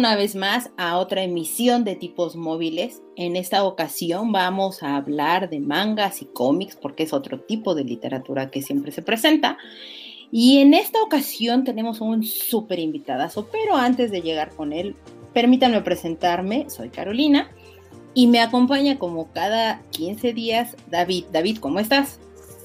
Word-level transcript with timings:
Una 0.00 0.16
vez 0.16 0.34
más 0.34 0.70
a 0.78 0.96
otra 0.96 1.22
emisión 1.22 1.84
de 1.84 1.94
tipos 1.94 2.34
móviles. 2.34 3.02
En 3.16 3.36
esta 3.36 3.64
ocasión 3.64 4.32
vamos 4.32 4.82
a 4.82 4.96
hablar 4.96 5.50
de 5.50 5.60
mangas 5.60 6.22
y 6.22 6.24
cómics 6.24 6.74
porque 6.74 7.02
es 7.02 7.12
otro 7.12 7.40
tipo 7.40 7.74
de 7.74 7.84
literatura 7.84 8.50
que 8.50 8.62
siempre 8.62 8.92
se 8.92 9.02
presenta. 9.02 9.58
Y 10.32 10.60
en 10.60 10.72
esta 10.72 11.02
ocasión 11.02 11.64
tenemos 11.64 12.00
un 12.00 12.24
súper 12.24 12.78
invitadazo, 12.78 13.50
pero 13.52 13.76
antes 13.76 14.10
de 14.10 14.22
llegar 14.22 14.54
con 14.56 14.72
él, 14.72 14.96
permítanme 15.34 15.82
presentarme. 15.82 16.70
Soy 16.70 16.88
Carolina 16.88 17.50
y 18.14 18.26
me 18.26 18.40
acompaña 18.40 18.98
como 18.98 19.30
cada 19.34 19.82
15 19.90 20.32
días 20.32 20.78
David. 20.90 21.26
David, 21.30 21.58
¿cómo 21.58 21.78
estás? 21.78 22.18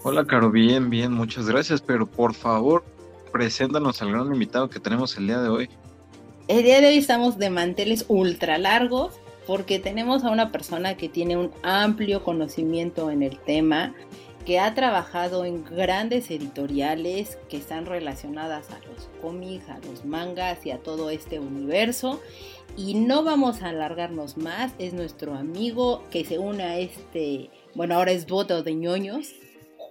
Hola, 0.04 0.26
Caro, 0.26 0.52
bien, 0.52 0.90
bien, 0.90 1.12
muchas 1.12 1.50
gracias, 1.50 1.82
pero 1.82 2.08
por 2.08 2.34
favor, 2.34 2.86
preséntanos 3.34 4.02
al 4.02 4.14
gran 4.14 4.28
invitado 4.28 4.70
que 4.70 4.80
tenemos 4.80 5.18
el 5.18 5.28
día 5.28 5.42
de 5.42 5.50
hoy. 5.50 5.70
El 6.48 6.62
día 6.62 6.80
de 6.80 6.90
hoy 6.90 6.98
estamos 6.98 7.40
de 7.40 7.50
manteles 7.50 8.06
ultra 8.08 8.60
largos 8.60 9.16
porque 9.48 9.80
tenemos 9.80 10.24
a 10.24 10.30
una 10.30 10.52
persona 10.52 10.96
que 10.96 11.10
tiene 11.10 11.38
un 11.38 11.52
amplio 11.64 12.24
conocimiento 12.24 13.10
en 13.10 13.24
el 13.24 13.40
tema, 13.40 13.96
que 14.46 14.60
ha 14.60 14.76
trabajado 14.76 15.44
en 15.46 15.66
grandes 15.66 16.30
editoriales 16.30 17.40
que 17.50 17.58
están 17.58 17.88
relacionadas 17.88 18.70
a 18.70 18.78
los 18.88 19.10
cómics, 19.24 19.68
a 19.70 19.80
los 19.88 20.06
mangas 20.06 20.64
y 20.68 20.70
a 20.70 20.78
todo 20.78 21.10
este 21.10 21.40
universo. 21.40 22.22
Y 22.78 22.94
no 22.94 23.24
vamos 23.24 23.64
a 23.64 23.70
alargarnos 23.70 24.38
más, 24.38 24.72
es 24.78 24.94
nuestro 24.94 25.34
amigo 25.34 26.04
que 26.12 26.26
se 26.26 26.38
une 26.38 26.64
a 26.64 26.78
este, 26.78 27.50
bueno, 27.74 27.96
ahora 27.96 28.12
es 28.12 28.28
voto 28.28 28.62
de 28.62 28.76
ñoños, 28.76 29.34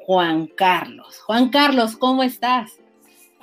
Juan 0.06 0.46
Carlos. 0.46 1.18
Juan 1.18 1.48
Carlos, 1.48 1.96
¿cómo 1.96 2.22
estás? 2.22 2.78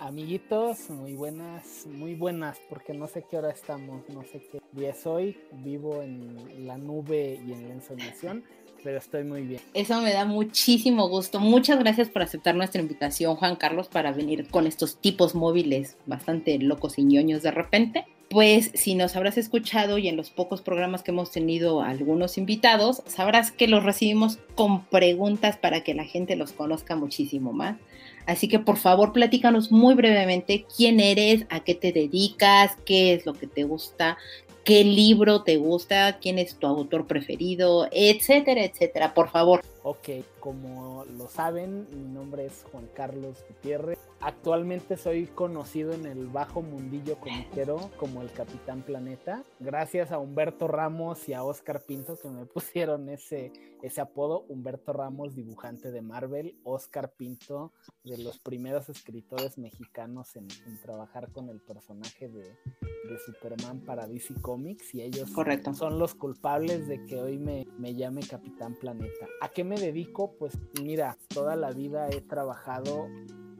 Amiguitos, 0.01 0.89
muy 0.89 1.13
buenas, 1.13 1.85
muy 1.85 2.15
buenas, 2.15 2.57
porque 2.67 2.91
no 2.91 3.05
sé 3.07 3.23
qué 3.29 3.37
hora 3.37 3.51
estamos, 3.51 4.01
no 4.09 4.23
sé 4.23 4.41
qué 4.51 4.59
día 4.71 4.89
es 4.89 5.05
hoy, 5.05 5.37
vivo 5.51 6.01
en 6.01 6.65
la 6.65 6.79
nube 6.79 7.39
y 7.47 7.51
en 7.51 7.67
la 7.67 7.75
ensoñación, 7.75 8.43
pero 8.83 8.97
estoy 8.97 9.23
muy 9.23 9.43
bien. 9.43 9.61
Eso 9.75 10.01
me 10.01 10.11
da 10.11 10.25
muchísimo 10.25 11.07
gusto. 11.07 11.39
Muchas 11.39 11.77
gracias 11.77 12.09
por 12.09 12.23
aceptar 12.23 12.55
nuestra 12.55 12.81
invitación, 12.81 13.35
Juan 13.35 13.55
Carlos, 13.55 13.89
para 13.89 14.11
venir 14.11 14.47
con 14.47 14.65
estos 14.65 14.97
tipos 14.97 15.35
móviles 15.35 15.97
bastante 16.07 16.57
locos 16.57 16.97
y 16.97 17.03
ñoños 17.03 17.43
de 17.43 17.51
repente. 17.51 18.05
Pues 18.31 18.71
si 18.73 18.95
nos 18.95 19.15
habrás 19.15 19.37
escuchado 19.37 19.99
y 19.99 20.07
en 20.07 20.17
los 20.17 20.31
pocos 20.31 20.63
programas 20.63 21.03
que 21.03 21.11
hemos 21.11 21.29
tenido 21.29 21.83
algunos 21.83 22.39
invitados, 22.39 23.03
sabrás 23.05 23.51
que 23.51 23.67
los 23.67 23.83
recibimos 23.83 24.39
con 24.55 24.83
preguntas 24.85 25.57
para 25.57 25.83
que 25.83 25.93
la 25.93 26.05
gente 26.05 26.35
los 26.35 26.53
conozca 26.53 26.95
muchísimo 26.95 27.53
más. 27.53 27.77
Así 28.25 28.47
que 28.47 28.59
por 28.59 28.77
favor 28.77 29.13
platícanos 29.13 29.71
muy 29.71 29.95
brevemente 29.95 30.65
quién 30.75 30.99
eres, 30.99 31.45
a 31.49 31.61
qué 31.61 31.75
te 31.75 31.91
dedicas, 31.91 32.71
qué 32.85 33.13
es 33.13 33.25
lo 33.25 33.33
que 33.33 33.47
te 33.47 33.63
gusta, 33.63 34.17
qué 34.63 34.83
libro 34.83 35.43
te 35.43 35.57
gusta, 35.57 36.17
quién 36.19 36.37
es 36.39 36.55
tu 36.55 36.67
autor 36.67 37.07
preferido, 37.07 37.87
etcétera, 37.91 38.63
etcétera, 38.63 39.13
por 39.13 39.29
favor. 39.29 39.61
Ok, 39.83 40.09
como 40.39 41.05
lo 41.05 41.27
saben, 41.27 41.87
mi 41.89 42.07
nombre 42.07 42.45
es 42.45 42.65
Juan 42.71 42.87
Carlos 42.93 43.43
Gutiérrez. 43.47 43.97
Actualmente 44.19 44.95
soy 44.97 45.25
conocido 45.25 45.93
en 45.93 46.05
el 46.05 46.27
bajo 46.27 46.61
mundillo 46.61 47.19
comiquero 47.19 47.89
como 47.97 48.21
el 48.21 48.31
Capitán 48.31 48.83
Planeta, 48.83 49.43
gracias 49.59 50.11
a 50.11 50.19
Humberto 50.19 50.67
Ramos 50.67 51.27
y 51.27 51.33
a 51.33 51.43
Oscar 51.43 51.81
Pinto 51.81 52.15
que 52.19 52.29
me 52.29 52.45
pusieron 52.53 53.09
ese, 53.09 53.51
ese 53.81 53.99
apodo. 53.99 54.45
Humberto 54.47 54.93
Ramos, 54.93 55.33
dibujante 55.33 55.91
de 55.91 56.03
Marvel, 56.03 56.55
Oscar 56.63 57.11
Pinto, 57.17 57.73
de 58.03 58.19
los 58.19 58.37
primeros 58.37 58.89
escritores 58.89 59.57
mexicanos 59.57 60.35
en, 60.35 60.47
trabajar 60.83 61.31
con 61.31 61.49
el 61.49 61.59
personaje 61.59 62.29
de, 62.29 62.43
de, 62.43 63.19
Superman 63.25 63.79
para 63.81 64.07
DC 64.07 64.35
Comics 64.41 64.93
y 64.93 65.01
ellos 65.01 65.31
son 65.73 65.97
los 65.97 66.13
culpables 66.13 66.87
de 66.87 67.05
que 67.05 67.17
hoy 67.17 67.37
me, 67.37 67.67
me 67.77 67.95
llame 67.95 68.21
Capitán 68.21 68.75
Planeta. 68.75 69.27
¿A 69.41 69.49
qué 69.49 69.63
me 69.63 69.70
dedico? 69.77 70.33
Pues 70.37 70.57
mira, 70.81 71.17
toda 71.27 71.55
la 71.55 71.71
vida 71.71 72.09
he 72.09 72.21
trabajado 72.21 73.07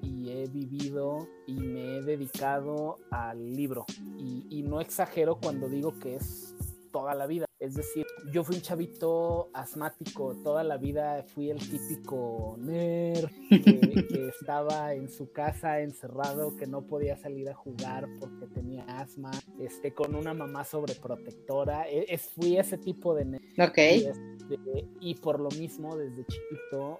y 0.01 0.29
he 0.29 0.47
vivido 0.47 1.27
y 1.47 1.53
me 1.53 1.97
he 1.97 2.01
dedicado 2.01 2.97
al 3.11 3.55
libro. 3.55 3.85
Y, 4.17 4.45
y, 4.49 4.63
no 4.63 4.81
exagero 4.81 5.37
cuando 5.37 5.67
digo 5.69 5.97
que 5.99 6.15
es 6.15 6.55
toda 6.91 7.13
la 7.15 7.27
vida. 7.27 7.45
Es 7.61 7.75
decir, 7.75 8.07
yo 8.31 8.43
fui 8.43 8.55
un 8.55 8.61
chavito 8.63 9.51
asmático, 9.53 10.35
toda 10.43 10.63
la 10.63 10.77
vida 10.77 11.23
fui 11.27 11.51
el 11.51 11.59
típico 11.59 12.55
nerd 12.57 13.29
que, 13.49 14.29
estaba 14.41 14.95
en 14.95 15.07
su 15.07 15.31
casa 15.31 15.79
encerrado, 15.79 16.57
que 16.57 16.65
no 16.65 16.81
podía 16.81 17.15
salir 17.17 17.47
a 17.51 17.53
jugar 17.53 18.07
porque 18.19 18.47
tenía 18.47 18.83
asma, 18.85 19.29
este, 19.59 19.93
con 19.93 20.15
una 20.15 20.33
mamá 20.33 20.63
sobreprotectora. 20.63 21.87
E, 21.87 22.07
es, 22.09 22.31
fui 22.31 22.57
ese 22.57 22.79
tipo 22.79 23.13
de 23.13 23.25
nerd. 23.25 23.41
Ok. 23.59 23.77
Y, 23.77 24.05
este, 24.07 24.87
y 24.99 25.13
por 25.15 25.39
lo 25.39 25.49
mismo, 25.51 25.95
desde 25.95 26.25
chiquito, 26.25 26.99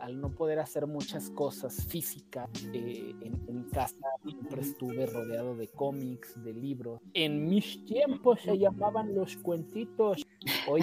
al 0.00 0.20
no 0.20 0.34
poder 0.34 0.58
hacer 0.58 0.88
muchas 0.88 1.30
cosas 1.30 1.86
físicas 1.86 2.50
eh, 2.72 3.14
en, 3.20 3.40
en 3.46 3.62
casa, 3.70 4.08
siempre 4.24 4.62
estuve 4.62 5.06
rodeado 5.06 5.54
de 5.54 5.68
cómics, 5.68 6.42
de 6.42 6.52
libros. 6.54 7.00
En 7.14 7.48
mis 7.48 7.84
tiempos 7.84 8.40
se 8.40 8.58
llamaban 8.58 9.14
los 9.14 9.36
cuentitos. 9.36 9.91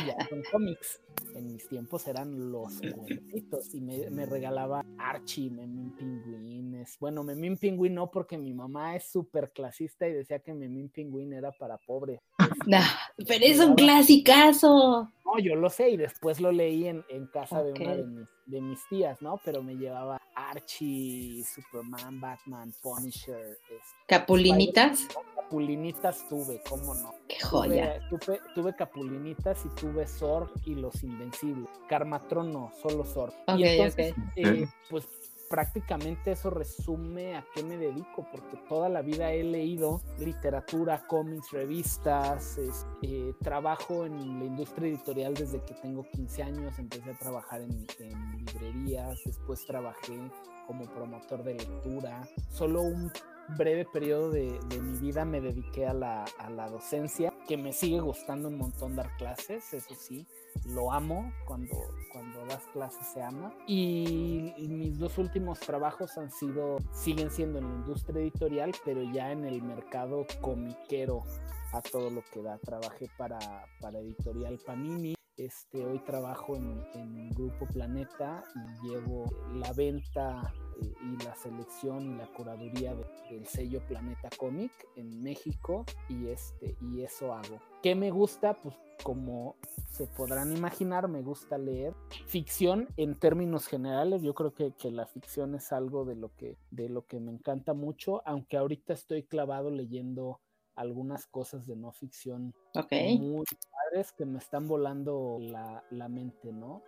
Ya 0.05 0.27
son 0.29 0.43
cómics. 0.51 1.01
En 1.35 1.53
mis 1.53 1.67
tiempos 1.67 2.07
eran 2.07 2.51
los 2.51 2.79
cuentitos 2.81 3.73
y 3.73 3.81
me, 3.81 4.25
regalaba 4.25 4.85
Archie, 4.97 5.49
Memín 5.49 5.95
Pingüines. 5.95 6.97
Bueno, 6.99 7.23
Memín 7.23 7.57
Pingüín 7.57 7.93
no, 7.93 8.09
porque 8.09 8.37
mi 8.37 8.53
mamá 8.53 8.95
es 8.95 9.11
súper 9.11 9.51
clasista 9.51 10.07
y 10.07 10.13
decía 10.13 10.39
que 10.39 10.53
Memín 10.53 10.89
Pingüín 10.89 11.33
era 11.33 11.51
para 11.51 11.77
pobre. 11.77 12.21
No, 12.65 12.79
pero 13.27 13.45
es 13.45 13.59
un 13.59 13.75
clasicazo. 13.75 15.11
No, 15.25 15.39
yo 15.39 15.55
lo 15.55 15.69
sé 15.69 15.89
y 15.91 15.97
después 15.97 16.39
lo 16.39 16.51
leí 16.51 16.87
en, 16.87 17.03
en 17.09 17.27
casa 17.27 17.61
de 17.61 17.73
una 17.73 17.95
de 17.95 18.03
mis, 18.03 18.27
de 18.45 18.61
mis, 18.61 18.79
tías, 18.89 19.21
¿no? 19.21 19.39
Pero 19.45 19.61
me 19.61 19.75
llevaba 19.75 20.19
Archie, 20.35 21.43
Superman, 21.43 22.19
Batman, 22.19 22.73
Punisher. 22.81 23.57
Este, 23.61 23.75
¿Capulinitas? 24.07 25.07
Capulinitas 25.35 26.27
tuve, 26.27 26.61
¿cómo 26.67 26.95
no? 26.95 27.13
¡Qué 27.27 27.39
joya! 27.41 27.99
Tuve, 28.09 28.39
tuve, 28.55 28.75
Capulinitas 28.75 29.65
y 29.65 29.69
tuve 29.79 30.07
Zorg 30.07 30.49
y 30.65 30.75
Los 30.75 31.03
Invencibles. 31.03 31.69
Carmatron 31.87 32.51
no, 32.51 32.71
solo 32.81 33.03
Zorg. 33.03 33.33
Ok, 33.47 33.59
y 33.59 33.63
entonces, 33.63 34.13
ok. 34.13 34.17
Eh, 34.37 34.67
pues 34.89 35.07
prácticamente 35.49 36.31
eso 36.31 36.49
resume 36.49 37.35
a 37.35 37.45
qué 37.53 37.63
me 37.63 37.77
dedico, 37.77 38.27
porque 38.31 38.57
toda 38.69 38.87
la 38.87 39.01
vida 39.01 39.31
he 39.33 39.43
leído 39.43 40.01
literatura, 40.19 41.05
cómics, 41.07 41.51
revistas, 41.51 42.59
eh, 43.01 43.33
trabajo 43.41 44.05
en 44.05 44.39
la 44.39 44.45
industria 44.45 44.89
editorial 44.89 45.33
desde 45.33 45.61
que 45.65 45.73
tengo 45.73 46.05
15 46.11 46.43
años, 46.43 46.77
empecé 46.77 47.11
a 47.11 47.17
trabajar 47.17 47.61
en, 47.61 47.85
en 47.99 48.45
librerías, 48.45 49.19
después 49.25 49.65
trabajé 49.65 50.19
como 50.67 50.85
promotor 50.93 51.43
de 51.43 51.55
lectura, 51.55 52.29
solo 52.49 52.83
un 52.83 53.11
breve 53.57 53.85
periodo 53.85 54.31
de, 54.31 54.59
de, 54.69 54.79
mi 54.79 54.97
vida 54.97 55.25
me 55.25 55.41
dediqué 55.41 55.87
a 55.87 55.93
la, 55.93 56.25
a 56.37 56.49
la, 56.49 56.69
docencia, 56.69 57.33
que 57.47 57.57
me 57.57 57.73
sigue 57.73 57.99
gustando 57.99 58.47
un 58.47 58.57
montón 58.57 58.95
dar 58.95 59.15
clases, 59.17 59.73
eso 59.73 59.95
sí, 59.95 60.27
lo 60.65 60.91
amo, 60.91 61.31
cuando, 61.45 61.75
cuando 62.11 62.45
das 62.45 62.63
clases 62.73 63.07
se 63.07 63.21
ama. 63.21 63.53
Y, 63.67 64.53
y, 64.57 64.67
mis 64.67 64.97
dos 64.99 65.17
últimos 65.17 65.59
trabajos 65.59 66.17
han 66.17 66.31
sido, 66.31 66.77
siguen 66.93 67.31
siendo 67.31 67.59
en 67.59 67.69
la 67.69 67.75
industria 67.75 68.21
editorial, 68.21 68.71
pero 68.85 69.03
ya 69.03 69.31
en 69.31 69.45
el 69.45 69.61
mercado 69.61 70.25
comiquero 70.41 71.23
a 71.73 71.81
todo 71.81 72.09
lo 72.09 72.23
que 72.31 72.41
da. 72.41 72.57
Trabajé 72.57 73.07
para, 73.17 73.39
para 73.79 73.99
Editorial 73.99 74.59
Panini, 74.65 75.15
este, 75.39 75.85
hoy 75.85 75.99
trabajo 75.99 76.55
en, 76.55 76.85
en, 76.93 77.29
Grupo 77.29 77.65
Planeta 77.67 78.43
y 78.55 78.87
llevo 78.87 79.25
la 79.53 79.71
venta 79.73 80.53
eh, 80.81 80.93
y 81.01 81.23
la 81.23 81.33
selección 81.35 82.11
y 82.11 82.17
la 82.17 82.27
curaduría 82.27 82.93
de, 82.93 83.05
del 83.29 83.45
sello 83.47 83.81
Planeta 83.87 84.29
Comic 84.37 84.71
en 84.95 85.21
México 85.23 85.85
y, 86.09 86.27
este, 86.27 86.75
y 86.81 87.03
eso 87.03 87.33
hago. 87.33 87.59
¿Qué 87.81 87.95
me 87.95 88.11
gusta? 88.11 88.59
Pues 88.61 88.75
como 89.03 89.55
se 89.91 90.07
podrán 90.07 90.55
imaginar, 90.55 91.07
me 91.07 91.21
gusta 91.21 91.57
leer 91.57 91.93
ficción 92.27 92.89
en 92.97 93.15
términos 93.17 93.67
generales. 93.67 94.21
Yo 94.21 94.33
creo 94.33 94.53
que, 94.53 94.73
que 94.73 94.91
la 94.91 95.05
ficción 95.05 95.55
es 95.55 95.71
algo 95.71 96.03
de 96.03 96.15
lo 96.15 96.35
que, 96.35 96.57
de 96.71 96.89
lo 96.89 97.05
que 97.05 97.21
me 97.21 97.31
encanta 97.31 97.73
mucho, 97.73 98.21
aunque 98.25 98.57
ahorita 98.57 98.93
estoy 98.93 99.23
clavado 99.23 99.71
leyendo 99.71 100.41
algunas 100.75 101.27
cosas 101.27 101.67
de 101.67 101.75
no 101.75 101.91
ficción 101.91 102.53
okay. 102.73 103.19
muy 103.19 103.45
padres 103.89 104.11
que 104.11 104.25
me 104.25 104.39
están 104.39 104.67
volando 104.67 105.37
la, 105.39 105.83
la 105.91 106.07
mente, 106.07 106.51
¿no? 106.51 106.83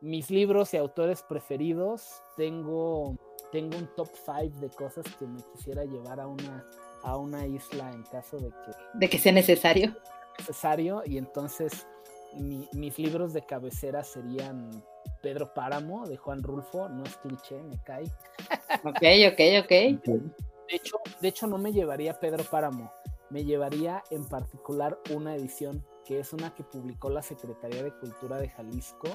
Mis 0.00 0.30
libros 0.30 0.74
y 0.74 0.76
autores 0.76 1.22
preferidos, 1.22 2.22
tengo, 2.36 3.16
tengo 3.50 3.76
un 3.76 3.88
top 3.96 4.08
5 4.24 4.60
de 4.60 4.70
cosas 4.70 5.04
que 5.18 5.26
me 5.26 5.40
quisiera 5.52 5.84
llevar 5.84 6.20
a 6.20 6.26
una, 6.26 6.64
a 7.02 7.16
una 7.16 7.46
isla 7.46 7.90
en 7.92 8.04
caso 8.04 8.38
de 8.38 8.50
que... 8.50 8.72
De 8.94 9.08
que 9.08 9.18
sea 9.18 9.32
necesario. 9.32 9.96
Necesario, 10.38 11.02
y 11.04 11.18
entonces 11.18 11.86
mi, 12.34 12.68
mis 12.72 12.96
libros 12.98 13.32
de 13.32 13.44
cabecera 13.44 14.04
serían 14.04 14.70
Pedro 15.20 15.52
Páramo 15.52 16.06
de 16.06 16.16
Juan 16.16 16.44
Rulfo, 16.44 16.88
no 16.88 17.02
es 17.02 17.16
cliché, 17.16 17.60
me 17.62 17.82
cae. 17.82 18.04
Ok, 18.84 19.02
ok, 19.32 19.64
ok. 19.64 19.70
De 20.68 20.76
hecho, 20.76 20.98
de 21.20 21.28
hecho, 21.28 21.46
no 21.48 21.58
me 21.58 21.72
llevaría 21.72 22.20
Pedro 22.20 22.44
Páramo, 22.44 22.92
me 23.30 23.44
llevaría 23.44 24.04
en 24.10 24.28
particular 24.28 24.98
una 25.10 25.34
edición 25.34 25.84
que 26.08 26.20
es 26.20 26.32
una 26.32 26.54
que 26.54 26.64
publicó 26.64 27.10
la 27.10 27.20
Secretaría 27.20 27.82
de 27.82 27.92
Cultura 27.98 28.38
de 28.38 28.48
Jalisco 28.48 29.08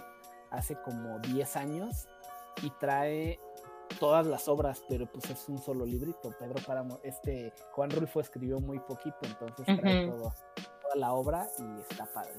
hace 0.52 0.80
como 0.84 1.18
10 1.22 1.56
años 1.56 2.08
y 2.62 2.70
trae 2.80 3.40
todas 4.00 4.28
las 4.28 4.48
obras, 4.48 4.84
pero 4.88 5.08
pues 5.12 5.28
es 5.32 5.50
un 5.50 5.58
solo 5.58 5.86
librito. 5.88 6.30
Pedro 6.38 6.62
Páramo, 6.68 7.00
este 7.02 7.52
Juan 7.72 7.90
Rulfo 7.90 8.20
escribió 8.22 8.60
muy 8.60 8.78
poquito, 8.80 9.18
entonces 9.24 9.66
trae 9.80 10.08
todo, 10.08 10.32
toda 10.84 10.96
la 10.96 11.14
obra 11.14 11.48
y 11.58 11.82
está 11.82 12.06
padre. 12.14 12.36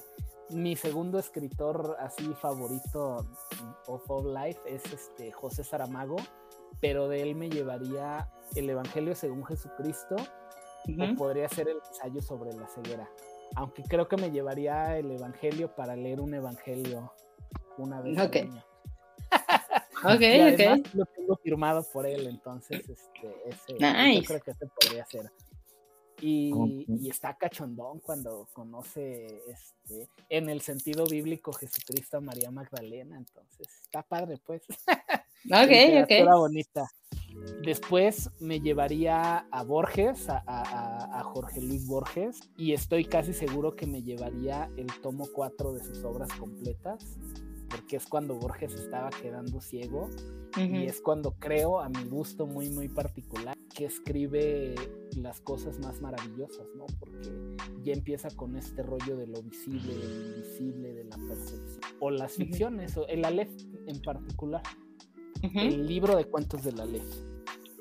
Mi 0.50 0.76
segundo 0.76 1.18
escritor 1.18 1.96
así 1.98 2.32
favorito 2.34 3.26
of 3.88 4.08
all 4.08 4.32
life 4.32 4.60
es 4.66 4.84
este 4.92 5.32
José 5.32 5.64
Saramago, 5.64 6.16
pero 6.80 7.08
de 7.08 7.22
él 7.22 7.34
me 7.34 7.50
llevaría 7.50 8.30
el 8.54 8.70
Evangelio 8.70 9.16
según 9.16 9.44
Jesucristo 9.46 10.14
o 10.16 11.04
Ujú. 11.04 11.16
podría 11.16 11.48
ser 11.48 11.66
el 11.68 11.78
ensayo 11.88 12.22
sobre 12.22 12.52
la 12.52 12.68
ceguera. 12.68 13.08
Aunque 13.56 13.82
creo 13.84 14.08
que 14.08 14.16
me 14.16 14.30
llevaría 14.30 14.98
el 14.98 15.10
Evangelio 15.10 15.74
para 15.74 15.94
leer 15.96 16.20
un 16.20 16.34
Evangelio 16.34 17.12
una 17.78 18.00
vez 18.00 18.18
Ok. 18.18 18.36
al 18.36 18.42
año. 18.42 18.64
Ok, 20.06 20.20
Y 20.20 20.40
además 20.40 20.80
ok. 20.80 20.94
lo 20.94 21.06
tengo 21.06 21.36
firmado 21.36 21.82
por 21.90 22.06
él, 22.06 22.26
entonces 22.26 22.86
este, 22.86 23.34
ese, 23.46 23.72
Nice. 23.74 24.20
yo 24.20 24.26
creo 24.26 24.40
que 24.42 24.50
ese 24.50 24.66
podría 24.66 25.06
ser. 25.06 25.32
Y, 26.20 27.08
está 27.08 27.34
cachondón 27.36 28.00
cuando 28.00 28.48
conoce 28.52 29.42
este, 29.48 30.08
en 30.28 30.48
el 30.50 30.60
sentido 30.60 31.04
bíblico 31.06 31.52
Jesucristo 31.54 32.18
a 32.18 32.20
María 32.20 32.50
Magdalena, 32.50 33.16
entonces 33.16 33.66
está 33.82 34.02
padre 34.02 34.38
pues. 34.44 34.62
Ok, 35.46 36.04
ok. 36.04 36.36
bonita. 36.38 36.86
Después 37.62 38.30
me 38.40 38.60
llevaría 38.60 39.38
a 39.50 39.62
Borges, 39.62 40.28
a, 40.28 40.42
a- 40.46 41.20
a- 41.20 41.24
Jorge 41.24 41.60
Luis 41.60 41.86
Borges, 41.86 42.40
y 42.56 42.72
estoy 42.72 43.04
casi 43.04 43.32
seguro 43.32 43.74
que 43.74 43.86
me 43.86 44.02
llevaría 44.02 44.70
el 44.76 44.86
tomo 45.02 45.26
4 45.32 45.72
de 45.72 45.82
sus 45.82 46.04
obras 46.04 46.28
completas, 46.34 47.04
porque 47.68 47.96
es 47.96 48.06
cuando 48.06 48.34
Borges 48.36 48.72
estaba 48.74 49.10
quedando 49.10 49.60
ciego, 49.60 50.08
y 50.56 50.62
Ujú. 50.62 50.76
es 50.88 51.00
cuando 51.00 51.32
creo, 51.32 51.80
a 51.80 51.88
mi 51.88 52.04
gusto 52.04 52.46
muy, 52.46 52.70
muy 52.70 52.88
particular, 52.88 53.56
que 53.74 53.86
escribe 53.86 54.74
las 55.16 55.40
cosas 55.40 55.78
más 55.80 56.00
maravillosas, 56.00 56.66
¿no? 56.76 56.86
Porque 57.00 57.30
ya 57.82 57.92
empieza 57.92 58.28
con 58.36 58.56
este 58.56 58.82
rollo 58.82 59.16
de 59.16 59.26
lo 59.26 59.42
visible, 59.42 59.92
de 59.94 60.08
lo 60.08 60.26
invisible, 60.36 60.94
de 60.94 61.04
la 61.04 61.16
percepción, 61.16 61.80
o 62.00 62.10
las 62.10 62.34
ficciones, 62.34 62.96
o 62.96 63.06
el 63.08 63.24
Aleph 63.24 63.50
en 63.86 64.00
particular 64.02 64.62
El 65.42 65.86
libro 65.86 66.16
de 66.16 66.24
cuentos 66.24 66.62
de 66.64 66.72
la 66.72 66.84
ley. 66.84 67.02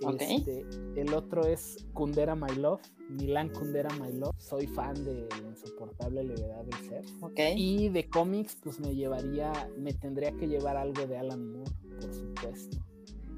Ok. 0.05 0.21
Este, 0.21 0.65
el 0.95 1.13
otro 1.13 1.45
es 1.45 1.85
Kundera 1.93 2.35
My 2.35 2.53
Love, 2.55 2.81
Milan 3.09 3.49
Kundera 3.49 3.89
My 4.01 4.11
Love. 4.11 4.35
Soy 4.37 4.67
fan 4.67 4.95
de 5.05 5.27
la 5.29 5.49
insoportable 5.49 6.23
levedad 6.23 6.63
del 6.65 6.89
ser. 6.89 7.05
Ok. 7.21 7.39
Y 7.55 7.89
de 7.89 8.09
cómics, 8.09 8.57
pues 8.61 8.79
me 8.79 8.93
llevaría, 8.93 9.51
me 9.77 9.93
tendría 9.93 10.31
que 10.33 10.47
llevar 10.47 10.77
algo 10.77 11.05
de 11.07 11.17
Alan 11.17 11.51
Moore, 11.53 11.71
por 12.01 12.13
supuesto. 12.13 12.77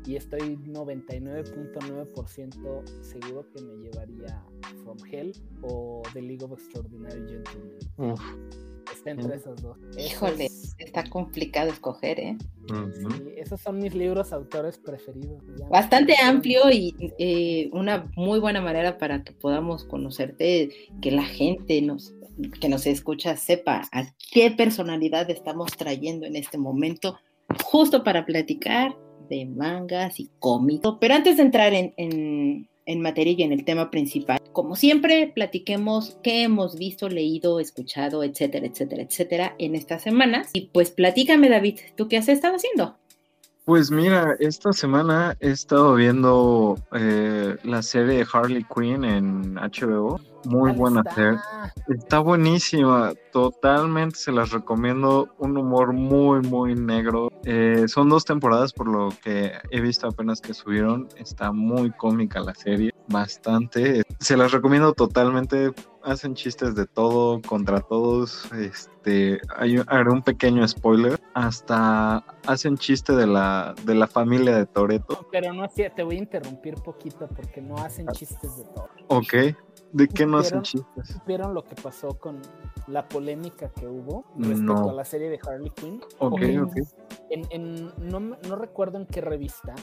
Y 0.08 0.16
estoy 0.18 0.56
99.9% 0.58 2.84
seguro 3.02 3.46
que 3.52 3.62
me 3.64 3.74
llevaría 3.84 4.44
From 4.84 4.98
Hell 5.12 5.34
o 5.64 6.04
The 6.14 6.22
League 6.22 6.44
of 6.44 6.52
Extraordinary 6.54 7.22
Gentlemen. 7.28 7.72
Uf. 7.98 8.22
Está 8.94 9.10
entre 9.12 9.30
Mm. 9.30 9.40
esos 9.40 9.62
dos. 9.62 9.78
Híjole. 9.98 10.46
Esos- 10.46 10.76
Está 10.78 11.04
complicado 11.10 11.70
escoger, 11.70 12.20
¿eh? 12.20 12.38
Sí, 12.68 12.74
esos 13.38 13.62
son 13.62 13.80
mis 13.80 13.96
libros 13.96 14.32
autores 14.34 14.78
preferidos. 14.78 15.42
Ya 15.58 15.68
Bastante 15.70 16.14
amplio 16.22 16.70
y 16.72 16.94
eh, 17.18 17.70
una 17.74 18.12
muy 18.16 18.40
buena 18.40 18.62
manera 18.62 18.98
para 18.98 19.24
que 19.24 19.32
podamos 19.34 19.86
conocerte, 19.86 20.70
que 21.02 21.12
la 21.12 21.24
gente 21.24 21.82
nos 21.82 22.14
que 22.60 22.68
nos 22.68 22.86
escucha 22.86 23.38
sepa 23.38 23.84
a 23.94 24.04
qué 24.34 24.52
personalidad 24.52 25.30
estamos 25.30 25.72
trayendo 25.78 26.26
en 26.26 26.36
este 26.36 26.58
momento, 26.58 27.18
justo 27.64 28.04
para 28.04 28.26
platicar 28.26 28.94
de 29.30 29.46
mangas 29.46 30.20
y 30.20 30.30
cómics. 30.40 30.88
Pero 31.00 31.14
antes 31.14 31.38
de 31.38 31.44
entrar 31.44 31.74
en, 31.74 31.94
en, 31.98 32.68
en 32.86 33.02
materia 33.02 33.34
y 33.38 33.44
en 33.44 33.52
el 33.52 33.66
tema 33.66 33.90
principal, 33.92 34.40
como 34.52 34.76
siempre, 34.76 35.32
platiquemos 35.34 36.18
qué 36.24 36.44
hemos 36.44 36.78
visto, 36.78 37.10
leído, 37.10 37.60
escuchado, 37.60 38.24
etcétera, 38.24 38.68
etcétera, 38.68 39.04
etcétera, 39.04 39.56
en 39.60 39.76
estas 39.76 40.04
semanas. 40.04 40.50
Y 40.54 40.68
pues 40.68 40.92
platícame, 40.92 41.50
David, 41.50 41.80
¿tú 41.96 42.08
qué 42.08 42.18
has 42.18 42.30
estado 42.30 42.56
haciendo? 42.56 42.96
Pues 43.66 43.90
mira, 43.90 44.36
esta 44.40 44.72
semana 44.74 45.36
he 45.40 45.50
estado 45.50 45.96
viendo 45.96 46.78
eh, 46.94 47.56
la 47.64 47.82
serie 47.82 48.18
de 48.18 48.28
Harley 48.32 48.64
Quinn 48.74 49.04
en 49.04 49.56
HBO. 49.56 50.22
Muy 50.46 50.72
Ahí 50.72 50.78
buena 50.78 51.04
está. 51.08 51.74
Está 51.88 52.20
buenísima, 52.20 53.14
totalmente 53.32 54.18
se 54.18 54.32
las 54.32 54.52
recomiendo. 54.52 55.30
Un 55.38 55.58
humor 55.58 55.94
muy, 55.94 56.42
muy 56.42 56.76
negro. 56.76 57.32
Eh, 57.44 57.86
son 57.88 58.10
dos 58.10 58.26
temporadas 58.26 58.74
por 58.74 58.88
lo 58.88 59.10
que 59.24 59.54
he 59.70 59.82
visto 59.82 60.08
apenas 60.08 60.42
que 60.42 60.54
subieron. 60.54 61.08
Está 61.18 61.52
muy 61.52 61.92
cómica 61.92 62.40
la 62.40 62.56
serie, 62.56 62.94
bastante. 63.08 64.04
Se 64.20 64.36
las 64.38 64.52
recomiendo 64.52 64.94
totalmente. 64.94 65.74
Hacen 66.04 66.36
chistes 66.36 66.76
de 66.76 66.86
todo, 66.86 67.42
contra 67.42 67.80
todos. 67.82 68.52
Este, 68.54 69.42
hay, 69.58 69.82
haré 69.88 70.10
un 70.12 70.22
pequeño 70.22 70.68
spoiler. 70.68 71.20
Hasta 71.34 72.24
hacen 72.46 72.78
chiste 72.78 73.14
de 73.14 73.26
la, 73.28 73.74
de 73.84 73.96
la 73.96 74.08
familia 74.08 74.56
de 74.56 74.66
Toreto. 74.66 75.28
Pero 75.32 75.54
no 75.54 75.68
te 75.68 76.04
voy 76.04 76.16
a 76.16 76.20
interrumpir 76.20 76.76
poquito 76.76 77.28
porque 77.28 77.62
no 77.62 77.78
hacen 77.78 78.08
chistes 78.08 78.58
de 78.58 78.64
todo. 78.66 78.90
Ok. 79.08 79.34
¿De 79.96 80.08
qué 80.10 80.26
no 80.26 80.38
hacen 80.40 80.64
¿Supieron? 80.66 80.94
chistes? 80.96 81.26
¿Vieron 81.26 81.54
lo 81.54 81.64
que 81.64 81.76
pasó 81.76 82.10
con 82.20 82.42
la 82.88 83.08
polémica 83.08 83.70
que 83.70 83.88
hubo 83.88 84.26
respecto 84.38 84.74
No. 84.74 84.90
a 84.90 84.94
la 84.94 85.06
serie 85.06 85.30
de 85.30 85.40
Harley 85.48 85.70
Quinn? 85.72 86.02
Ok, 86.20 86.42
En- 86.42 86.60
ok. 86.64 86.76
En, 87.30 87.46
en- 87.50 87.92
no, 88.10 88.20
me- 88.20 88.38
no 88.48 88.56
recuerdo 88.58 88.98
en 88.98 89.06
qué 89.06 89.22
revista 89.22 89.74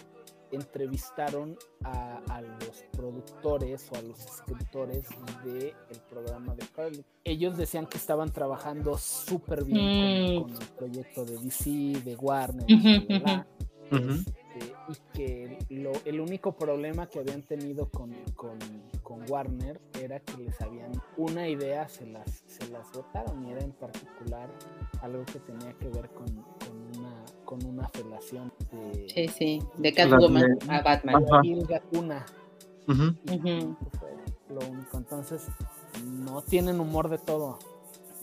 entrevistaron 0.50 1.56
a, 1.82 2.20
a 2.28 2.42
los 2.42 2.84
productores 2.92 3.88
o 3.90 3.96
a 3.96 4.02
los 4.02 4.20
escritores 4.24 5.08
del 5.44 5.72
programa 6.10 6.54
de 6.54 6.64
Harley. 6.76 7.04
Ellos 7.24 7.56
decían 7.56 7.86
que 7.86 7.96
estaban 7.96 8.30
trabajando 8.30 8.98
súper 8.98 9.64
bien 9.64 9.78
Mm. 9.80 10.42
con, 10.42 10.52
con 10.52 10.62
el 10.62 10.68
proyecto 10.76 11.24
de 11.24 11.38
DC, 11.38 11.70
de 12.04 12.16
Warner, 12.16 12.64
Ujú, 12.64 13.06
bla, 13.06 13.18
bla, 13.18 13.46
bla. 13.90 13.98
Ujú. 13.98 14.24
Y 14.92 15.16
que 15.18 15.58
lo- 15.70 15.92
el 16.04 16.20
único 16.20 16.52
problema 16.52 17.06
que 17.06 17.18
habían 17.20 17.42
tenido 17.42 17.88
con, 17.88 18.12
con- 18.36 18.58
con 19.02 19.30
Warner 19.30 19.80
era 20.00 20.20
que 20.20 20.36
les 20.42 20.60
habían 20.60 20.92
una 21.16 21.48
idea, 21.48 21.88
se 21.88 22.06
las, 22.06 22.42
se 22.46 22.68
las 22.70 22.90
votaron 22.92 23.46
y 23.46 23.52
era 23.52 23.62
en 23.62 23.72
particular 23.72 24.48
algo 25.02 25.24
que 25.24 25.38
tenía 25.40 25.72
que 25.74 25.88
ver 25.88 26.08
con, 26.10 26.26
con 26.26 26.98
una, 26.98 27.24
con 27.44 27.64
una 27.64 27.88
felación 27.88 28.52
de, 28.70 29.06
Sí, 29.14 29.28
sí, 29.28 29.62
de 29.76 29.92
Catwoman 29.92 30.58
de- 30.58 30.72
a 30.72 30.82
Batman. 30.82 31.24
Gatuna. 31.68 32.26
Eso 33.26 33.76
fue 33.98 34.16
lo 34.54 34.60
único. 34.68 34.98
Entonces, 34.98 35.46
no 36.04 36.42
tienen 36.42 36.80
humor 36.80 37.08
de 37.08 37.18
todo. 37.18 37.58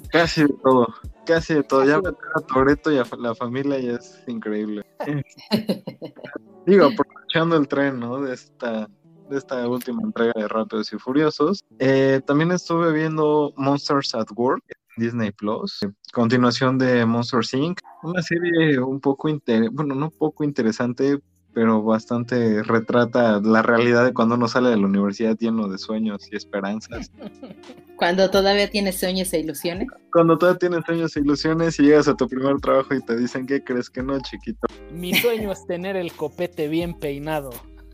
Casi 0.09 0.43
de 0.43 0.53
todo, 0.63 0.87
casi 1.25 1.53
de 1.55 1.63
todo. 1.63 1.83
Ya 1.83 1.95
Casi 1.99 2.05
meter 2.05 2.29
a 2.35 2.39
Toreto 2.41 2.91
y 2.91 2.97
a 2.97 3.03
la 3.17 3.35
familia 3.35 3.79
ya 3.79 3.93
es 3.93 4.23
increíble. 4.27 4.81
Digo, 6.65 6.85
aprovechando 6.85 7.55
el 7.57 7.67
tren, 7.67 7.99
¿no? 7.99 8.21
De 8.21 8.33
esta, 8.33 8.87
de 9.29 9.37
esta 9.37 9.67
última 9.67 10.01
entrega 10.03 10.33
de 10.35 10.47
Rápidos 10.47 10.91
y 10.93 10.97
Furiosos. 10.97 11.63
Eh, 11.79 12.21
también 12.25 12.51
estuve 12.51 12.91
viendo 12.91 13.53
Monsters 13.55 14.13
at 14.15 14.27
Work 14.35 14.63
en 14.67 15.03
Disney 15.03 15.31
Plus. 15.31 15.79
Continuación 16.13 16.77
de 16.77 17.05
Monsters 17.05 17.53
Inc. 17.53 17.79
Una 18.03 18.21
serie 18.21 18.79
un 18.79 18.99
poco 18.99 19.29
inter 19.29 19.69
bueno, 19.71 19.95
no 19.95 20.09
poco 20.09 20.43
interesante, 20.43 21.19
pero 21.59 21.83
bastante 21.83 22.63
retrata 22.63 23.41
la 23.41 23.61
realidad 23.61 24.05
de 24.05 24.13
cuando 24.13 24.35
uno 24.35 24.47
sale 24.47 24.69
de 24.69 24.77
la 24.77 24.85
universidad 24.85 25.37
lleno 25.37 25.67
de 25.67 25.77
sueños 25.77 26.25
y 26.31 26.37
esperanzas. 26.37 27.11
Cuando 27.97 28.31
todavía 28.31 28.69
tienes 28.69 28.97
sueños 28.97 29.33
e 29.33 29.39
ilusiones. 29.41 29.89
Cuando 30.13 30.37
todavía 30.37 30.57
tienes 30.57 30.85
sueños 30.85 31.17
e 31.17 31.19
ilusiones 31.19 31.77
y 31.77 31.83
llegas 31.83 32.07
a 32.07 32.15
tu 32.15 32.29
primer 32.29 32.61
trabajo 32.61 32.95
y 32.95 33.01
te 33.01 33.17
dicen, 33.17 33.45
¿qué 33.45 33.61
crees 33.61 33.89
que 33.89 34.01
no, 34.01 34.17
chiquito? 34.21 34.67
Mi 34.89 35.13
sueño 35.13 35.51
es 35.51 35.67
tener 35.67 35.97
el 35.97 36.13
copete 36.13 36.69
bien 36.69 36.97
peinado. 36.97 37.49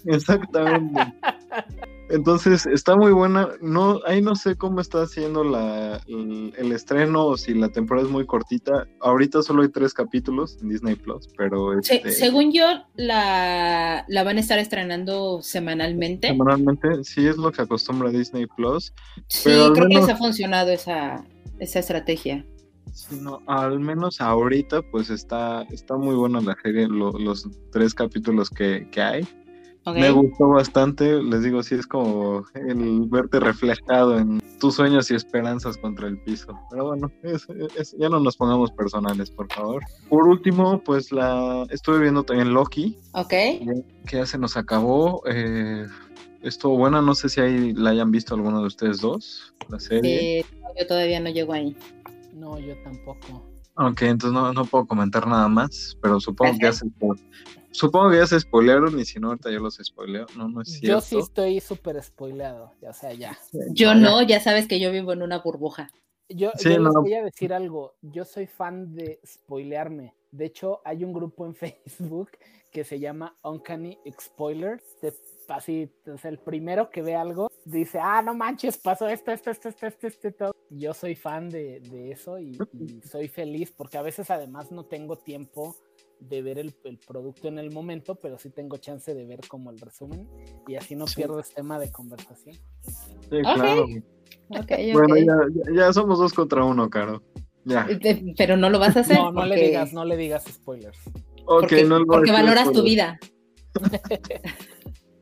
Exactamente. 0.06 1.02
Entonces 2.10 2.66
está 2.68 2.96
muy 2.96 3.12
buena. 3.12 3.50
No, 3.62 4.00
ahí 4.06 4.22
no 4.22 4.36
sé 4.36 4.56
cómo 4.56 4.80
está 4.80 5.02
haciendo 5.04 5.44
la, 5.44 6.00
el, 6.08 6.54
el 6.58 6.72
estreno 6.72 7.26
o 7.26 7.38
si 7.38 7.54
la 7.54 7.70
temporada 7.70 8.06
es 8.06 8.12
muy 8.14 8.26
cortita. 8.26 8.88
Ahorita 9.02 9.42
solo 9.42 9.64
hay 9.64 9.70
tres 9.70 9.94
capítulos 9.94 10.58
en 10.62 10.70
Disney 10.70 10.96
Plus, 10.96 11.28
pero 11.38 11.82
Se- 11.82 11.96
este, 11.96 12.12
según 12.12 12.52
yo, 12.54 12.66
la, 12.96 14.06
la 14.08 14.24
van 14.24 14.38
a 14.38 14.40
estar 14.40 14.60
estrenando 14.60 15.42
semanalmente. 15.42 16.28
semanalmente 16.28 17.04
sí 17.04 17.26
es 17.28 17.38
lo 17.38 17.52
que 17.52 17.62
acostumbra 17.64 18.10
Disney 18.10 18.46
Plus. 18.56 18.94
Sí, 19.28 19.42
pero 19.46 19.74
creo 19.74 19.88
que 19.88 19.96
les 19.96 20.10
ha 20.10 20.16
funcionado 20.16 20.70
esa, 20.72 21.24
esa 21.60 21.80
estrategia. 21.80 22.46
Sí, 22.94 23.20
no, 23.20 23.42
al 23.48 23.80
menos 23.80 24.22
ahorita 24.22 24.82
pues 24.92 25.10
está, 25.10 25.64
está 25.72 25.98
muy 25.98 26.16
buena 26.16 26.40
la 26.40 26.56
serie, 26.62 26.88
lo- 26.88 27.18
los 27.18 27.48
tres 27.72 27.94
capítulos 27.94 28.50
que, 28.50 28.88
que 28.92 29.02
hay. 29.02 29.28
Me 29.94 30.10
gustó 30.12 30.48
bastante, 30.50 31.22
les 31.22 31.44
digo, 31.44 31.62
sí 31.62 31.76
es 31.76 31.86
como 31.86 32.44
el 32.56 33.02
verte 33.08 33.40
reflejado 33.40 34.18
en 34.18 34.42
tus 34.60 34.76
sueños 34.76 35.12
y 35.12 35.16
esperanzas 35.16 35.78
contra 35.78 36.08
el 36.08 36.18
piso. 36.20 36.58
Pero 36.72 36.86
bueno, 36.88 37.12
es- 37.24 37.48
es- 37.78 37.96
ya 38.00 38.10
no 38.10 38.20
nos 38.20 38.36
pongamos 38.38 38.72
personales, 38.72 39.30
por 39.30 39.52
favor. 39.54 39.84
Por 40.10 40.28
último, 40.28 40.82
pues 40.84 41.12
la 41.12 41.68
estuve 41.70 42.00
viendo 42.00 42.24
también 42.24 42.54
Loki, 42.54 42.98
Ok. 43.14 43.30
que 43.30 43.84
ya 44.12 44.26
se 44.26 44.38
nos 44.38 44.58
acabó. 44.58 45.22
eh, 45.28 45.86
estuvo 46.42 46.78
buena, 46.78 47.02
no 47.02 47.16
sé 47.16 47.28
si 47.30 47.42
ahí 47.42 47.74
la 47.74 47.90
hayan 47.92 48.12
visto 48.12 48.36
alguno 48.36 48.62
de 48.62 48.68
ustedes 48.68 49.02
dos, 49.02 49.54
la 49.70 49.80
serie. 49.80 50.40
Eh, 50.40 50.46
yo 50.80 50.86
todavía 50.88 51.20
no 51.20 51.30
llego 51.30 51.54
ahí. 51.54 51.76
No, 52.36 52.60
yo 52.60 52.76
tampoco. 52.84 53.50
Ok, 53.78 54.04
entonces 54.04 54.32
no, 54.32 54.54
no 54.54 54.66
puedo 54.66 54.86
comentar 54.86 55.28
nada 55.28 55.48
más, 55.48 55.98
pero 56.02 56.20
supongo 56.20 56.54
que 56.58 56.66
ya 56.66 56.72
se 56.74 56.86
supongo 57.72 58.10
que 58.12 58.18
ya 58.18 58.28
se 58.28 58.40
spoilearon 58.40 58.98
y 59.00 59.06
si 59.06 59.20
no 59.20 59.28
ahorita 59.30 59.52
yo 59.52 59.60
los 59.60 59.76
spoileo. 59.76 60.26
No, 60.38 60.48
no 60.48 60.62
es 60.62 60.70
Yo 60.72 60.80
cierto. 60.80 61.02
sí 61.02 61.20
estoy 61.20 61.60
súper 61.60 62.02
spoileado, 62.02 62.72
o 62.82 62.94
sea, 62.94 63.14
ya. 63.14 63.38
Yo 63.74 63.96
no, 63.96 64.22
ya 64.22 64.40
sabes 64.40 64.68
que 64.68 64.80
yo 64.80 64.92
vivo 64.92 65.12
en 65.14 65.22
una 65.22 65.40
burbuja. 65.40 65.90
Yo, 66.30 66.52
Sí, 66.56 66.70
yo 66.70 66.80
les 66.80 66.94
no. 66.94 67.02
voy 67.02 67.14
a 67.14 67.24
decir 67.24 67.54
algo. 67.54 67.96
Yo 68.02 68.26
soy 68.26 68.48
fan 68.48 68.96
de 68.96 69.20
spoilearme. 69.26 70.16
De 70.32 70.46
hecho, 70.46 70.82
hay 70.84 71.04
un 71.04 71.14
grupo 71.14 71.46
en 71.46 71.54
Facebook 71.56 72.32
que 72.72 72.84
se 72.84 73.00
llama 73.00 73.38
Uncanny 73.44 73.98
Spoilers. 74.20 74.84
Te- 75.02 75.14
así, 75.50 75.90
o 76.12 76.18
sea, 76.18 76.32
el 76.32 76.40
primero 76.40 76.90
que 76.90 77.02
ve 77.02 77.16
algo 77.16 77.52
dice, 77.66 78.00
ah, 78.02 78.22
no 78.22 78.34
manches, 78.34 78.78
pasó 78.78 79.08
esto, 79.08 79.32
esto, 79.32 79.50
esto, 79.52 79.70
esto, 79.70 79.88
esto, 79.88 80.08
esto, 80.08 80.32
todo. 80.32 80.56
Yo 80.70 80.94
soy 80.94 81.16
fan 81.16 81.50
de, 81.50 81.80
de 81.80 82.12
eso 82.12 82.40
y, 82.40 82.58
y 82.74 83.02
soy 83.08 83.28
feliz 83.28 83.72
porque 83.76 83.98
a 83.98 84.02
veces 84.02 84.30
además 84.30 84.72
no 84.72 84.86
tengo 84.86 85.18
tiempo 85.18 85.76
de 86.20 86.42
ver 86.42 86.58
el, 86.60 86.74
el 86.86 86.98
producto 86.98 87.48
en 87.48 87.60
el 87.60 87.72
momento, 87.72 88.16
pero 88.16 88.38
sí 88.40 88.50
tengo 88.50 88.78
chance 88.78 89.14
de 89.14 89.26
ver 89.26 89.42
como 89.48 89.70
el 89.72 89.80
resumen 89.80 90.28
y 90.68 90.76
así 90.76 90.96
no 90.96 91.08
Sí. 91.08 91.16
pierdo 91.18 91.40
el 91.40 91.46
tema 91.46 91.78
de 91.78 91.92
conversación. 91.92 92.56
Sí, 93.30 93.42
claro. 93.54 93.86
Ok, 94.50 94.72
Bueno, 94.94 95.18
ya, 95.18 95.74
ya- 95.74 95.94
somos 95.94 96.18
dos 96.20 96.34
contra 96.34 96.64
uno, 96.64 96.90
Caro. 96.90 97.22
Ya. 97.64 97.88
Eh, 97.90 98.34
Pero 98.38 98.58
no 98.58 98.70
lo 98.70 98.80
vas 98.80 98.96
a 98.96 99.02
hacer. 99.02 99.18
No, 99.18 99.32
no 99.32 99.46
le 99.46 99.56
digas, 99.56 99.92
no 99.92 100.06
le 100.06 100.16
digas 100.18 100.44
spoilers. 100.46 100.98
Ok, 101.48 101.62
porque, 101.62 101.84
no 101.84 102.00
lo 102.00 102.06
porque 102.06 102.32
valoras 102.32 102.72
tu 102.72 102.82
vida. 102.84 103.20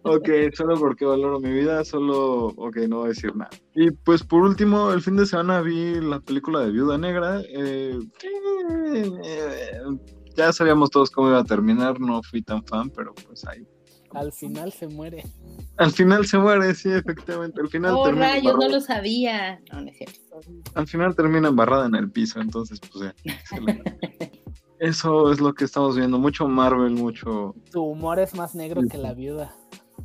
Ok, 0.06 0.30
solo 0.54 0.78
porque 0.78 1.06
valoro 1.06 1.40
mi 1.40 1.52
vida, 1.52 1.84
solo, 1.86 2.48
ok, 2.48 2.76
no 2.90 2.98
voy 2.98 3.06
a 3.06 3.10
decir 3.10 3.36
nada. 3.36 3.50
Y 3.74 3.92
pues 3.92 4.22
por 4.24 4.42
último, 4.44 4.92
el 4.92 5.02
fin 5.02 5.16
de 5.16 5.26
semana 5.26 5.62
vi 5.62 5.96
la 6.02 6.20
película 6.20 6.60
de 6.60 6.72
Viuda 6.72 6.98
Negra. 6.98 7.42
eh, 7.48 7.98
eh, 9.24 9.82
ya 10.36 10.52
sabíamos 10.52 10.90
todos 10.90 11.10
cómo 11.12 11.30
iba 11.30 11.40
a 11.40 11.44
terminar, 11.44 12.00
no 12.00 12.22
fui 12.24 12.42
tan 12.42 12.64
fan, 12.66 12.90
pero 12.90 13.14
pues 13.28 13.46
ahí. 13.46 13.66
Al 14.12 14.32
final 14.32 14.72
se 14.72 14.88
muere. 14.88 15.24
Al 15.78 15.92
final 15.92 16.26
se 16.28 16.38
muere, 16.38 16.76
sí, 16.76 16.90
efectivamente. 16.92 17.62
Al 17.62 17.70
final, 17.70 17.96
Oh, 17.98 18.04
termina 18.04 18.28
rayos, 18.28 18.44
no 18.44 18.50
embarrada, 18.52 18.76
lo 18.76 18.82
sabía. 18.82 19.60
No, 19.72 19.82
no 19.82 19.90
es 19.90 19.98
cierto. 19.98 20.20
al 20.76 20.88
final 20.88 21.16
termina 21.16 21.48
embarrada 21.48 21.88
en 21.88 21.96
el 21.96 22.12
piso, 22.12 22.40
entonces 22.40 22.80
pues 22.80 23.06
ya. 23.06 23.16
Eso 24.80 25.32
es 25.32 25.40
lo 25.40 25.54
que 25.54 25.64
estamos 25.64 25.96
viendo, 25.96 26.20
mucho 26.20 26.46
Marvel, 26.48 26.92
mucho... 26.92 27.56
Tu 27.72 27.82
humor 27.82 28.20
es 28.20 28.36
más 28.36 28.54
negro 28.54 28.82
Sí, 28.82 28.90
que 28.90 28.98
la 28.98 29.14
viuda. 29.14 29.56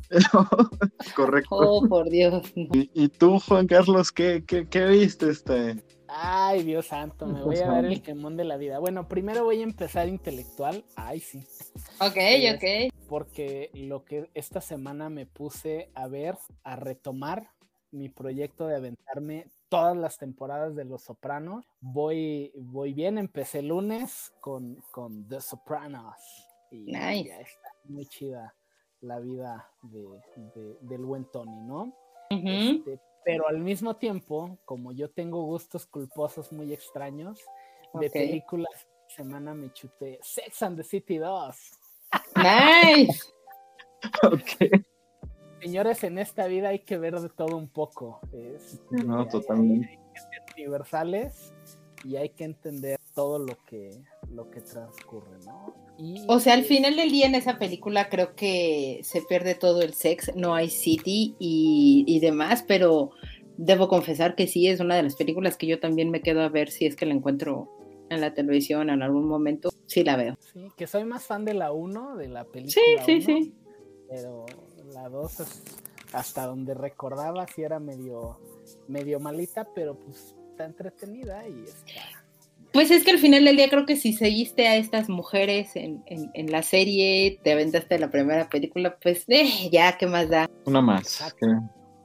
Correcto. 1.15 1.55
Oh, 1.55 1.87
por 1.87 2.09
Dios. 2.09 2.43
no. 2.55 2.63
¿Y, 2.73 2.89
y 2.93 3.09
tú, 3.09 3.39
Juan 3.39 3.67
Carlos, 3.67 4.11
qué, 4.11 4.43
qué, 4.45 4.67
qué 4.67 4.85
viste 4.87 5.29
este? 5.29 5.83
Ay, 6.07 6.63
Dios 6.63 6.87
santo, 6.87 7.27
me 7.27 7.43
voy 7.43 7.57
a 7.57 7.67
dar 7.67 7.85
el 7.85 8.01
quemón 8.01 8.35
de 8.35 8.43
la 8.43 8.57
vida. 8.57 8.79
Bueno, 8.79 9.07
primero 9.07 9.43
voy 9.43 9.59
a 9.59 9.63
empezar 9.63 10.07
intelectual. 10.07 10.83
Ay, 10.95 11.19
sí. 11.19 11.45
Ok, 11.99 12.15
Es- 12.17 12.55
ok. 12.55 12.93
Porque 13.07 13.69
lo 13.73 14.05
que 14.05 14.29
esta 14.33 14.61
semana 14.61 15.09
me 15.09 15.25
puse 15.25 15.91
a 15.93 16.07
ver, 16.07 16.37
a 16.63 16.75
retomar 16.75 17.51
mi 17.91 18.09
proyecto 18.09 18.67
de 18.67 18.75
aventarme 18.75 19.47
todas 19.67 19.95
las 19.97 20.17
temporadas 20.17 20.75
de 20.75 20.85
Los 20.85 21.03
Sopranos. 21.03 21.65
Voy, 21.79 22.51
voy 22.55 22.93
bien, 22.93 23.17
empecé 23.17 23.59
el 23.59 23.67
lunes 23.69 24.31
con, 24.41 24.77
con 24.91 25.27
The 25.27 25.41
Sopranos. 25.41 26.15
Y 26.71 26.91
Nice. 26.91 27.29
ya 27.29 27.39
está 27.39 27.69
muy 27.85 28.05
chida 28.05 28.53
la 29.01 29.19
vida 29.19 29.69
de, 29.83 30.01
de- 30.55 30.77
del 30.81 31.05
buen 31.05 31.25
Tony, 31.25 31.61
¿no? 31.61 31.93
Ujú. 32.31 32.47
Este, 32.47 32.99
pero 33.25 33.47
al 33.47 33.59
mismo 33.59 33.95
tiempo, 33.97 34.57
como 34.65 34.91
yo 34.91 35.09
tengo 35.09 35.43
gustos 35.43 35.85
culposos 35.85 36.51
muy 36.51 36.73
extraños, 36.73 37.39
de 37.93 38.07
Ok. 38.07 38.13
películas, 38.13 38.71
esta 39.07 39.23
semana 39.23 39.53
me 39.53 39.71
chuté 39.73 40.19
Sex 40.21 40.61
and 40.63 40.77
the 40.77 40.83
City 40.83 41.17
2. 41.17 41.55
Nice. 42.35 43.23
Ok. 44.23 44.81
Señores, 45.61 46.03
en 46.05 46.19
esta 46.19 46.47
vida 46.47 46.69
hay 46.69 46.79
que 46.79 46.97
ver 46.97 47.19
de 47.19 47.27
todo 47.29 47.57
un 47.57 47.67
poco. 47.67 48.21
Es- 48.31 48.81
No, 48.91 49.19
hay- 49.21 49.27
totalmente. 49.27 49.89
Hay, 49.89 49.97
que 50.13 50.19
ser 50.21 50.43
universales 50.55 51.53
y 52.05 52.15
hay 52.15 52.29
que 52.29 52.45
entender 52.45 52.97
todo 53.13 53.39
lo 53.39 53.57
que, 53.65 54.01
lo 54.31 54.49
que 54.49 54.61
transcurre, 54.61 55.37
¿no? 55.45 55.73
Y, 55.97 56.23
O 56.27 56.39
sea, 56.39 56.53
al 56.53 56.63
final 56.63 56.95
del 56.95 57.11
día 57.11 57.25
en 57.25 57.35
esa 57.35 57.57
película 57.57 58.09
creo 58.09 58.35
que 58.35 59.01
se 59.03 59.21
pierde 59.21 59.55
todo 59.55 59.81
el 59.81 59.93
sex, 59.93 60.31
no 60.35 60.55
hay 60.55 60.69
city 60.69 61.35
y, 61.39 62.05
y 62.07 62.19
demás, 62.19 62.63
pero 62.67 63.11
debo 63.57 63.89
confesar 63.89 64.35
que 64.35 64.47
sí 64.47 64.67
es 64.67 64.79
una 64.79 64.95
de 64.95 65.03
las 65.03 65.15
películas 65.15 65.57
que 65.57 65.67
yo 65.67 65.79
también 65.79 66.09
me 66.09 66.21
quedo 66.21 66.41
a 66.41 66.49
ver 66.49 66.69
si 66.69 66.85
es 66.85 66.95
que 66.95 67.05
la 67.05 67.13
encuentro 67.13 67.69
en 68.09 68.21
la 68.21 68.33
televisión 68.33 68.89
en 68.89 69.01
algún 69.01 69.27
momento. 69.27 69.69
Sí 69.85 70.03
la 70.03 70.15
veo. 70.15 70.37
Sí, 70.53 70.69
que 70.77 70.87
soy 70.87 71.03
más 71.03 71.25
fan 71.25 71.45
de 71.45 71.53
la 71.53 71.71
1, 71.71 72.15
de 72.15 72.27
la 72.27 72.45
película. 72.45 73.03
Sí, 73.05 73.21
sí, 73.21 73.31
1, 73.31 73.39
sí. 73.39 73.53
Pero 74.09 74.45
la 74.93 75.09
2 75.09 75.39
es 75.41 75.63
hasta 76.13 76.45
donde 76.45 76.73
recordaba, 76.73 77.45
sí 77.47 77.61
era 77.61 77.79
medio, 77.79 78.39
medio 78.87 79.19
malita, 79.19 79.67
pero 79.75 79.95
pues 79.95 80.35
está 80.51 80.65
entretenida 80.65 81.47
y 81.47 81.63
está. 81.63 82.18
Pues 82.71 82.91
es 82.91 83.03
que 83.03 83.11
al 83.11 83.17
final 83.17 83.45
del 83.45 83.57
día 83.57 83.69
creo 83.69 83.85
que 83.85 83.95
si 83.95 84.13
seguiste 84.13 84.67
a 84.67 84.75
estas 84.75 85.09
mujeres 85.09 85.75
en, 85.75 86.03
en- 86.05 86.29
en 86.35 86.51
la 86.51 86.61
serie, 86.61 87.39
te 87.43 87.51
aventaste 87.51 87.97
la 87.97 88.11
primera 88.11 88.47
película, 88.47 88.97
pues 89.01 89.23
eh, 89.27 89.69
ya, 89.71 89.97
¿qué 89.97 90.05
más 90.05 90.29
da? 90.29 90.49
Una 90.65 90.81
más. 90.81 91.19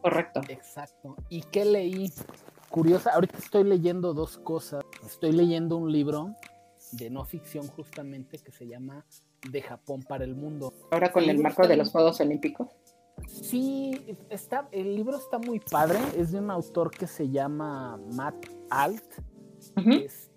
Correcto. 0.00 0.40
Exacto. 0.48 1.16
¿Y 1.28 1.42
qué 1.42 1.64
leí? 1.64 2.10
Curiosa, 2.70 3.10
ahorita 3.14 3.38
estoy 3.38 3.64
leyendo 3.64 4.14
dos 4.14 4.38
cosas. 4.38 4.82
Estoy 5.06 5.32
leyendo 5.32 5.76
un 5.76 5.92
libro 5.92 6.34
de 6.92 7.10
no 7.10 7.24
ficción 7.24 7.66
justamente 7.68 8.38
que 8.38 8.50
se 8.52 8.66
llama 8.66 9.04
De 9.50 9.60
Japón 9.62 10.02
para 10.02 10.24
el 10.24 10.34
Mundo. 10.34 10.72
Ahora 10.90 11.12
con 11.12 11.24
el 11.24 11.38
marco 11.38 11.66
de 11.68 11.76
los 11.76 11.90
Juegos 11.90 12.20
Olímpicos. 12.20 12.68
Sí, 13.28 14.16
está, 14.30 14.68
el 14.72 14.96
libro 14.96 15.16
está 15.18 15.38
muy 15.38 15.60
padre. 15.60 15.98
Es 16.16 16.32
de 16.32 16.38
un 16.38 16.50
autor 16.50 16.90
que 16.90 17.06
se 17.06 17.28
llama 17.30 17.98
Matt 18.14 18.46
Alt. 18.70 19.04
Ujú. 19.76 19.90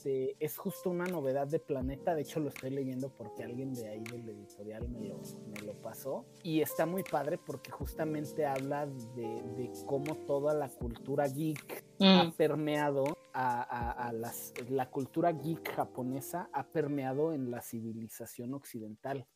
Este, 0.08 0.36
es 0.40 0.58
justo 0.58 0.90
una 0.90 1.06
novedad 1.06 1.48
de 1.48 1.60
Planeta. 1.60 2.16
De 2.16 2.22
hecho, 2.22 2.40
lo 2.40 2.48
estoy 2.50 2.70
leyendo 2.70 3.10
porque 3.10 3.44
alguien 3.44 3.74
de 3.74 3.90
ahí 3.90 4.04
del 4.04 4.30
editorial 4.30 4.88
me 4.88 5.02
lo, 5.10 5.20
me 5.52 5.60
lo 5.66 5.74
pasó. 5.82 6.26
Y 6.44 6.62
está 6.62 6.86
muy 6.86 7.04
padre 7.04 7.38
porque 7.38 7.72
justamente 7.72 8.46
habla 8.46 8.86
de, 8.88 9.44
de 9.58 9.70
cómo 9.86 10.16
toda 10.26 10.54
la 10.54 10.70
cultura 10.70 11.28
geek 11.28 11.86
ha 12.00 12.24
Mm, 12.26 12.32
permeado 12.38 13.18
a, 13.34 13.62
a- 13.64 14.08
a 14.08 14.14
las, 14.14 14.54
la 14.70 14.90
cultura 14.90 15.32
geek 15.34 15.68
japonesa, 15.76 16.48
ha 16.54 16.64
permeado 16.68 17.34
en 17.34 17.52
la 17.52 17.62
civilización 17.62 18.54
occidental. 18.54 19.28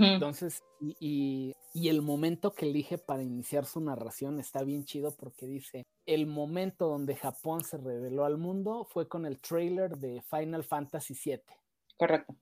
Entonces, 0.00 0.62
y, 0.80 0.96
y- 1.00 1.52
y 1.74 1.88
el 1.88 2.02
momento 2.02 2.54
que 2.54 2.66
elige 2.66 2.98
para 2.98 3.22
iniciar 3.22 3.64
su 3.66 3.80
narración 3.80 4.38
está 4.40 4.62
bien 4.62 4.84
chido 4.84 5.16
porque 5.16 5.46
dice, 5.46 5.84
el 6.06 6.26
momento 6.26 6.88
donde 6.88 7.16
Japón 7.16 7.64
se 7.64 7.78
reveló 7.78 8.24
al 8.24 8.36
mundo 8.38 8.84
fue 8.84 9.08
con 9.08 9.24
el 9.26 9.40
trailer 9.40 9.96
de 9.98 10.22
Final 10.22 10.64
Fantasy 10.64 11.14
VII. 11.14 11.54
Correcto. 11.98 12.36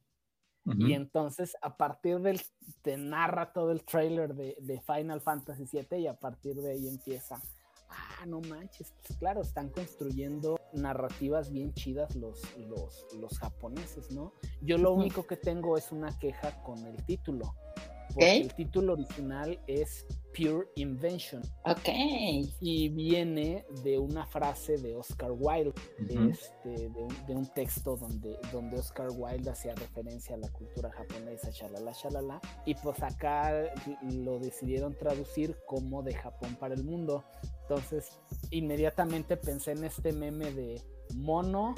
Y 0.77 0.95
entonces, 0.95 1.57
a 1.63 1.77
partir 1.77 2.21
del, 2.21 2.41
te 2.83 2.97
narra 2.97 3.53
todo 3.53 3.73
el 3.73 3.85
trailer 3.85 4.35
de, 4.35 4.57
de 4.61 4.81
Final 4.81 5.21
Fantasy 5.21 5.67
VII 5.67 5.99
y 5.99 6.07
a 6.07 6.15
partir 6.19 6.57
de 6.57 6.73
ahí 6.73 6.89
empieza, 6.89 7.45
ah, 7.91 8.27
no 8.27 8.41
manches, 8.41 8.93
pues 9.07 9.19
claro, 9.19 9.43
están 9.43 9.69
construyendo 9.69 10.57
narrativas 10.73 11.51
bien 11.51 11.73
chidas 11.75 12.15
los, 12.17 12.43
los, 12.59 13.07
los 13.21 13.39
japoneses, 13.39 14.11
¿no? 14.11 14.33
Yo 14.61 14.79
lo 14.79 14.93
único 14.93 15.27
que 15.27 15.37
tengo 15.37 15.77
es 15.77 15.93
una 15.93 16.17
queja 16.19 16.63
con 16.63 16.79
el 16.87 16.97
título, 17.05 17.55
Porque 18.09 18.39
el 18.39 18.55
título 18.55 18.95
original 18.95 19.59
es 19.67 20.07
Pure 20.37 20.69
Invention. 20.77 21.43
Ok. 21.65 21.89
Y 22.61 22.89
viene 22.89 23.65
de 23.83 23.99
una 23.99 24.27
frase 24.27 24.77
de 24.79 24.97
Oscar 24.97 25.33
Wilde, 25.33 25.75
este, 25.99 26.89
de, 26.89 27.35
un, 27.35 27.47
texto 27.47 27.97
donde, 27.97 28.37
donde 28.53 28.79
Oscar 28.79 29.09
Wilde 29.13 29.51
hacía 29.51 29.75
referencia 29.75 30.35
a 30.35 30.39
la 30.39 30.49
cultura 30.49 30.91
japonesa, 30.91 31.51
shalala, 31.51 31.93
shalala. 31.93 32.41
Y 32.67 32.75
pues 32.75 33.03
acá 33.03 33.73
lo 34.03 34.39
decidieron 34.39 34.95
traducir 34.95 35.57
como 35.67 36.03
de 36.03 36.15
Japón 36.15 36.57
para 36.57 36.75
el 36.75 36.85
mundo. 36.85 37.25
Entonces, 37.71 38.19
inmediatamente 38.51 39.37
pensé 39.37 39.71
en 39.71 39.85
este 39.85 40.13
meme 40.13 40.51
de 40.51 40.83
mono 41.15 41.77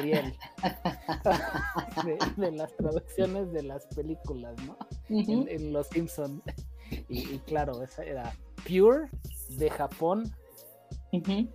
riel 0.00 0.32
de, 2.36 2.52
las 2.52 2.72
traducciones 2.76 3.52
de 3.52 3.64
las 3.64 3.84
películas, 3.86 4.54
¿no? 4.64 4.78
en, 5.08 5.72
Los 5.72 5.88
Simpsons. 5.88 6.40
Y, 7.08 7.40
claro, 7.40 7.82
esa 7.82 8.04
era 8.04 8.32
Pure 8.64 9.10
de 9.56 9.68
Japón, 9.70 10.32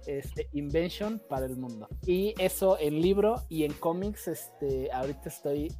este, 0.07 0.49
Invention 0.51 1.21
para 1.29 1.45
el 1.45 1.55
mundo. 1.55 1.87
Y 2.05 2.33
eso 2.39 2.77
en 2.77 3.01
libro 3.01 3.43
y 3.47 3.63
en 3.63 3.71
cómics, 3.71 4.27
este, 4.27 4.91
ahorita 4.91 5.29
estoy, 5.29 5.73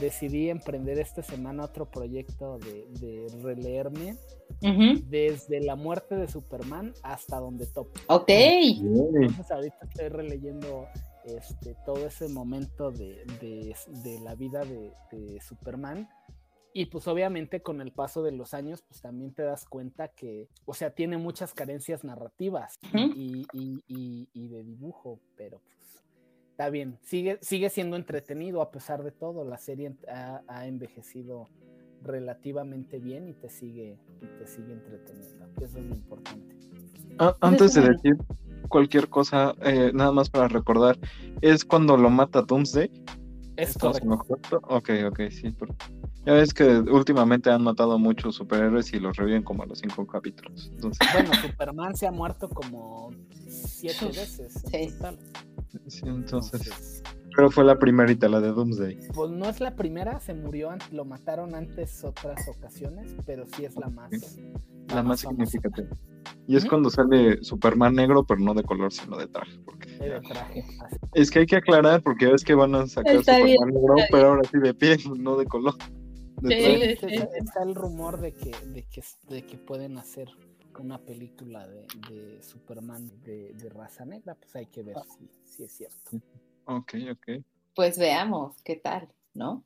decidí 0.00 0.50
emprender 0.50 0.98
esta 0.98 1.22
semana 1.22 1.66
otro 1.66 1.88
proyecto 1.88 2.58
de, 2.58 3.28
releerme. 3.44 4.16
Desde 4.62 5.60
la 5.60 5.76
muerte 5.76 6.14
de 6.16 6.28
Superman 6.28 6.92
hasta 7.02 7.38
donde 7.38 7.66
tope. 7.66 8.00
Ok. 8.08 8.28
Entonces 8.28 9.50
ahorita 9.50 9.78
estoy 9.82 10.08
releyendo 10.08 10.86
este, 11.24 11.76
todo 11.84 12.06
ese 12.06 12.28
momento 12.28 12.90
de, 12.90 13.24
la 14.22 14.34
vida 14.34 14.62
de, 14.64 15.40
Superman. 15.40 16.08
Y 16.74 16.86
pues 16.86 17.06
obviamente 17.06 17.60
con 17.60 17.80
el 17.82 17.92
paso 17.92 18.22
de 18.22 18.32
los 18.32 18.54
años, 18.54 18.82
pues 18.82 19.02
también 19.02 19.34
te 19.34 19.42
das 19.42 19.66
cuenta 19.66 20.08
que, 20.08 20.48
o 20.64 20.72
sea, 20.72 20.94
tiene 20.94 21.18
muchas 21.18 21.52
carencias 21.52 22.02
narrativas 22.02 22.78
y, 23.14 23.46
de 24.34 24.64
dibujo, 24.64 25.20
pero 25.36 25.60
pues 25.60 26.02
está 26.50 26.70
bien, 26.70 26.98
sigue, 27.02 27.38
sigue 27.42 27.68
siendo 27.68 27.96
entretenido 27.96 28.62
a 28.62 28.70
pesar 28.70 29.02
de 29.02 29.12
todo. 29.12 29.44
La 29.44 29.58
serie 29.58 29.94
ha, 30.08 30.66
envejecido 30.66 31.48
relativamente 32.04 32.98
bien 32.98 33.28
y 33.28 33.34
te 33.34 33.48
sigue, 33.48 33.98
y 34.20 34.26
te 34.38 34.46
sigue 34.46 34.72
entreteniendo, 34.72 35.46
eso 35.60 35.78
es 35.78 35.84
lo 35.84 35.94
importante. 35.94 36.56
Ah, 37.18 37.34
antes 37.40 37.74
de 37.74 37.82
decir 37.82 38.16
cualquier 38.68 39.08
cosa, 39.08 39.54
eh, 39.62 39.90
nada 39.94 40.12
más 40.12 40.30
para 40.30 40.48
recordar, 40.48 40.98
es 41.40 41.64
cuando 41.64 41.96
lo 41.96 42.10
mata 42.10 42.42
Doomsday. 42.42 42.90
Es 43.56 43.76
correcto. 43.76 44.26
Ok, 44.62 44.90
ok, 45.06 45.20
sí. 45.30 45.54
Ya 46.24 46.34
ves 46.34 46.54
que 46.54 46.64
últimamente 46.64 47.50
han 47.50 47.62
matado 47.62 47.98
muchos 47.98 48.36
superhéroes 48.36 48.92
y 48.94 49.00
los 49.00 49.16
reviven 49.16 49.42
como 49.42 49.62
a 49.62 49.66
los 49.66 49.80
cinco 49.80 50.06
capítulos. 50.06 50.70
Bueno, 51.12 51.30
Superman 51.34 51.94
se 51.94 52.06
ha 52.06 52.12
muerto 52.12 52.48
como 52.48 53.10
siete 53.46 54.06
veces. 54.06 54.62
Sí, 55.86 56.02
entonces. 56.06 57.02
Pero 57.34 57.50
fue 57.50 57.64
la 57.64 57.78
primerita, 57.78 58.28
la 58.28 58.40
de 58.40 58.48
Doomsday. 58.48 58.98
Pues 59.14 59.30
no 59.30 59.48
es 59.48 59.60
la 59.60 59.74
primera, 59.74 60.20
se 60.20 60.34
murió, 60.34 60.70
lo 60.90 61.04
mataron 61.04 61.54
antes 61.54 62.04
otras 62.04 62.46
ocasiones, 62.48 63.14
pero 63.26 63.46
sí 63.56 63.64
es 63.64 63.76
la 63.76 63.88
más. 63.88 64.10
La, 64.88 65.02
más, 65.02 65.20
significativa. 65.20 65.88
Y 66.46 66.56
es 66.56 66.64
cuando 66.64 66.90
sale 66.90 67.42
Superman 67.42 67.94
negro, 67.94 68.24
pero 68.24 68.40
no 68.40 68.52
de 68.52 68.62
color, 68.62 68.92
sino 68.92 69.16
de 69.16 69.26
traje. 69.28 69.58
Porque 69.64 69.88
de 69.90 70.20
traje. 70.20 70.64
Es 71.14 71.30
que 71.30 71.40
hay 71.40 71.46
que 71.46 71.56
aclarar, 71.56 72.02
porque 72.02 72.26
ves 72.26 72.44
que 72.44 72.54
van 72.54 72.74
a 72.74 72.86
sacar 72.86 73.18
Superman 73.18 73.68
negro, 73.72 73.94
pero 74.10 74.28
ahora 74.28 74.42
sí 74.50 74.58
de 74.58 74.74
piel, 74.74 75.00
no 75.18 75.36
de 75.36 75.46
color. 75.46 75.74
sí, 76.42 76.54
está 76.54 77.62
el 77.62 77.74
rumor 77.74 78.20
de 78.20 78.32
que, 78.32 78.50
de 78.66 78.82
que, 78.84 79.02
de 79.28 79.42
que 79.42 79.56
pueden 79.56 79.96
hacer 79.96 80.28
una 80.80 80.98
película 80.98 81.66
de, 81.66 81.86
de 82.10 82.42
Superman 82.42 83.10
de, 83.22 83.52
de, 83.54 83.68
raza 83.68 84.04
negra, 84.04 84.34
pues 84.34 84.56
hay 84.56 84.66
que 84.66 84.82
ver 84.82 84.96
si, 85.18 85.30
si 85.44 85.64
es 85.64 85.72
cierto. 85.72 86.10
Ok, 86.66 86.94
ok. 87.10 87.42
Pues 87.74 87.98
veamos 87.98 88.60
qué 88.62 88.76
tal, 88.76 89.08
¿no? 89.34 89.64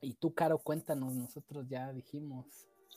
Y 0.00 0.14
tú, 0.14 0.34
Caro, 0.34 0.58
cuéntanos, 0.58 1.14
nosotros 1.14 1.66
ya 1.68 1.92
dijimos. 1.92 2.46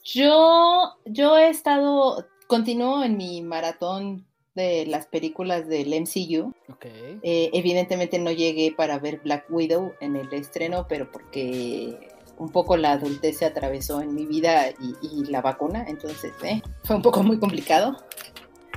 Yo, 0.04 0.96
yo 1.06 1.38
he 1.38 1.50
estado, 1.50 2.28
continúo 2.48 3.04
en 3.04 3.18
mi 3.18 3.42
maratón 3.42 4.26
de 4.56 4.86
las 4.86 5.08
películas 5.08 5.68
del 5.68 5.94
MCU. 5.94 6.54
Okay. 6.74 7.20
Eh, 7.24 7.50
evidentemente 7.54 8.20
no 8.20 8.32
llegué 8.32 8.74
para 8.76 9.00
ver 9.00 9.22
Black 9.24 9.46
Widow 9.50 9.94
en 10.00 10.16
el 10.16 10.32
estreno, 10.34 10.86
pero 10.88 11.12
porque 11.12 12.12
un 12.38 12.50
poco 12.50 12.78
la 12.78 12.94
adultez 12.94 13.38
se 13.38 13.46
atravesó 13.46 14.02
en 14.02 14.14
mi 14.14 14.26
vida 14.26 14.70
y, 15.02 15.26
la 15.26 15.42
vacuna, 15.42 15.86
entonces 15.88 16.34
eh, 16.44 16.62
fue 16.84 16.96
un 16.96 17.02
poco 17.02 17.24
muy 17.24 17.40
complicado. 17.40 17.98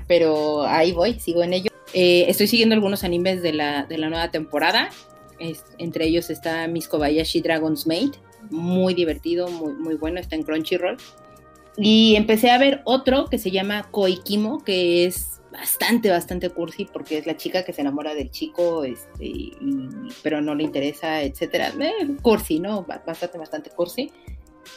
Pero 0.07 0.63
ahí 0.63 0.93
voy, 0.93 1.19
sigo 1.19 1.43
en 1.43 1.55
ello. 1.55 1.71
Eh, 1.99 2.29
estoy 2.29 2.47
siguiendo 2.47 2.75
algunos 2.75 3.05
animes 3.05 3.41
de 3.41 3.55
la, 3.55 3.87
de 3.87 3.97
la 3.97 4.11
nueva 4.11 4.31
temporada. 4.31 4.91
entre 5.79 6.05
ellos 6.05 6.29
está 6.29 6.69
Miss 6.69 6.89
Kobayashi 6.89 7.41
Dragon's 7.41 7.87
Maid, 7.87 8.11
muy 8.51 8.93
divertido, 8.93 9.49
muy, 9.49 9.73
muy 9.73 9.95
bueno, 9.95 10.21
está 10.21 10.37
en 10.37 10.43
Crunchyroll. 10.43 10.99
Y 11.79 12.15
empecé 12.17 12.51
a 12.51 12.59
ver 12.59 12.83
otro 12.85 13.27
que 13.31 13.39
se 13.39 13.51
llama 13.51 13.89
Koikimo, 13.91 14.63
que 14.63 15.07
es 15.07 15.41
bastante, 15.51 16.11
bastante 16.11 16.51
cursi, 16.51 16.85
porque 16.85 17.17
es 17.17 17.27
la 17.27 17.39
chica 17.39 17.65
que 17.65 17.73
se 17.73 17.81
enamora 17.81 18.15
del 18.15 18.31
chico, 18.31 18.85
este, 18.85 19.53
pero 20.23 20.43
no 20.43 20.55
le 20.55 20.65
interesa, 20.65 21.23
etcétera. 21.23 21.73
Eh, 21.81 22.15
cursi, 22.21 22.61
¿no? 22.61 22.83
Bastante, 22.83 23.39
bastante 23.39 23.71
cursi. 23.71 24.13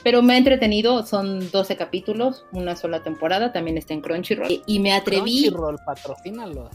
Pero 0.04 0.22
me 0.22 0.36
ha 0.36 0.38
entretenido, 0.38 1.06
son 1.06 1.52
12 1.52 1.76
capítulos, 1.76 2.46
una 2.54 2.78
sola 2.78 3.04
temporada, 3.04 3.52
también 3.52 3.78
está 3.78 3.94
en 3.94 4.00
Crunchyroll. 4.00 4.62
Y 4.66 4.80
me 4.80 4.94
atreví. 4.94 5.42
Crunchyroll, 5.42 5.80
patrocínalos. 5.86 6.70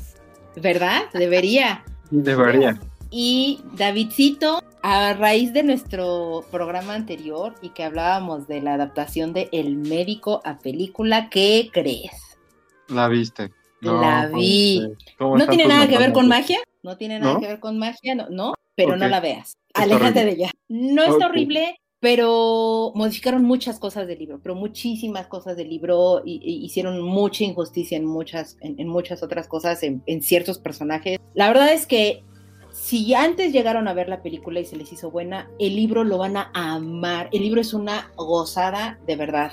¿Verdad? 0.57 1.03
Debería. 1.12 1.85
Debería. 2.11 2.79
Y 3.11 3.61
Davidcito, 3.77 4.62
a 4.83 5.12
raíz 5.14 5.53
de 5.53 5.62
nuestro 5.62 6.45
programa 6.51 6.95
anterior 6.95 7.55
y 7.62 7.71
que 7.71 7.85
hablábamos 7.85 8.49
de 8.49 8.61
la 8.61 8.75
adaptación 8.75 9.33
de 9.33 9.49
El 9.53 9.77
médico 9.77 10.40
a 10.45 10.59
película, 10.59 11.29
¿qué 11.31 11.71
crees? 11.73 12.12
La 12.88 13.09
viste. 13.09 13.53
la 13.81 14.29
vi. 14.35 14.83
¿No 15.21 15.47
tiene 15.47 15.67
nada 15.67 15.88
que 15.88 15.99
ver 15.99 16.12
con 16.12 16.29
magia? 16.29 16.59
No 16.83 16.97
tiene 16.97 17.19
nada 17.19 17.38
que 17.40 17.47
ver 17.47 17.61
con 17.61 17.79
magia, 17.79 18.14
no, 18.14 18.29
no 18.31 18.55
pero 18.75 18.97
no 18.97 19.09
la 19.09 19.21
veas. 19.21 19.59
Aléjate 19.75 20.25
de 20.25 20.33
ella. 20.33 20.51
No 20.69 21.03
es 21.05 21.23
horrible, 21.23 21.81
pero 22.05 22.93
modificaron 22.95 23.45
muchas 23.45 23.79
cosas 23.79 24.07
del 24.07 24.19
libro, 24.19 24.38
pero 24.43 24.55
muchísimas 24.55 25.27
cosas 25.27 25.57
del 25.57 25.71
libro, 25.71 26.21
y, 26.23 26.38
hicieron 26.62 27.01
mucha 27.01 27.45
injusticia 27.45 27.97
en 27.97 28.05
muchas, 28.05 28.59
en, 28.61 28.87
muchas 28.87 29.23
otras 29.23 29.49
cosas, 29.49 29.83
en, 29.83 30.03
ciertos 30.21 30.59
personajes. 30.59 31.19
La 31.33 31.49
verdad 31.49 31.73
es 31.73 31.87
que 31.87 32.23
si 32.75 33.14
antes 33.14 33.55
llegaron 33.55 33.88
a 33.88 33.95
ver 33.95 34.11
la 34.11 34.23
película 34.23 34.61
y 34.61 34.67
se 34.67 34.77
les 34.77 34.93
hizo 34.93 35.11
buena, 35.11 35.49
el 35.59 35.77
libro 35.77 36.05
lo 36.05 36.19
van 36.19 36.37
a 36.37 36.51
amar. 36.53 37.31
El 37.33 37.40
libro 37.40 37.62
es 37.62 37.73
una 37.73 38.12
gozada 38.17 38.99
de 39.07 39.17
verdad. 39.17 39.53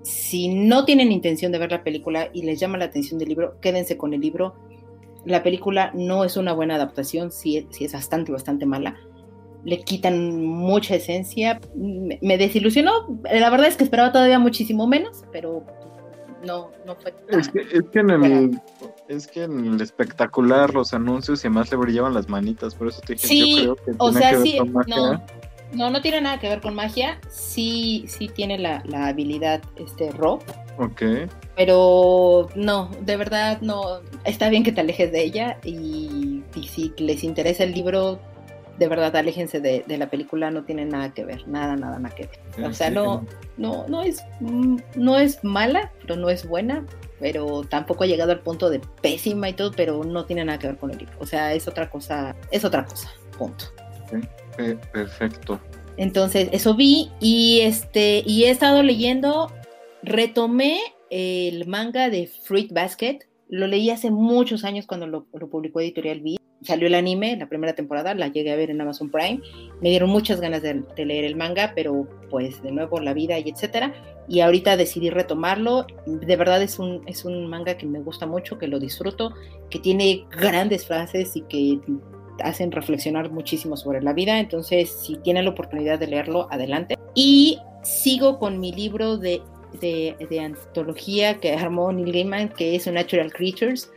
Si 0.00 0.48
no 0.48 0.86
tienen 0.86 1.12
intención 1.12 1.52
de 1.52 1.58
ver 1.58 1.70
la 1.70 1.84
película 1.84 2.30
y 2.32 2.44
les 2.44 2.58
llama 2.60 2.78
la 2.78 2.86
atención 2.86 3.18
del 3.18 3.28
libro, 3.28 3.60
quédense 3.60 3.98
con 3.98 4.14
el 4.14 4.22
libro. 4.22 4.54
La 5.26 5.42
película 5.42 5.90
no 5.92 6.24
es 6.24 6.38
una 6.38 6.54
buena 6.54 6.76
adaptación, 6.76 7.30
sí, 7.30 7.66
sí 7.68 7.84
es 7.84 7.92
bastante, 7.92 8.32
bastante 8.32 8.64
mala 8.64 8.96
le 9.64 9.82
quitan 9.82 10.44
mucha 10.44 10.94
esencia. 10.94 11.60
Me, 11.74 12.38
desilusionó. 12.38 13.20
La 13.24 13.50
verdad 13.50 13.66
es 13.66 13.76
que 13.76 13.84
esperaba 13.84 14.12
todavía 14.12 14.38
muchísimo 14.38 14.86
menos, 14.86 15.24
pero 15.32 15.64
no, 16.44 16.70
no 16.86 16.94
fue. 16.96 17.14
es, 17.28 17.48
que, 17.48 17.60
es, 17.60 17.84
que 17.90 17.98
en 17.98 18.10
el, 18.10 18.60
es 19.08 19.26
que 19.26 19.44
en 19.44 19.74
el 19.74 19.80
espectacular, 19.80 20.74
los 20.74 20.92
anuncios 20.92 21.42
y 21.42 21.46
además 21.46 21.70
le 21.70 21.78
brillaban 21.78 22.14
las 22.14 22.28
manitas, 22.28 22.74
por 22.74 22.88
eso 22.88 23.00
te 23.00 23.14
dije, 23.14 23.26
sí, 23.26 23.64
yo 23.64 23.76
creo 23.76 23.96
que 23.96 23.96
o 23.98 24.12
sea, 24.12 24.40
sí, 24.40 24.58
no, 24.86 25.22
no, 25.72 25.90
no 25.90 26.02
tiene 26.02 26.20
nada 26.20 26.38
que 26.38 26.48
ver 26.48 26.60
con 26.60 26.74
magia. 26.74 27.18
Sí, 27.30 28.04
sí 28.06 28.28
tiene 28.28 28.58
la, 28.58 28.82
la 28.86 29.06
habilidad 29.08 29.62
este 29.76 30.10
Rob. 30.12 30.42
Ok. 30.78 31.02
Pero 31.56 32.48
no, 32.54 32.90
de 33.00 33.16
verdad 33.16 33.60
no. 33.60 34.00
Está 34.24 34.50
bien 34.50 34.62
que 34.62 34.72
te 34.72 34.80
alejes 34.80 35.10
de 35.12 35.22
ella 35.22 35.58
y, 35.64 36.42
y 36.54 36.68
si 36.68 36.92
les 36.98 37.24
interesa 37.24 37.64
el 37.64 37.72
libro, 37.72 38.20
de 38.78 38.88
verdad 38.88 39.14
aléjense 39.16 39.60
de, 39.60 39.84
la 39.86 40.10
película, 40.10 40.50
no 40.50 40.64
tiene 40.64 40.84
nada 40.84 41.12
que 41.12 41.24
ver, 41.24 41.46
nada, 41.46 41.76
nada, 41.76 41.98
nada 41.98 42.14
que 42.14 42.26
ver. 42.26 42.66
O 42.66 42.72
sea, 42.72 42.90
no, 42.90 43.24
no, 43.56 43.86
no 43.88 44.02
es, 44.02 44.22
no 44.40 45.18
es 45.18 45.42
mala, 45.44 45.92
pero 46.00 46.16
no 46.16 46.28
es 46.28 46.46
buena, 46.46 46.84
pero 47.20 47.62
tampoco 47.62 48.04
ha 48.04 48.06
llegado 48.06 48.32
al 48.32 48.40
punto 48.40 48.70
de 48.70 48.80
pésima 49.00 49.48
y 49.48 49.52
todo, 49.52 49.72
pero 49.72 50.02
no 50.04 50.24
tiene 50.24 50.44
nada 50.44 50.58
que 50.58 50.68
ver 50.68 50.76
con 50.76 50.90
el 50.90 50.98
libro. 50.98 51.14
O 51.20 51.26
sea, 51.26 51.54
es 51.54 51.68
otra 51.68 51.88
cosa, 51.88 52.34
es 52.50 52.64
otra 52.64 52.84
cosa, 52.84 53.10
punto. 53.38 53.66
perfecto. 54.92 55.60
Entonces, 55.96 56.48
eso 56.52 56.74
vi 56.74 57.10
y 57.20 57.60
este, 57.60 58.24
y 58.26 58.44
he 58.44 58.50
estado 58.50 58.82
leyendo, 58.82 59.52
retomé 60.02 60.80
el 61.10 61.66
manga 61.68 62.10
de 62.10 62.26
Fruit 62.26 62.72
Basket, 62.72 63.20
lo 63.48 63.68
leí 63.68 63.90
hace 63.90 64.10
muchos 64.10 64.64
años 64.64 64.86
cuando 64.86 65.06
lo, 65.06 65.26
lo 65.32 65.48
publicó 65.48 65.80
Editorial 65.80 66.20
V 66.20 66.36
salió 66.64 66.86
el 66.86 66.94
anime, 66.94 67.36
la 67.36 67.46
primera 67.46 67.74
temporada, 67.74 68.14
la 68.14 68.28
llegué 68.28 68.52
a 68.52 68.56
ver 68.56 68.70
en 68.70 68.80
Amazon 68.80 69.10
Prime. 69.10 69.40
Me 69.80 69.90
dieron 69.90 70.10
muchas 70.10 70.40
ganas 70.40 70.62
de, 70.62 70.82
leer 70.96 71.24
el 71.24 71.36
manga, 71.36 71.72
pero 71.74 72.08
pues 72.30 72.62
de 72.62 72.72
nuevo 72.72 73.00
la 73.00 73.12
vida 73.12 73.38
y 73.38 73.48
etcétera. 73.48 73.94
Y 74.28 74.40
ahorita 74.40 74.76
decidí 74.76 75.10
retomarlo. 75.10 75.86
De 76.06 76.36
verdad 76.36 76.62
es 76.62 76.78
un, 76.78 77.02
es 77.06 77.24
un 77.24 77.46
manga 77.46 77.76
que 77.76 77.86
me 77.86 78.00
gusta 78.00 78.26
mucho, 78.26 78.58
que 78.58 78.66
lo 78.66 78.78
disfruto, 78.78 79.34
que 79.70 79.78
tiene 79.78 80.24
grandes 80.30 80.86
frases 80.86 81.36
y 81.36 81.42
que 81.42 81.78
hacen 82.42 82.72
reflexionar 82.72 83.30
muchísimo 83.30 83.76
sobre 83.76 84.02
la 84.02 84.12
vida. 84.12 84.40
Entonces, 84.40 84.90
si 84.90 85.16
tienen 85.16 85.44
la 85.44 85.50
oportunidad 85.50 85.98
de 85.98 86.06
leerlo, 86.06 86.48
adelante. 86.50 86.96
Y 87.14 87.58
sigo 87.82 88.38
con 88.38 88.58
mi 88.58 88.72
libro 88.72 89.18
de, 89.18 89.42
de, 89.80 90.16
de 90.30 90.40
antología 90.40 91.34
que 91.34 91.52
armó 91.52 91.92
Neil 91.92 92.12
Gaiman, 92.12 92.48
que 92.48 92.74
es 92.74 92.86
Natural 92.86 93.30
Creatures 93.30 93.90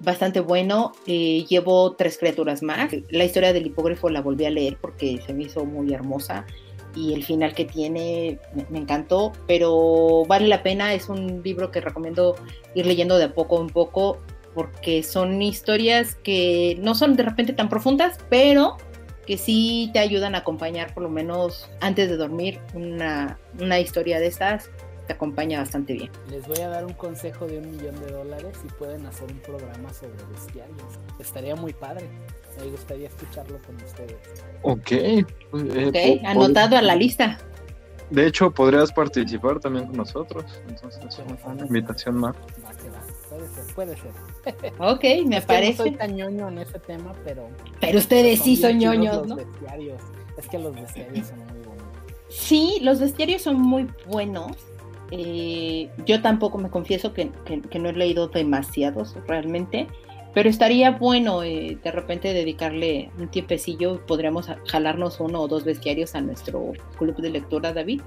bastante 0.00 0.40
bueno. 0.40 0.92
Eh, 1.06 1.44
llevo 1.48 1.92
tres 1.92 2.18
criaturas 2.18 2.62
más. 2.62 2.92
La 3.10 3.24
historia 3.24 3.52
del 3.52 3.66
hipógrafo 3.66 4.08
la 4.08 4.20
volví 4.20 4.44
a 4.44 4.50
leer 4.50 4.78
porque 4.80 5.20
se 5.24 5.32
me 5.32 5.44
hizo 5.44 5.64
muy 5.64 5.92
hermosa 5.92 6.46
y 6.94 7.14
el 7.14 7.24
final 7.24 7.54
que 7.54 7.64
tiene 7.64 8.38
me, 8.68 8.78
encantó, 8.78 9.32
pero 9.46 10.24
vale 10.26 10.48
la 10.48 10.62
pena. 10.62 10.94
Es 10.94 11.08
un 11.08 11.42
libro 11.42 11.70
que 11.70 11.80
recomiendo 11.80 12.34
ir 12.74 12.86
leyendo 12.86 13.18
de 13.18 13.28
poco 13.28 13.60
en 13.60 13.68
poco 13.68 14.18
porque 14.54 15.02
son 15.02 15.40
historias 15.40 16.16
que 16.16 16.76
no 16.80 16.94
son 16.94 17.14
de 17.14 17.22
repente 17.22 17.52
tan 17.52 17.68
profundas, 17.68 18.18
pero 18.28 18.76
que 19.26 19.38
sí 19.38 19.90
te 19.92 20.00
ayudan 20.00 20.34
a 20.34 20.38
acompañar 20.38 20.92
por 20.92 21.04
lo 21.04 21.08
menos 21.08 21.70
antes 21.80 22.08
de 22.08 22.16
dormir 22.16 22.58
una, 22.74 23.38
una 23.60 23.78
historia 23.78 24.18
de 24.18 24.26
estas 24.26 24.70
acompaña 25.12 25.60
bastante 25.60 25.94
bien. 25.94 26.10
Les 26.30 26.46
voy 26.46 26.58
a 26.58 26.68
dar 26.68 26.84
un 26.84 26.92
consejo 26.92 27.46
de 27.46 27.58
un 27.58 27.70
millón 27.70 27.98
de 28.00 28.12
dólares 28.12 28.58
y 28.64 28.72
pueden 28.74 29.06
hacer 29.06 29.30
un 29.30 29.38
programa 29.38 29.92
sobre 29.92 30.22
bestiarios. 30.32 30.98
Estaría 31.18 31.56
muy 31.56 31.72
padre. 31.72 32.06
Me 32.58 32.70
gustaría 32.70 33.08
escucharlo 33.08 33.58
con 33.66 33.76
ustedes. 33.76 34.16
Ok. 34.62 34.92
Eh, 34.92 36.22
anotado 36.24 36.76
a 36.76 36.82
la 36.82 36.94
lista. 36.94 37.38
De 38.10 38.26
hecho, 38.26 38.50
podrías 38.50 38.92
participar 38.92 39.60
también 39.60 39.86
con 39.86 39.96
nosotros. 39.96 40.44
Entonces, 40.68 41.00
es 41.08 41.18
una 41.46 41.64
invitación 41.64 42.16
más. 42.16 42.36
Puede 43.28 43.48
ser, 43.48 43.74
puede 43.74 43.96
ser. 43.96 44.72
Ok, 44.80 45.04
me 45.26 45.40
parece. 45.40 45.78
no 45.78 45.84
soy 45.84 45.90
tan 45.92 46.16
ñoño 46.16 46.48
en 46.48 46.58
ese 46.58 46.78
tema, 46.80 47.12
pero. 47.24 47.48
Pero 47.80 47.98
ustedes 47.98 48.40
sí 48.40 48.56
son 48.56 48.78
ñoños, 48.78 49.26
¿no? 49.26 49.36
Bestiarios. 49.36 50.02
Es 50.36 50.48
que 50.48 50.58
los 50.58 50.74
bestiarios 50.74 51.28
son 51.28 51.38
muy 51.38 51.60
buenos. 51.60 51.84
Sí, 52.28 52.78
los 52.82 53.00
bestiarios 53.00 53.42
son 53.42 53.60
muy 53.60 53.88
buenos. 54.06 54.56
Eh, 55.10 55.90
yo 56.06 56.22
tampoco 56.22 56.58
me 56.58 56.70
confieso 56.70 57.12
que, 57.12 57.30
no 57.78 57.88
he 57.88 57.92
leído 57.92 58.28
demasiados 58.28 59.16
realmente, 59.26 59.86
pero 60.34 60.48
estaría 60.48 60.92
bueno 60.92 61.42
eh, 61.42 61.78
de 61.82 61.90
repente 61.90 62.32
dedicarle 62.32 63.10
un 63.18 63.28
tiempecillo, 63.28 64.04
podríamos 64.06 64.48
jalarnos 64.68 65.18
uno 65.18 65.40
o 65.40 65.48
dos 65.48 65.64
bestiarios 65.64 66.14
a 66.14 66.20
nuestro 66.20 66.72
club 66.98 67.16
de 67.16 67.30
lectura, 67.30 67.72
David, 67.72 68.02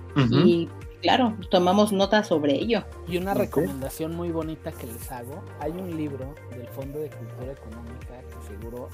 y 0.46 0.70
claro, 1.02 1.36
tomamos 1.52 1.92
nota 1.92 2.24
sobre 2.24 2.56
ello. 2.56 2.86
Y 3.08 3.18
una 3.18 3.34
recomendación 3.34 4.16
muy 4.16 4.32
bonita 4.32 4.72
que 4.72 4.88
les 4.88 5.12
hago, 5.12 5.44
hay 5.60 5.72
un 5.72 5.96
libro 5.98 6.34
del 6.52 6.68
Fondo 6.70 7.00
de 7.00 7.10
Cultura 7.10 7.52
Económica 7.52 8.22
que 8.22 8.48
seguro 8.48 8.88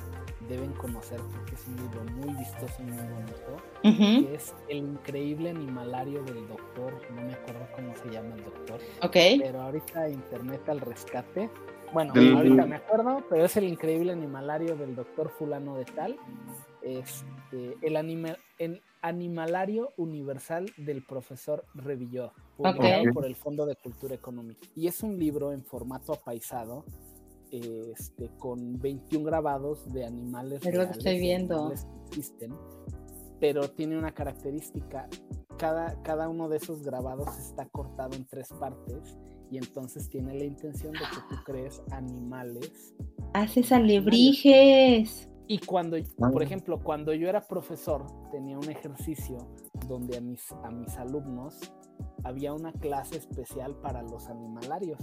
deben 0.50 0.74
conocer 0.74 1.20
porque 1.32 1.56
es 1.56 1.68
un 1.68 1.76
libro 1.78 2.04
muy 2.16 2.36
vistoso 2.36 2.76
y 2.80 2.84
muy 2.84 3.04
bonito, 3.08 4.26
que 4.26 4.36
es 4.36 4.54
El 4.68 4.78
increíble 4.78 5.52
animalario 5.52 6.24
del 6.24 6.48
doctor, 6.48 7.00
no 7.16 7.22
me 7.22 7.34
acuerdo 7.34 7.68
cómo 7.76 7.96
se 7.96 8.10
llama 8.10 8.36
el 8.36 8.44
doctor, 8.44 8.82
okay. 9.02 9.40
pero 9.40 9.62
ahorita 9.62 10.10
Internet 10.10 10.68
al 10.68 10.82
rescate, 10.82 11.50
bueno, 11.94 12.14
ahorita 12.16 12.66
me 12.66 12.76
acuerdo, 12.76 13.24
pero 13.30 13.46
es 13.46 13.56
el 13.58 13.66
increíble 13.66 14.12
animalario 14.12 14.76
del 14.76 14.96
doctor 14.96 15.30
fulano 15.30 15.76
de 15.76 15.86
tal, 15.86 16.18
este, 16.82 17.78
el, 17.82 17.96
animal, 17.96 18.38
el 18.58 18.82
animalario 19.02 19.92
universal 19.98 20.72
del 20.78 21.04
profesor 21.04 21.66
Revilló, 21.74 22.32
publicado 22.58 23.14
por 23.14 23.26
el 23.26 23.36
Fondo 23.36 23.66
de 23.66 23.76
Cultura 23.76 24.16
Económica. 24.16 24.68
Y 24.76 24.88
es 24.88 25.02
un 25.04 25.18
libro 25.18 25.52
en 25.52 25.64
formato 25.64 26.14
apaisado 26.14 26.84
este, 27.52 28.30
con 28.38 28.80
21 28.80 29.26
grabados 29.26 29.92
de 29.92 30.06
animales. 30.06 30.66
Es 30.66 30.76
lo 30.76 30.86
que 30.86 30.92
estoy 30.92 31.20
viendo. 31.20 31.72
existen, 32.08 32.54
pero 33.40 33.70
tiene 33.70 33.98
una 33.98 34.14
característica. 34.14 35.08
Cada, 35.58 36.02
cada 36.04 36.30
uno 36.30 36.48
de 36.48 36.58
esos 36.58 36.84
grabados 36.84 37.38
está 37.38 37.66
cortado 37.66 38.16
en 38.16 38.26
tres 38.26 38.50
partes 38.60 39.18
y 39.52 39.58
entonces 39.58 40.10
tiene 40.10 40.34
la 40.36 40.46
intención 40.46 40.94
de 40.94 41.00
que 41.00 41.36
tú 41.36 41.36
crees 41.44 41.82
animales. 41.92 42.96
Haces 43.34 43.72
alebrijes. 43.72 45.30
Y 45.48 45.58
cuando, 45.58 45.98
por 46.18 46.44
ejemplo, 46.44 46.80
cuando 46.84 47.12
yo 47.14 47.28
era 47.28 47.42
profesor, 47.42 48.06
tenía 48.32 48.58
un 48.58 48.70
ejercicio 48.70 49.38
donde 49.88 50.18
a 50.18 50.22
mis, 50.22 50.52
a 50.64 50.70
mis 50.70 50.96
alumnos 50.98 51.60
había 52.24 52.54
una 52.54 52.72
clase 52.74 53.18
especial 53.18 53.76
para 53.76 54.02
los 54.04 54.28
animalarios 54.28 55.00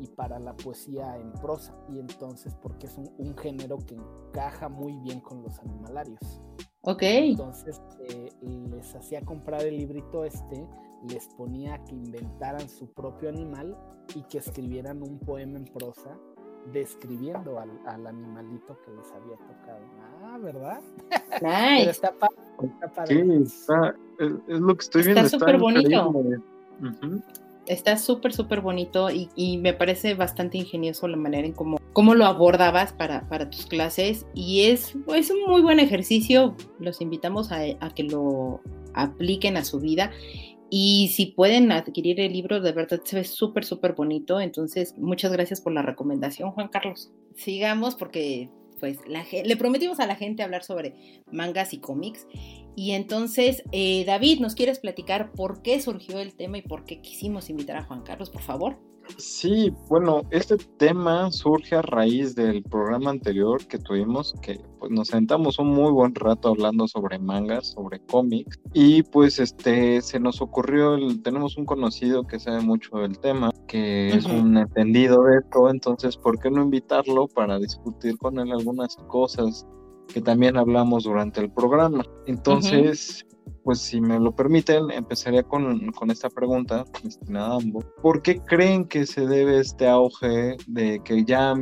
y 0.00 0.08
para 0.08 0.38
la 0.38 0.54
poesía 0.56 1.16
en 1.16 1.32
prosa. 1.32 1.74
Y 1.88 1.98
entonces, 1.98 2.54
porque 2.62 2.86
es 2.86 2.96
un, 2.98 3.36
género 3.36 3.78
que 3.78 3.94
encaja 3.94 4.68
muy 4.68 4.96
bien 4.98 5.20
con 5.20 5.42
los 5.42 5.58
animalarios. 5.60 6.40
Ok. 6.82 7.02
Entonces, 7.02 7.80
eh, 8.08 8.30
les 8.42 8.94
hacía 8.94 9.22
comprar 9.22 9.62
el 9.62 9.76
librito 9.76 10.24
este, 10.24 10.66
les 11.08 11.28
ponía 11.28 11.82
que 11.84 11.94
inventaran 11.94 12.68
su 12.68 12.92
propio 12.92 13.28
animal 13.28 13.76
y 14.14 14.22
que 14.22 14.38
escribieran 14.38 15.02
un 15.02 15.18
poema 15.18 15.58
en 15.58 15.64
prosa 15.64 16.16
describiendo 16.72 17.60
al, 17.60 18.06
animalito 18.06 18.80
que 18.82 18.90
les 18.92 19.10
había 19.12 19.36
tocado. 19.36 19.80
Ah, 20.36 20.38
¿verdad? 20.38 20.80
Nice. 21.42 21.90
está 21.90 22.12
padre. 22.12 22.36
Sí, 23.08 23.42
está, 23.42 23.94
es, 24.18 24.60
lo 24.60 24.76
que 24.76 24.82
estoy 24.82 25.02
viendo. 25.02 25.22
Está 25.22 25.38
súper 25.38 25.58
bonito 25.58 26.12
está 27.66 27.96
súper, 27.96 28.32
súper 28.32 28.60
bonito 28.60 29.08
y, 29.10 29.58
me 29.58 29.72
parece 29.72 30.14
bastante 30.14 30.56
ingenioso 30.56 31.08
la 31.08 31.16
manera 31.16 31.48
en 31.48 31.52
cómo, 31.52 31.78
cómo 31.92 32.14
lo 32.14 32.24
abordabas 32.24 32.92
para, 32.92 33.28
para 33.28 33.50
tus 33.50 33.66
clases 33.66 34.24
y 34.34 34.66
es, 34.66 34.94
es 35.12 35.30
un 35.32 35.42
muy 35.48 35.62
buen 35.62 35.80
ejercicio, 35.80 36.54
los 36.78 37.00
invitamos 37.00 37.50
a, 37.50 37.62
a 37.80 37.90
que 37.92 38.04
lo 38.04 38.60
apliquen 38.94 39.56
a 39.56 39.64
su 39.64 39.80
vida 39.80 40.12
y 40.70 41.08
si 41.08 41.26
pueden 41.26 41.72
adquirir 41.72 42.20
el 42.20 42.32
libro, 42.32 42.60
de 42.60 42.70
verdad 42.70 43.00
se 43.04 43.16
ve 43.16 43.24
súper, 43.24 43.64
súper 43.64 43.94
bonito. 43.94 44.40
Entonces, 44.40 44.94
muchas 44.98 45.32
gracias 45.32 45.60
por 45.60 45.72
la 45.72 45.82
recomendación, 45.82 46.50
Juan 46.50 46.68
Carlos. 46.68 47.12
Sigamos 47.34 47.94
porque 47.94 48.50
pues 48.78 48.98
le 49.06 49.56
prometimos 49.56 50.00
a 50.00 50.06
la 50.06 50.16
gente 50.16 50.42
hablar 50.42 50.64
sobre 50.64 51.22
mangas 51.30 51.72
y 51.72 51.78
cómics. 51.78 52.26
Y 52.76 52.92
entonces, 52.92 53.62
eh, 53.72 54.04
David, 54.04 54.40
¿nos 54.40 54.54
quieres 54.54 54.78
platicar 54.78 55.32
por 55.32 55.62
qué 55.62 55.80
surgió 55.80 56.18
el 56.18 56.34
tema 56.34 56.58
y 56.58 56.62
por 56.62 56.84
qué 56.84 57.00
quisimos 57.00 57.48
invitar 57.48 57.76
a 57.76 57.84
Juan 57.84 58.02
Carlos, 58.02 58.30
por 58.30 58.42
favor? 58.42 58.78
Sí, 59.18 59.72
bueno, 59.88 60.22
este 60.30 60.56
tema 60.78 61.30
surge 61.30 61.76
a 61.76 61.82
raíz 61.82 62.34
del 62.34 62.62
programa 62.62 63.10
anterior 63.10 63.66
que 63.66 63.78
tuvimos, 63.78 64.34
que 64.42 64.60
pues 64.78 64.90
nos 64.90 65.08
sentamos 65.08 65.58
un 65.58 65.68
muy 65.68 65.90
buen 65.90 66.14
rato 66.14 66.48
hablando 66.48 66.86
sobre 66.86 67.18
mangas, 67.18 67.68
sobre 67.68 68.00
cómics, 68.00 68.58
y 68.74 69.02
pues 69.04 69.38
este 69.38 70.02
se 70.02 70.20
nos 70.20 70.42
ocurrió, 70.42 70.94
el, 70.94 71.22
tenemos 71.22 71.56
un 71.56 71.64
conocido 71.64 72.24
que 72.24 72.38
sabe 72.38 72.60
mucho 72.60 72.96
del 72.98 73.18
tema, 73.18 73.52
que 73.66 74.08
es 74.08 74.26
un 74.26 74.56
entendido 74.56 75.22
de 75.22 75.38
esto, 75.38 75.70
entonces, 75.70 76.16
¿por 76.16 76.38
qué 76.38 76.50
no 76.50 76.62
invitarlo 76.62 77.26
para 77.28 77.58
discutir 77.58 78.18
con 78.18 78.38
él 78.38 78.52
algunas 78.52 78.96
cosas 79.08 79.66
que 80.12 80.20
también 80.20 80.56
hablamos 80.56 81.04
durante 81.04 81.40
el 81.40 81.50
programa? 81.50 82.04
Entonces, 82.26 83.26
pues 83.62 83.80
si 83.80 84.00
me 84.00 84.18
lo 84.20 84.34
permiten, 84.34 84.90
empezaría 84.90 85.42
con, 85.42 85.90
con, 85.92 86.10
esta 86.10 86.30
pregunta 86.30 86.84
destinada 87.02 87.54
a 87.54 87.56
ambos. 87.56 87.84
¿Por 88.02 88.22
qué 88.22 88.40
creen 88.40 88.86
que 88.86 89.06
se 89.06 89.26
debe 89.26 89.60
este 89.60 89.88
auge 89.88 90.56
de 90.66 91.00
que 91.04 91.24
ya 91.24 91.54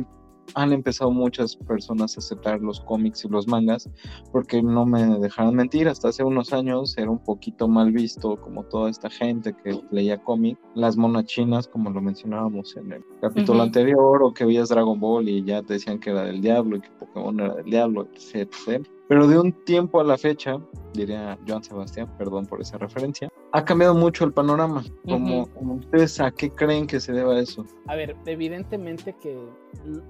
han 0.53 0.71
empezado 0.73 1.11
muchas 1.11 1.55
personas 1.55 2.15
a 2.15 2.19
aceptar 2.19 2.61
los 2.61 2.79
cómics 2.81 3.25
y 3.25 3.29
los 3.29 3.47
mangas? 3.47 3.89
Porque 4.31 4.61
no 4.61 4.85
me 4.85 5.03
dejarán 5.19 5.55
mentir, 5.55 5.87
hasta 5.87 6.09
hace 6.09 6.23
unos 6.23 6.53
años 6.53 6.97
era 6.97 7.09
un 7.09 7.19
poquito 7.19 7.67
mal 7.67 7.91
visto 7.91 8.39
como 8.41 8.63
toda 8.63 8.89
esta 8.89 9.09
gente 9.09 9.55
que 9.63 9.79
leía 9.91 10.21
cómic, 10.21 10.57
las 10.75 10.97
monas 10.97 11.25
chinas, 11.25 11.67
como 11.67 11.89
lo 11.89 12.01
mencionábamos 12.01 12.75
en 12.77 12.93
el 12.93 13.05
capítulo 13.21 13.63
anterior, 13.63 14.23
o 14.23 14.33
que 14.33 14.45
veías 14.45 14.69
Dragon 14.69 14.99
Ball 14.99 15.27
y 15.27 15.43
ya 15.43 15.61
te 15.61 15.73
decían 15.73 15.99
que 15.99 16.11
era 16.11 16.23
del 16.23 16.41
diablo 16.41 16.77
y 16.77 16.81
que 16.81 16.89
Pokémon 16.99 17.39
era 17.39 17.55
del 17.55 17.65
diablo, 17.65 18.07
etc. 18.13 18.85
Pero 19.07 19.27
de 19.27 19.39
un 19.39 19.51
tiempo 19.65 19.99
a 19.99 20.03
la 20.03 20.17
fecha, 20.17 20.59
diría 20.93 21.37
Joan 21.47 21.63
Sebastián, 21.63 22.09
perdón 22.17 22.45
por 22.45 22.61
esa 22.61 22.77
referencia, 22.77 23.31
ha 23.55 23.63
cambiado 23.63 23.95
mucho 23.95 24.25
el 24.25 24.33
panorama. 24.33 24.83
Como, 25.07 25.47
ustedes, 25.75 26.19
¿a 26.19 26.29
qué 26.29 26.49
creen 26.49 26.87
que 26.87 26.99
se 26.99 27.13
deba 27.13 27.39
eso? 27.39 27.65
A 27.87 27.95
ver, 27.95 28.17
evidentemente 28.25 29.13
que 29.13 29.39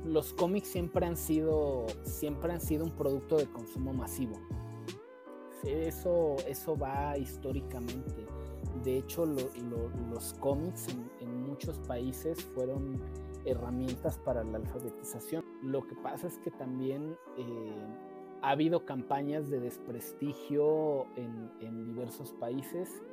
los 0.03 0.33
cómics 0.33 0.67
siempre 0.67 1.05
han 1.05 1.15
sido, 1.15 1.85
siempre 2.03 2.51
han 2.53 2.59
sido 2.59 2.85
un 2.85 2.91
producto 2.91 3.37
de 3.37 3.45
consumo 3.45 3.93
masivo. 3.93 4.33
Eso, 5.63 6.37
eso 6.47 6.75
va 6.75 7.17
históricamente. 7.19 8.25
De 8.83 8.97
hecho, 8.97 9.25
los 9.25 10.33
cómics 10.39 10.87
en 11.19 11.47
muchos 11.47 11.77
países 11.87 12.43
fueron 12.55 12.99
herramientas 13.45 14.17
para 14.17 14.43
la 14.43 14.57
alfabetización. 14.57 15.45
Lo 15.61 15.85
que 15.85 15.95
pasa 15.95 16.25
es 16.27 16.39
que 16.39 16.49
también 16.49 17.15
eh, 17.37 17.75
ha 18.41 18.49
habido 18.49 18.85
campañas 18.85 19.49
de 19.49 19.59
desprestigio 19.59 21.05
en, 21.15 21.85
diversos 21.85 22.33
países. 22.33 23.03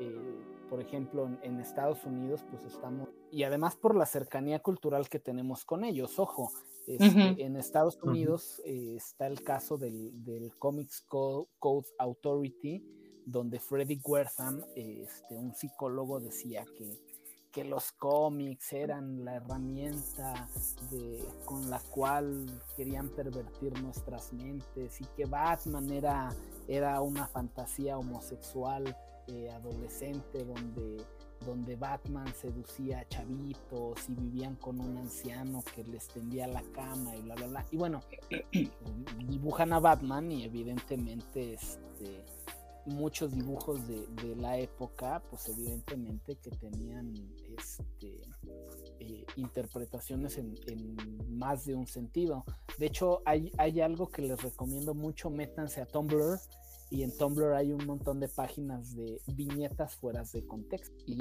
Eh, 0.00 0.44
por 0.68 0.80
ejemplo, 0.80 1.28
en, 1.42 1.60
Estados 1.60 2.04
Unidos, 2.04 2.44
pues 2.50 2.64
estamos, 2.64 3.08
y 3.30 3.42
además 3.42 3.76
por 3.76 3.94
la 3.94 4.06
cercanía 4.06 4.60
cultural 4.60 5.08
que 5.08 5.18
tenemos 5.18 5.64
con 5.64 5.84
ellos, 5.84 6.18
ojo, 6.18 6.50
este, 6.86 7.44
en 7.44 7.56
Estados 7.56 8.02
Unidos 8.02 8.62
eh, 8.64 8.94
está 8.96 9.26
el 9.26 9.42
caso 9.42 9.76
del, 9.76 10.24
del 10.24 10.56
Comics 10.56 11.02
Code, 11.02 11.86
Authority, 11.98 12.82
donde 13.26 13.60
Freddy 13.60 14.00
Wertham, 14.02 14.62
este, 14.74 15.36
un 15.36 15.54
psicólogo, 15.54 16.20
decía 16.20 16.64
que 16.76 16.98
que 17.52 17.64
los 17.64 17.92
cómics 17.92 18.72
eran 18.72 19.24
la 19.26 19.36
herramienta 19.36 20.48
de, 20.90 21.22
con 21.44 21.68
la 21.68 21.80
cual 21.80 22.46
querían 22.76 23.10
pervertir 23.10 23.80
nuestras 23.82 24.32
mentes 24.32 25.00
y 25.00 25.04
que 25.14 25.26
Batman 25.26 25.90
era, 25.90 26.34
era 26.66 27.00
una 27.02 27.26
fantasía 27.26 27.98
homosexual 27.98 28.96
eh, 29.28 29.50
adolescente 29.50 30.44
donde, 30.44 31.04
donde 31.44 31.76
Batman 31.76 32.32
seducía 32.34 33.00
a 33.00 33.08
chavitos 33.08 34.08
y 34.08 34.14
vivían 34.14 34.56
con 34.56 34.80
un 34.80 34.96
anciano 34.96 35.62
que 35.74 35.84
les 35.84 36.08
tendía 36.08 36.46
la 36.46 36.62
cama 36.72 37.16
y 37.16 37.22
bla, 37.22 37.34
bla, 37.34 37.46
bla. 37.46 37.66
Y 37.70 37.76
bueno, 37.76 38.00
dibujan 39.28 39.72
a 39.72 39.80
Batman 39.80 40.30
y 40.30 40.44
evidentemente 40.44 41.54
este 41.54 42.24
muchos 42.86 43.32
dibujos 43.32 43.80
de, 43.86 44.36
la 44.36 44.58
época, 44.58 45.22
pues 45.30 45.48
evidentemente 45.48 46.36
que 46.36 46.50
tenían 46.50 47.14
este, 47.56 48.22
eh, 48.98 49.24
interpretaciones 49.36 50.38
en, 50.38 50.58
más 51.28 51.64
de 51.64 51.74
un 51.74 51.86
sentido. 51.86 52.44
De 52.78 52.86
hecho, 52.86 53.22
hay, 53.24 53.52
hay 53.58 53.80
algo 53.80 54.08
que 54.08 54.22
les 54.22 54.42
recomiendo 54.42 54.94
mucho, 54.94 55.30
métanse 55.30 55.80
a 55.80 55.86
Tumblr 55.86 56.38
y 56.92 57.02
en 57.02 57.16
Tumblr 57.16 57.54
hay 57.54 57.72
un 57.72 57.86
montón 57.86 58.20
de 58.20 58.28
páginas 58.28 58.94
de 58.94 59.18
viñetas 59.34 59.96
fuera 59.96 60.22
de 60.32 60.46
contexto. 60.46 60.94
Y 61.06 61.16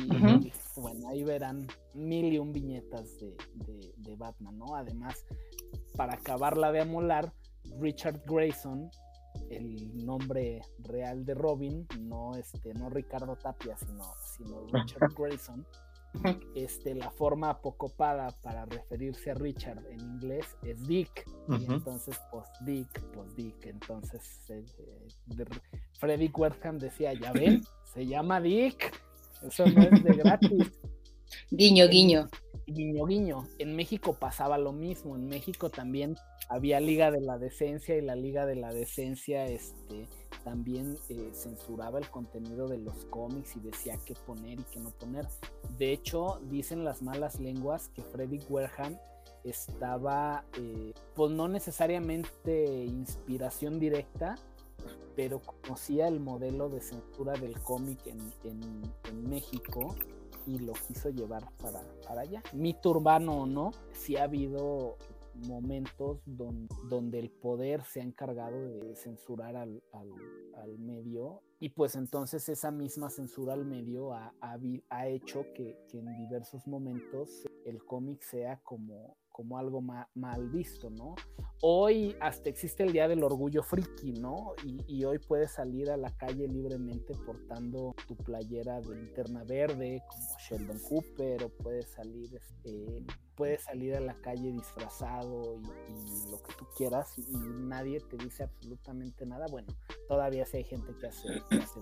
bueno, 0.75 1.07
ahí 1.07 1.23
verán 1.23 1.65
mil 1.93 2.33
y 2.33 2.37
un 2.37 2.51
viñetas 2.51 3.17
de, 3.19 3.93
de 3.95 4.15
Batman, 4.17 4.57
¿no? 4.57 4.75
Además, 4.75 5.25
para 5.95 6.15
acabarla 6.15 6.73
de 6.73 6.81
amolar, 6.81 7.33
Richard 7.79 8.21
Grayson 8.25 8.91
el 9.49 10.05
nombre 10.05 10.61
real 10.79 11.25
de 11.25 11.33
Robin, 11.33 11.87
no 11.99 12.35
este, 12.35 12.73
no 12.73 12.89
Ricardo 12.89 13.35
Tapia, 13.35 13.77
sino, 13.77 14.03
sino 14.23 14.67
Richard 14.73 15.13
Grayson. 15.17 15.65
Este, 16.55 16.93
la 16.93 17.09
forma 17.11 17.49
apocopada 17.49 18.31
para 18.41 18.65
referirse 18.65 19.31
a 19.31 19.33
Richard 19.35 19.85
en 19.89 19.99
inglés 19.99 20.45
es 20.63 20.85
Dick. 20.87 21.25
Y 21.47 21.71
entonces, 21.71 22.19
pues 22.31 22.45
Dick, 22.61 23.01
pues 23.13 23.35
Dick. 23.35 23.65
Entonces, 23.65 24.21
eh, 24.49 24.65
Freddy 25.99 26.29
Wertham 26.35 26.77
decía, 26.77 27.13
ya 27.13 27.31
ven, 27.31 27.61
se 27.93 28.05
llama 28.05 28.41
Dick. 28.41 28.91
Eso 29.41 29.65
no 29.65 29.81
es 29.81 30.03
de 30.03 30.13
gratis. 30.13 30.71
Guiño, 31.51 31.87
guiño. 31.87 32.29
Guiño, 32.73 33.05
guiño. 33.05 33.47
En 33.57 33.75
México 33.75 34.13
pasaba 34.13 34.57
lo 34.57 34.71
mismo. 34.71 35.15
En 35.15 35.27
México 35.27 35.69
también 35.69 36.15
había 36.47 36.79
Liga 36.79 37.11
de 37.11 37.19
la 37.19 37.37
Decencia 37.37 37.97
y 37.97 38.01
la 38.01 38.15
Liga 38.15 38.45
de 38.45 38.55
la 38.55 38.71
Decencia 38.71 39.45
este, 39.45 40.07
también 40.45 40.97
eh, 41.09 41.31
censuraba 41.33 41.99
el 41.99 42.09
contenido 42.09 42.69
de 42.69 42.77
los 42.77 43.05
cómics 43.05 43.57
y 43.57 43.59
decía 43.59 43.97
qué 44.05 44.13
poner 44.25 44.59
y 44.59 44.63
qué 44.63 44.79
no 44.79 44.91
poner. 44.91 45.27
De 45.77 45.91
hecho, 45.91 46.39
dicen 46.49 46.85
las 46.85 47.01
malas 47.01 47.39
lenguas 47.39 47.89
que 47.89 48.03
Freddy 48.03 48.39
Wareham 48.49 48.97
estaba, 49.43 50.45
eh, 50.57 50.93
pues 51.15 51.31
no 51.31 51.49
necesariamente 51.49 52.85
inspiración 52.85 53.79
directa, 53.79 54.35
pero 55.15 55.41
conocía 55.41 56.07
el 56.07 56.21
modelo 56.21 56.69
de 56.69 56.79
censura 56.79 57.33
del 57.33 57.59
cómic 57.59 57.99
en 58.07 59.29
México 59.29 59.95
y 60.45 60.59
lo 60.59 60.73
quiso 60.73 61.09
llevar 61.09 61.49
para, 61.61 61.81
para 62.07 62.21
allá. 62.21 62.43
Mito 62.53 62.91
urbano 62.91 63.41
o 63.41 63.45
no, 63.45 63.71
sí 63.93 64.17
ha 64.17 64.23
habido 64.23 64.97
momentos 65.47 66.21
donde, 66.25 67.19
el 67.19 67.29
poder 67.29 67.83
se 67.83 68.01
ha 68.01 68.03
encargado 68.03 68.59
de 68.67 68.95
censurar 68.95 69.55
al, 69.55 69.81
medio 70.77 71.41
y 71.59 71.69
pues 71.69 71.95
entonces 71.95 72.47
esa 72.47 72.71
misma 72.71 73.09
censura 73.09 73.53
al 73.53 73.65
medio 73.65 74.13
ha, 74.13 74.33
ha, 74.41 75.07
hecho 75.07 75.45
que, 75.55 75.77
que, 75.89 75.97
en 75.97 76.17
diversos 76.17 76.67
momentos 76.67 77.45
el 77.65 77.83
cómic 77.83 78.21
sea 78.21 78.61
como, 78.63 79.17
como 79.41 79.57
algo 79.57 79.81
mal 79.81 80.49
visto, 80.49 80.91
¿no? 80.91 81.15
Hoy 81.63 82.15
hasta 82.19 82.47
existe 82.49 82.83
el 82.83 82.93
Día 82.93 83.07
del 83.07 83.23
Orgullo 83.23 83.63
Friki, 83.63 84.13
¿no? 84.13 84.53
Y, 84.87 85.03
hoy 85.03 85.17
puedes 85.17 85.51
salir 85.51 85.89
a 85.89 85.97
la 85.97 86.15
calle 86.15 86.47
libremente 86.47 87.15
portando 87.25 87.95
tu 88.07 88.15
playera 88.15 88.79
de 88.81 88.95
linterna 88.95 89.43
verde, 89.43 90.03
como 90.07 90.37
Sheldon 90.37 90.79
Cooper, 90.87 91.43
o 91.43 91.49
puedes 91.49 91.89
salir, 91.89 92.35
este, 92.35 93.03
puedes 93.35 93.63
salir 93.63 93.95
a 93.95 93.99
la 93.99 94.13
calle 94.21 94.51
disfrazado 94.51 95.59
y, 95.59 96.29
lo 96.29 96.41
que 96.43 96.53
tú 96.55 96.65
quieras 96.77 97.17
y, 97.17 97.35
nadie 97.35 97.99
te 97.99 98.17
dice 98.17 98.43
absolutamente 98.43 99.25
nada. 99.25 99.47
Bueno, 99.49 99.73
todavía 100.07 100.45
sí 100.45 100.57
hay 100.57 100.65
gente 100.65 100.93
que 100.99 101.07
hace, 101.07 101.27
que 101.49 101.55
hace 101.57 101.79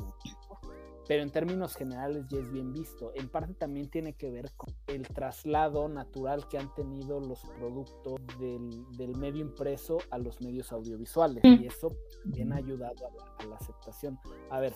pero 1.09 1.23
en 1.23 1.31
términos 1.31 1.75
generales 1.75 2.27
ya 2.27 2.37
es 2.37 2.51
bien 2.51 2.71
visto. 2.71 3.11
En 3.15 3.29
parte 3.29 3.55
también 3.55 3.89
tiene 3.89 4.13
que 4.13 4.29
ver 4.29 4.51
con 4.55 4.75
el 4.85 5.07
traslado 5.07 5.89
natural 5.89 6.47
que 6.47 6.59
han 6.59 6.71
tenido 6.75 7.19
los 7.19 7.39
productos 7.57 8.19
del, 8.39 9.17
medio 9.17 9.41
impreso 9.41 9.97
a 10.11 10.19
los 10.19 10.39
medios 10.39 10.71
audiovisuales 10.71 11.43
y 11.43 11.65
eso 11.65 11.95
también 12.21 12.53
ha 12.53 12.57
ayudado 12.57 13.07
a 13.39 13.45
la, 13.47 13.55
aceptación. 13.55 14.19
A 14.51 14.59
ver, 14.59 14.75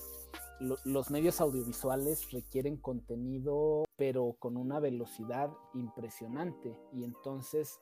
los 0.86 1.12
medios 1.12 1.39
audiovisuales 1.39 2.32
requieren 2.32 2.78
contenido 2.78 3.84
pero 3.96 4.36
con 4.39 4.58
una 4.58 4.80
velocidad 4.80 5.52
impresionante 5.76 6.76
y 6.91 7.04
entonces 7.04 7.80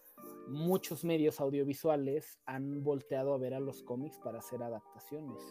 muchos 0.49 1.05
medios 1.05 1.39
audiovisuales 1.39 2.37
han 2.45 2.83
volteado 2.83 3.33
a 3.33 3.37
ver 3.37 3.53
a 3.53 3.61
los 3.61 3.81
cómics 3.83 4.19
para 4.21 4.39
hacer 4.39 4.61
adaptaciones. 4.61 5.41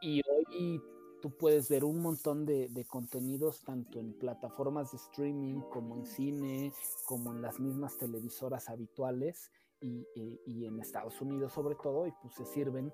Y 0.00 0.20
hoy 0.30 0.80
tú 1.20 1.30
puedes 1.30 1.68
ver 1.68 1.84
un 1.84 2.00
montón 2.00 2.46
de, 2.46 2.86
contenidos 2.88 3.62
tanto 3.62 3.98
en 3.98 4.12
plataformas 4.12 4.92
de 4.92 4.98
streaming 4.98 5.60
como 5.70 5.96
en 5.96 6.06
cine, 6.06 6.72
como 7.04 7.32
en 7.32 7.42
las 7.42 7.58
mismas 7.60 7.96
televisoras 7.98 8.68
habituales 8.68 9.50
y, 9.80 10.06
eh, 10.16 10.40
en 10.46 10.80
Estados 10.80 11.20
Unidos 11.20 11.52
sobre 11.52 11.74
todo, 11.74 12.06
y 12.06 12.12
pues 12.22 12.34
se 12.34 12.44
sirven 12.44 12.92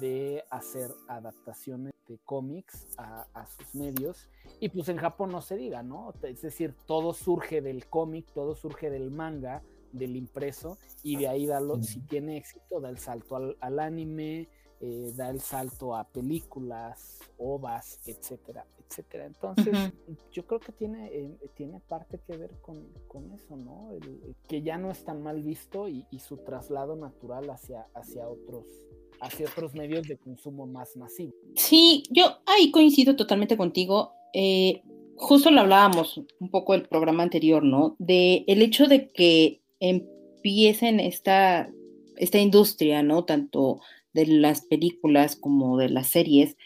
de 0.00 0.44
hacer 0.50 0.90
adaptaciones 1.08 1.92
de 2.08 2.18
cómics 2.24 2.86
a, 2.98 3.46
sus 3.46 3.74
medios. 3.74 4.28
Y 4.60 4.68
pues 4.68 4.88
en 4.88 4.96
Japón 4.96 5.30
no 5.30 5.40
se 5.40 5.56
diga, 5.56 5.82
¿no? 5.82 6.12
Es 6.22 6.42
decir, 6.42 6.74
todo 6.86 7.12
surge 7.12 7.60
del 7.60 7.86
cómic, 7.88 8.26
todo 8.32 8.54
surge 8.54 8.90
del 8.90 9.10
manga, 9.10 9.62
del 9.92 10.16
impreso, 10.16 10.78
y 11.02 11.16
de 11.16 11.28
ahí 11.28 11.46
da 11.46 11.60
si 11.82 12.00
tiene 12.00 12.36
éxito, 12.36 12.80
da 12.80 12.90
el 12.90 12.98
salto 12.98 13.36
al, 13.36 13.56
al 13.60 13.78
anime, 13.78 14.48
eh, 14.86 15.12
da 15.16 15.30
el 15.30 15.40
salto 15.40 15.96
a 15.96 16.04
películas, 16.04 17.18
ovas, 17.38 17.98
etcétera, 18.06 18.66
etcétera. 18.86 19.24
Entonces, 19.24 19.74
yo 20.30 20.46
creo 20.46 20.60
que 20.60 20.72
tiene, 20.72 21.06
eh, 21.06 21.38
tiene 21.54 21.80
parte 21.80 22.20
que 22.26 22.36
ver 22.36 22.50
con, 22.60 22.84
eso, 23.32 23.56
¿no? 23.56 23.92
que 24.46 24.60
ya 24.60 24.76
no 24.76 24.90
es 24.90 25.02
tan 25.02 25.22
mal 25.22 25.42
visto 25.42 25.88
y, 25.88 26.04
su 26.18 26.36
traslado 26.36 26.96
natural 26.96 27.48
hacia, 27.48 27.86
hacia 27.94 28.28
otros 28.28 28.66
hacia 29.20 29.46
otros 29.46 29.74
medios 29.74 30.06
de 30.06 30.18
consumo 30.18 30.66
más 30.66 30.96
masivos. 30.96 31.34
Sí, 31.54 32.02
yo 32.10 32.24
ahí 32.44 32.70
coincido 32.70 33.16
totalmente 33.16 33.56
contigo. 33.56 34.12
Eh, 34.34 34.82
justo 35.16 35.50
lo 35.50 35.60
hablábamos 35.60 36.20
un 36.40 36.50
poco 36.50 36.74
el 36.74 36.86
programa 36.88 37.22
anterior, 37.22 37.62
¿no? 37.62 37.96
De 37.98 38.44
el 38.48 38.60
hecho 38.60 38.86
de 38.86 39.10
que 39.12 39.62
empiecen 39.80 41.00
esta, 41.00 41.70
esta 42.16 42.38
industria, 42.38 43.02
¿no? 43.02 43.24
Tanto 43.24 43.80
de 44.14 44.26
las 44.26 44.62
películas 44.62 45.36
como 45.36 45.76
de 45.76 45.90
las 45.90 46.06
series, 46.08 46.56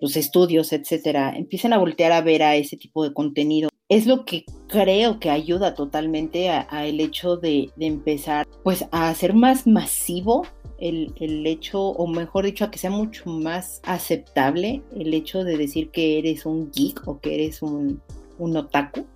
los 0.00 0.16
estudios, 0.16 0.72
etcétera, 0.72 1.34
empiezan 1.36 1.72
a 1.72 1.78
voltear 1.78 2.12
a 2.12 2.20
ver 2.20 2.42
a 2.42 2.54
ese 2.56 2.76
tipo 2.76 3.02
de 3.02 3.12
contenido. 3.12 3.70
Es 3.88 4.06
lo 4.06 4.24
que 4.24 4.44
creo 4.68 5.18
que 5.20 5.30
ayuda 5.30 5.74
totalmente 5.74 6.50
a, 6.50 6.86
el 6.86 7.00
hecho 7.00 7.36
de, 7.36 7.70
empezar 7.78 8.46
pues 8.62 8.84
a 8.90 9.08
hacer 9.08 9.32
más 9.32 9.66
masivo 9.66 10.44
el, 10.78 11.46
hecho, 11.46 11.80
o 11.80 12.06
mejor 12.06 12.44
dicho, 12.44 12.64
a 12.64 12.70
que 12.70 12.78
sea 12.78 12.90
mucho 12.90 13.30
más 13.30 13.80
aceptable 13.84 14.82
el 14.94 15.14
hecho 15.14 15.44
de 15.44 15.56
decir 15.56 15.90
que 15.90 16.18
eres 16.18 16.44
un 16.44 16.70
geek 16.72 17.06
o 17.06 17.20
que 17.20 17.34
eres 17.34 17.62
un, 17.62 18.02
un 18.38 18.56
otaku 18.56 19.06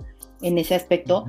en 0.40 0.56
ese 0.56 0.74
aspecto, 0.74 1.26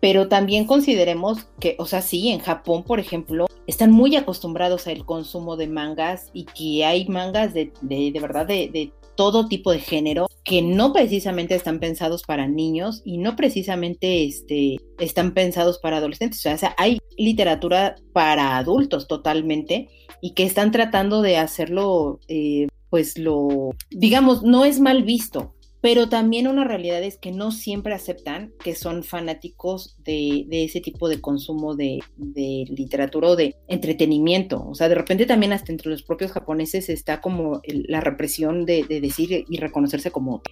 pero 0.00 0.28
también 0.28 0.64
consideremos 0.66 1.46
que, 1.58 1.76
o 1.78 1.86
sea, 1.86 2.02
sí, 2.02 2.28
en 2.30 2.40
Japón, 2.40 2.84
por 2.84 3.00
ejemplo, 3.00 3.46
están 3.66 3.90
muy 3.90 4.16
acostumbrados 4.16 4.86
al 4.86 5.04
consumo 5.04 5.56
de 5.56 5.68
mangas 5.68 6.30
y 6.32 6.44
que 6.44 6.84
hay 6.84 7.06
mangas 7.08 7.52
de, 7.52 7.72
de, 7.82 8.18
verdad 8.20 8.46
de, 8.46 8.92
todo 9.16 9.48
tipo 9.48 9.72
de 9.72 9.80
género 9.80 10.28
que 10.44 10.62
no 10.62 10.92
precisamente 10.92 11.56
están 11.56 11.80
pensados 11.80 12.22
para 12.22 12.46
niños 12.46 13.02
y 13.04 13.18
no 13.18 13.34
precisamente 13.34 14.24
este, 14.24 14.76
están 15.00 15.34
pensados 15.34 15.78
para 15.80 15.96
adolescentes. 15.96 16.46
O 16.46 16.56
sea, 16.56 16.74
hay 16.78 17.00
literatura 17.16 17.96
para 18.12 18.56
adultos 18.56 19.08
totalmente 19.08 19.88
y 20.20 20.34
que 20.34 20.44
están 20.44 20.70
tratando 20.70 21.20
de 21.20 21.36
hacerlo, 21.36 22.20
eh, 22.28 22.68
pues 22.90 23.18
lo, 23.18 23.74
digamos, 23.90 24.44
no 24.44 24.64
es 24.64 24.78
mal 24.78 25.02
visto, 25.02 25.56
pero 25.80 26.08
también 26.08 26.48
una 26.48 26.64
realidad 26.64 27.02
es 27.02 27.18
que 27.18 27.30
no 27.30 27.52
siempre 27.52 27.94
aceptan 27.94 28.52
que 28.62 28.74
son 28.74 29.04
fanáticos 29.04 29.96
de, 30.04 30.46
ese 30.50 30.80
tipo 30.80 31.08
de 31.08 31.20
consumo 31.20 31.76
de, 31.76 32.00
literatura 32.16 33.28
o 33.28 33.36
de 33.36 33.56
entretenimiento. 33.68 34.66
O 34.68 34.74
sea, 34.74 34.88
de 34.88 34.96
repente 34.96 35.26
también 35.26 35.52
hasta 35.52 35.72
entre 35.72 35.90
los 35.90 36.02
propios 36.02 36.32
japoneses 36.32 36.88
está 36.88 37.20
como 37.20 37.62
la 37.66 38.00
represión 38.00 38.64
de, 38.64 38.84
decir 38.88 39.44
y 39.48 39.56
reconocerse 39.58 40.10
como 40.10 40.42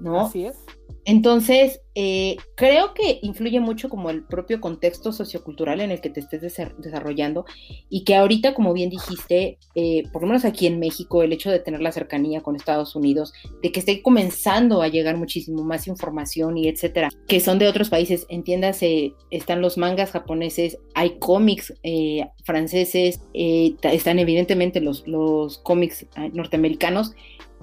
¿no? 0.00 0.20
Así 0.20 0.46
es. 0.46 0.56
Entonces, 1.04 1.80
eh, 1.94 2.36
creo 2.56 2.92
que 2.94 3.20
influye 3.22 3.60
mucho 3.60 3.88
como 3.88 4.10
el 4.10 4.24
propio 4.24 4.60
contexto 4.60 5.12
sociocultural 5.12 5.80
en 5.80 5.90
el 5.90 6.00
que 6.00 6.10
te 6.10 6.20
estés 6.20 6.40
desarrollando 6.40 7.44
y 7.88 8.04
que 8.04 8.16
ahorita, 8.16 8.54
como 8.54 8.72
bien 8.72 8.90
dijiste, 8.90 9.58
eh, 9.74 10.02
por 10.12 10.22
lo 10.22 10.28
menos 10.28 10.44
aquí 10.44 10.66
en 10.66 10.80
México, 10.80 11.22
el 11.22 11.32
hecho 11.32 11.50
de 11.50 11.60
tener 11.60 11.80
la 11.80 11.92
cercanía 11.92 12.40
con 12.40 12.56
Estados 12.56 12.96
Unidos, 12.96 13.32
de 13.62 13.70
que 13.70 13.80
esté 13.80 14.02
comenzando 14.02 14.82
a 14.82 14.88
llegar 14.88 15.16
muchísimo 15.16 15.62
más 15.62 15.86
información 15.86 16.56
y 16.56 16.68
etcétera, 16.68 17.10
que 17.28 17.40
son 17.40 17.58
de 17.58 17.68
otros 17.68 17.90
países, 17.90 18.26
entiéndase, 18.28 19.12
están 19.30 19.60
los 19.60 19.78
mangas 19.78 20.10
japoneses, 20.10 20.78
hay 20.94 21.18
cómics 21.18 21.74
eh, 21.82 22.26
franceses, 22.44 23.20
están 23.34 24.18
evidentemente 24.18 24.80
los, 24.80 25.06
los 25.06 25.58
cómics 25.58 26.06
norteamericanos, 26.32 27.12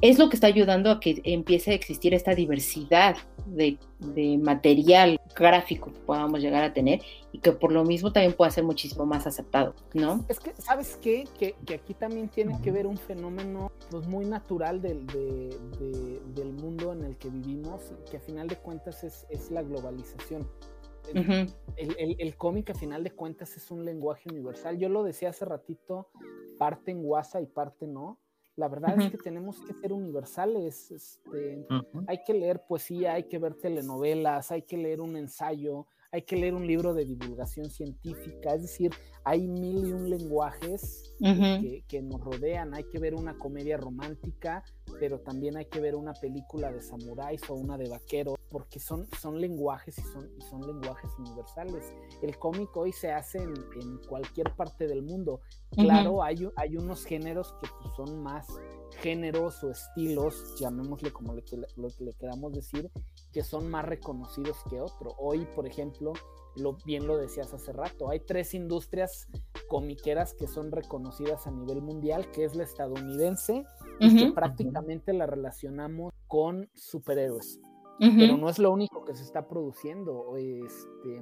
es 0.01 0.17
lo 0.17 0.29
que 0.29 0.35
está 0.35 0.47
ayudando 0.47 0.89
a 0.89 0.99
que 0.99 1.21
empiece 1.23 1.71
a 1.71 1.73
existir 1.75 2.13
esta 2.13 2.33
diversidad 2.33 3.15
de, 3.45 3.77
material 4.39 5.19
gráfico 5.35 5.93
que 5.93 5.99
podamos 5.99 6.41
llegar 6.41 6.63
a 6.63 6.73
tener 6.73 7.01
y 7.31 7.39
que 7.39 7.51
por 7.51 7.71
lo 7.71 7.83
mismo 7.85 8.11
también 8.11 8.33
pueda 8.33 8.49
ser 8.49 8.63
muchísimo 8.63 9.05
más 9.05 9.27
aceptado, 9.27 9.75
¿no? 9.93 10.25
Es 10.27 10.39
que, 10.39 10.53
¿sabes 10.57 10.97
qué? 11.01 11.25
Que, 11.37 11.55
aquí 11.73 11.93
también 11.93 12.29
tiene 12.29 12.59
que 12.61 12.71
ver 12.71 12.87
un 12.87 12.97
fenómeno 12.97 13.71
pues, 13.89 14.07
muy 14.07 14.25
natural 14.25 14.81
del, 14.81 15.05
del 15.07 16.53
mundo 16.53 16.93
en 16.93 17.03
el 17.03 17.17
que 17.17 17.29
vivimos, 17.29 17.93
que 18.09 18.17
a 18.17 18.19
final 18.19 18.47
de 18.47 18.55
cuentas 18.57 19.03
es, 19.03 19.27
es 19.29 19.51
la 19.51 19.61
globalización. 19.61 20.47
El, 21.13 21.53
el, 21.77 22.15
el, 22.19 22.35
cómic 22.37 22.69
a 22.69 22.73
final 22.73 23.03
de 23.03 23.11
cuentas 23.11 23.57
es 23.57 23.71
un 23.71 23.85
lenguaje 23.85 24.29
universal. 24.29 24.77
Yo 24.77 24.87
lo 24.87 25.03
decía 25.03 25.29
hace 25.29 25.45
ratito, 25.45 26.09
parte 26.57 26.91
en 26.91 27.03
WhatsApp 27.03 27.43
y 27.43 27.47
parte 27.47 27.87
no. 27.87 28.19
La 28.61 28.67
verdad 28.67 29.01
es 29.01 29.09
que 29.09 29.17
tenemos 29.17 29.59
que 29.61 29.73
ser 29.73 29.91
universales. 29.91 30.91
Este, 30.91 31.65
hay 32.05 32.23
que 32.23 32.31
leer 32.31 32.63
poesía, 32.63 33.13
hay 33.13 33.23
que 33.23 33.39
ver 33.39 33.55
telenovelas, 33.55 34.51
hay 34.51 34.61
que 34.61 34.77
leer 34.77 35.01
un 35.01 35.17
ensayo, 35.17 35.87
hay 36.11 36.23
que 36.23 36.35
leer 36.35 36.53
un 36.53 36.67
libro 36.67 36.93
de 36.93 37.05
divulgación 37.05 37.69
científica, 37.69 38.53
es 38.53 38.63
decir, 38.63 38.91
hay 39.23 39.47
mil 39.47 39.87
y 39.87 39.93
un 39.93 40.09
lenguajes 40.09 41.15
que, 41.87 42.01
nos 42.01 42.19
rodean, 42.21 42.73
hay 42.73 42.83
que 42.85 42.99
ver 42.99 43.15
una 43.15 43.37
comedia 43.37 43.77
romántica, 43.77 44.63
pero 44.99 45.19
también 45.19 45.55
hay 45.57 45.65
que 45.65 45.79
ver 45.79 45.95
una 45.95 46.13
película 46.13 46.71
de 46.71 46.81
samuráis 46.81 47.41
o 47.49 47.53
una 47.53 47.77
de 47.77 47.87
vaqueros, 47.87 48.35
porque 48.49 48.79
son, 48.79 49.07
son 49.21 49.39
lenguajes 49.39 49.97
y 49.97 50.01
son, 50.01 50.29
y 50.37 50.41
son 50.41 50.67
lenguajes 50.67 51.11
universales. 51.17 51.93
El 52.21 52.37
cómic 52.37 52.75
hoy 52.75 52.91
se 52.91 53.11
hace 53.11 53.37
en, 53.37 53.53
cualquier 54.09 54.53
parte 54.55 54.87
del 54.87 55.03
mundo. 55.03 55.39
Claro, 55.71 56.23
hay, 56.23 56.49
hay 56.57 56.75
unos 56.75 57.05
géneros 57.05 57.53
que 57.61 57.69
pues, 57.81 57.95
son 57.95 58.21
más 58.21 58.47
géneros 58.95 59.63
o 59.63 59.71
estilos, 59.71 60.55
llamémosle 60.59 61.11
como 61.11 61.33
le, 61.33 61.43
lo 61.75 61.89
que 61.89 62.03
le 62.03 62.13
queramos 62.13 62.53
decir, 62.53 62.91
que 63.31 63.43
son 63.43 63.69
más 63.69 63.85
reconocidos 63.85 64.57
que 64.69 64.81
otro. 64.81 65.15
Hoy, 65.17 65.47
por 65.55 65.67
ejemplo, 65.67 66.13
lo, 66.55 66.77
bien 66.85 67.07
lo 67.07 67.17
decías 67.17 67.53
hace 67.53 67.71
rato, 67.71 68.09
hay 68.09 68.19
tres 68.19 68.53
industrias 68.53 69.27
comiqueras 69.67 70.33
que 70.33 70.47
son 70.47 70.71
reconocidas 70.71 71.47
a 71.47 71.51
nivel 71.51 71.81
mundial, 71.81 72.29
que 72.31 72.43
es 72.43 72.55
la 72.55 72.63
estadounidense 72.63 73.63
y 73.99 74.17
que 74.17 74.31
prácticamente 74.33 75.13
la 75.13 75.25
relacionamos 75.25 76.13
con 76.27 76.69
superhéroes. 76.73 77.59
Pero 77.99 78.35
no 78.35 78.49
es 78.49 78.57
lo 78.57 78.71
único 78.71 79.05
que 79.05 79.13
se 79.13 79.23
está 79.23 79.47
produciendo. 79.47 80.35
Este, 80.35 81.21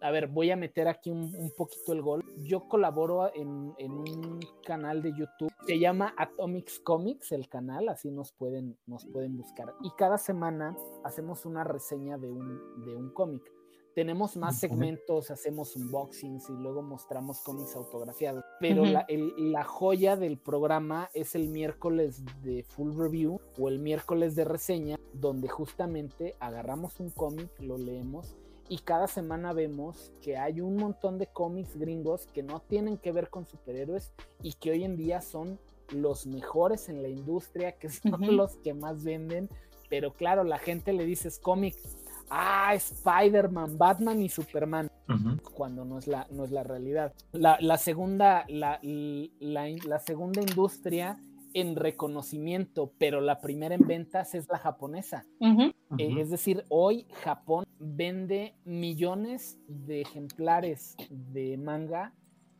a 0.00 0.10
ver, 0.10 0.28
voy 0.28 0.50
a 0.50 0.56
meter 0.56 0.88
aquí 0.88 1.10
un, 1.10 1.52
poquito 1.56 1.92
el 1.92 2.02
gol. 2.02 2.24
Yo 2.38 2.68
colaboro 2.68 3.32
en, 3.34 3.48
un 3.78 4.40
canal 4.64 5.02
de 5.02 5.12
YouTube, 5.16 5.52
se 5.66 5.78
llama 5.78 6.14
Atomics 6.16 6.80
Comics, 6.80 7.32
el 7.32 7.48
canal, 7.48 7.88
así 7.88 8.10
nos 8.10 8.32
pueden, 8.32 8.76
nos 8.86 9.06
pueden 9.06 9.36
buscar. 9.36 9.74
Y 9.82 9.90
cada 9.96 10.18
semana 10.18 10.76
hacemos 11.04 11.44
una 11.46 11.64
reseña 11.64 12.18
de 12.18 12.30
un, 12.30 12.84
de 12.84 12.94
un 12.94 13.10
cómic. 13.10 13.42
Tenemos 13.94 14.36
más 14.36 14.60
segmentos, 14.60 15.32
hacemos 15.32 15.74
unboxings 15.74 16.48
y 16.50 16.52
luego 16.52 16.82
mostramos 16.82 17.40
cómics 17.40 17.74
autografiados. 17.74 18.44
Pero 18.60 18.84
la, 18.84 19.04
la 19.08 19.64
joya 19.64 20.14
del 20.14 20.38
programa 20.38 21.10
es 21.14 21.34
el 21.34 21.48
miércoles 21.48 22.22
de 22.44 22.62
full 22.62 22.96
review 22.96 23.40
o 23.58 23.68
el 23.68 23.80
miércoles 23.80 24.36
de 24.36 24.44
reseña, 24.44 25.00
donde 25.14 25.48
justamente 25.48 26.36
agarramos 26.38 27.00
un 27.00 27.10
cómic, 27.10 27.50
lo 27.58 27.76
leemos 27.76 28.36
y 28.68 28.78
cada 28.78 29.06
semana 29.06 29.52
vemos 29.52 30.12
que 30.22 30.36
hay 30.36 30.60
un 30.60 30.76
montón 30.76 31.18
de 31.18 31.26
cómics 31.26 31.76
gringos 31.76 32.26
que 32.26 32.42
no 32.42 32.60
tienen 32.60 32.98
que 32.98 33.12
ver 33.12 33.30
con 33.30 33.46
superhéroes 33.46 34.12
y 34.42 34.52
que 34.54 34.70
hoy 34.70 34.84
en 34.84 34.96
día 34.96 35.20
son 35.20 35.58
los 35.90 36.26
mejores 36.26 36.88
en 36.88 37.02
la 37.02 37.08
industria, 37.08 37.72
que 37.72 37.88
son 37.88 38.36
los 38.36 38.56
que 38.56 38.74
más 38.74 39.04
venden. 39.04 39.48
Pero 39.88 40.12
claro, 40.12 40.44
la 40.44 40.58
gente 40.58 40.92
le 40.92 41.06
dice 41.06 41.30
cómic, 41.40 41.74
ah, 42.28 42.74
Spider-Man, 42.74 43.78
Batman 43.78 44.20
y 44.20 44.28
Superman, 44.28 44.90
cuando 45.54 45.86
no 45.86 45.98
es 45.98 46.06
la, 46.06 46.26
no 46.30 46.44
es 46.44 46.50
la 46.50 46.62
realidad. 46.62 47.14
La, 47.32 47.78
segunda, 47.78 48.44
la, 48.48 48.80
la, 48.82 49.98
segunda 50.00 50.42
industria 50.42 51.16
en 51.54 51.74
reconocimiento, 51.74 52.92
pero 52.98 53.22
la 53.22 53.40
primera 53.40 53.74
en 53.74 53.86
ventas 53.86 54.34
es 54.34 54.46
la 54.48 54.58
japonesa. 54.58 55.24
Eh, 55.40 56.14
es 56.18 56.28
decir, 56.28 56.64
hoy 56.68 57.06
Japón 57.22 57.64
vende 57.78 58.54
millones 58.64 59.58
de 59.68 60.00
ejemplares 60.00 60.96
de 61.10 61.56
manga, 61.56 62.12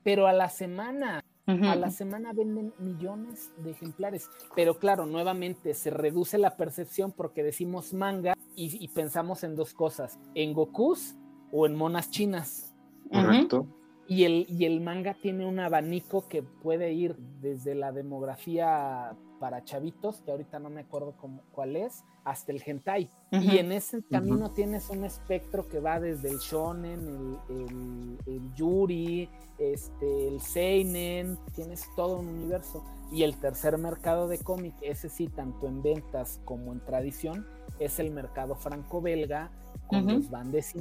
pero 0.03 0.27
a 0.27 0.33
la 0.33 0.49
semana. 0.49 1.25
A 1.47 1.77
la 1.77 1.91
semana 1.91 2.35
venden 2.35 2.75
millones 2.79 3.55
de 3.65 3.71
ejemplares. 3.71 4.29
Pero 4.55 4.79
claro, 4.79 5.07
nuevamente 5.07 5.73
se 5.73 5.89
reduce 5.89 6.37
la 6.37 6.59
percepción 6.59 7.11
porque 7.11 7.43
decimos 7.43 7.95
manga 7.95 8.35
y, 8.55 8.87
pensamos 8.89 9.43
en 9.45 9.57
dos 9.57 9.73
cosas, 9.73 10.19
en 10.35 10.53
Gokus 10.53 11.15
o 11.51 11.65
en 11.65 11.75
monas 11.75 12.11
chinas. 12.11 12.75
Correcto. 13.11 13.67
Y 14.07 14.25
el, 14.25 14.45
y 14.51 14.67
el 14.67 14.83
manga 14.83 15.15
tiene 15.15 15.47
un 15.47 15.59
abanico 15.59 16.29
que 16.29 16.43
puede 16.43 16.93
ir 16.93 17.17
desde 17.41 17.75
la 17.75 17.93
demografía 17.93 19.17
para 19.39 19.65
chavitos, 19.65 20.21
que 20.23 20.31
ahorita 20.31 20.59
no 20.59 20.71
me 20.71 20.83
acuerdo 20.83 21.15
cómo, 21.17 21.43
cuál 21.53 21.77
es, 21.77 22.05
hasta 22.25 22.53
el 22.53 22.63
hentai. 22.65 23.11
Y 23.31 23.59
en 23.59 23.73
ese 23.73 24.03
camino 24.05 24.51
tienes 24.51 24.89
un 24.91 25.05
espectro 25.05 25.69
que 25.69 25.81
va 25.81 26.01
desde 26.01 26.31
el 26.31 26.39
shonen, 26.39 27.39
el, 27.49 28.19
el, 28.27 28.55
yuri, 28.55 29.29
este, 29.59 30.29
el 30.29 30.41
seinen, 30.41 31.39
tienes 31.55 31.85
todo 31.97 32.19
un 32.19 32.29
universo. 32.29 32.85
Y 33.11 33.23
el 33.23 33.37
tercer 33.37 33.79
mercado 33.79 34.29
de 34.29 34.39
cómic, 34.39 34.75
ese 34.83 35.09
sí, 35.09 35.29
tanto 35.29 35.67
en 35.67 35.83
ventas 35.83 36.41
como 36.45 36.73
en 36.73 36.81
tradición, 36.81 37.47
es 37.79 37.99
el 37.99 38.11
mercado 38.11 38.55
franco-belga, 38.55 39.51
con 39.89 40.07
los 40.07 40.31
bandes 40.31 40.75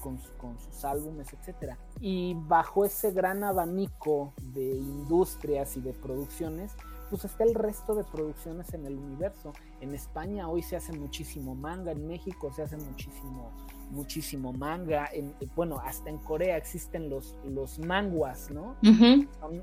con, 0.00 0.18
con 0.38 0.58
sus 0.60 0.84
álbumes, 0.84 1.28
etc. 1.32 1.74
Y 2.00 2.34
bajo 2.34 2.84
ese 2.84 3.10
gran 3.10 3.42
abanico 3.42 4.32
de 4.54 4.76
industrias 4.76 5.76
y 5.76 5.80
de 5.80 5.92
producciones, 5.92 6.72
pues 7.10 7.24
está 7.24 7.44
el 7.44 7.54
resto 7.54 7.94
de 7.94 8.04
producciones 8.04 8.72
en 8.72 8.86
el 8.86 8.96
universo. 8.96 9.52
En 9.80 9.94
España 9.94 10.48
hoy 10.48 10.62
se 10.62 10.76
hace 10.76 10.92
muchísimo 10.92 11.54
manga, 11.54 11.92
en 11.92 12.06
México 12.06 12.52
se 12.54 12.62
hace 12.62 12.76
muchísimo, 12.76 13.50
muchísimo 13.90 14.52
manga, 14.52 15.08
en, 15.12 15.34
bueno, 15.56 15.80
hasta 15.84 16.08
en 16.08 16.18
Corea 16.18 16.56
existen 16.56 17.10
los, 17.10 17.36
los 17.44 17.78
manguas, 17.80 18.50
¿no? 18.50 18.76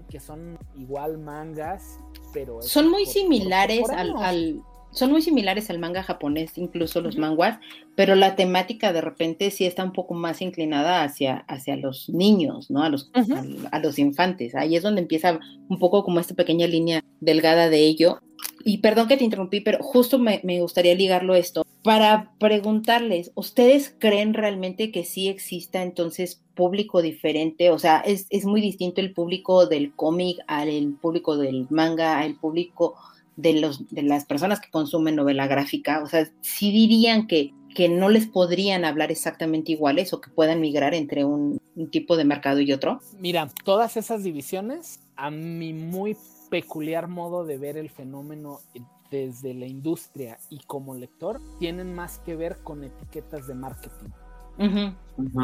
que 0.09 0.19
son 0.19 0.59
igual 0.75 1.17
mangas, 1.17 1.99
pero... 2.33 2.61
Son 2.61 2.89
muy 2.89 3.05
similares 3.05 3.89
al 3.89 4.61
son 4.91 5.11
muy 5.11 5.21
similares 5.21 5.69
al 5.69 5.79
manga 5.79 6.03
japonés, 6.03 6.57
incluso 6.57 7.01
los 7.01 7.17
manguas, 7.17 7.59
pero 7.95 8.15
la 8.15 8.35
temática 8.35 8.93
de 8.93 9.01
repente 9.01 9.51
sí 9.51 9.65
está 9.65 9.83
un 9.83 9.93
poco 9.93 10.13
más 10.13 10.41
inclinada 10.41 11.03
hacia, 11.03 11.37
hacia 11.47 11.75
los 11.75 12.09
niños, 12.09 12.71
¿no? 12.71 12.83
A 12.83 12.89
los, 12.89 13.11
a, 13.71 13.79
los 13.79 13.99
infantes. 13.99 14.55
Ahí 14.55 14.75
es 14.75 14.83
donde 14.83 15.01
empieza 15.01 15.39
un 15.69 15.79
poco 15.79 16.03
como 16.03 16.19
esta 16.19 16.35
pequeña 16.35 16.67
línea 16.67 17.03
delgada 17.19 17.69
de 17.69 17.79
ello. 17.79 18.19
Y 18.63 18.79
perdón 18.79 19.07
que 19.07 19.17
te 19.17 19.23
interrumpí, 19.23 19.61
pero 19.61 19.79
justo 19.81 20.19
me, 20.19 20.41
me 20.43 20.59
gustaría 20.61 20.95
ligarlo 20.95 21.35
esto 21.35 21.63
para 21.87 22.33
preguntarles, 22.37 23.31
¿ustedes 23.33 23.95
creen 23.97 24.33
realmente 24.33 24.91
que 24.91 25.05
sí 25.05 25.29
exista 25.29 25.83
entonces 25.83 26.43
público 26.53 27.01
diferente? 27.01 27.69
O 27.69 27.79
sea, 27.79 27.99
es, 27.99 28.27
es 28.29 28.43
muy 28.43 28.59
distinto 28.59 28.99
el 28.99 29.13
público 29.13 29.67
del 29.67 29.95
cómic 29.95 30.39
al 30.47 30.97
público 31.01 31.37
del 31.37 31.65
manga, 31.69 32.19
al 32.19 32.35
público 32.35 32.95
de, 33.37 33.53
los, 33.53 33.87
de 33.89 34.01
las 34.01 34.25
personas 34.25 34.59
que 34.59 34.69
consumen 34.69 35.15
novela 35.15 35.47
gráfica, 35.47 36.03
o 36.03 36.07
sea, 36.07 36.29
sí 36.41 36.71
dirían 36.71 37.27
que, 37.27 37.53
que 37.73 37.87
no 37.87 38.09
les 38.09 38.27
podrían 38.27 38.83
hablar 38.83 39.11
exactamente 39.11 39.71
iguales 39.71 40.11
o 40.11 40.19
que 40.19 40.29
puedan 40.29 40.59
migrar 40.59 40.93
entre 40.93 41.23
un, 41.23 41.61
un 41.75 41.89
tipo 41.89 42.17
de 42.17 42.25
mercado 42.25 42.59
y 42.59 42.73
otro. 42.73 42.99
Mira, 43.19 43.49
todas 43.63 43.95
esas 43.95 44.23
divisiones, 44.23 44.99
a 45.15 45.31
mi 45.31 45.73
muy 45.73 46.17
peculiar 46.49 47.07
modo 47.07 47.45
de 47.45 47.57
ver 47.57 47.77
el 47.77 47.89
fenómeno 47.89 48.59
desde 49.11 49.53
la 49.53 49.67
industria 49.67 50.39
y 50.49 50.59
como 50.59 50.95
lector, 50.95 51.39
tienen 51.59 51.93
más 51.93 52.19
que 52.19 52.35
ver 52.35 52.57
con 52.63 52.83
etiquetas 52.83 53.47
de 53.47 53.53
marketing. 53.53 54.09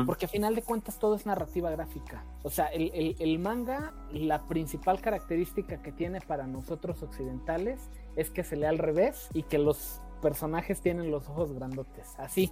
Porque 0.06 0.26
a 0.26 0.28
final 0.28 0.56
de 0.56 0.62
cuentas 0.62 1.00
todo 1.00 1.16
es 1.16 1.26
narrativa 1.26 1.72
gráfica. 1.72 2.24
O 2.44 2.50
sea, 2.50 2.68
el, 2.68 3.16
el, 3.20 3.40
manga, 3.40 3.94
la 4.12 4.48
principal 4.48 5.02
característica 5.02 5.82
que 5.82 5.92
tiene 5.92 6.22
para 6.22 6.46
nosotros 6.46 7.02
occidentales 7.02 7.80
es 8.16 8.30
que 8.30 8.44
se 8.44 8.56
lee 8.56 8.66
al 8.66 8.78
revés 8.78 9.30
y 9.34 9.44
que 9.44 9.58
los 9.58 10.00
personajes 10.22 10.82
tienen 10.82 11.12
los 11.12 11.28
ojos 11.28 11.54
grandotes. 11.54 12.14
Así. 12.18 12.52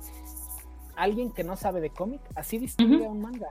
Alguien 0.95 1.31
que 1.31 1.43
no 1.43 1.55
sabe 1.55 1.79
de 1.79 1.89
cómic, 1.89 2.21
así 2.35 2.57
distingue 2.57 3.07
un 3.07 3.21
manga. 3.21 3.49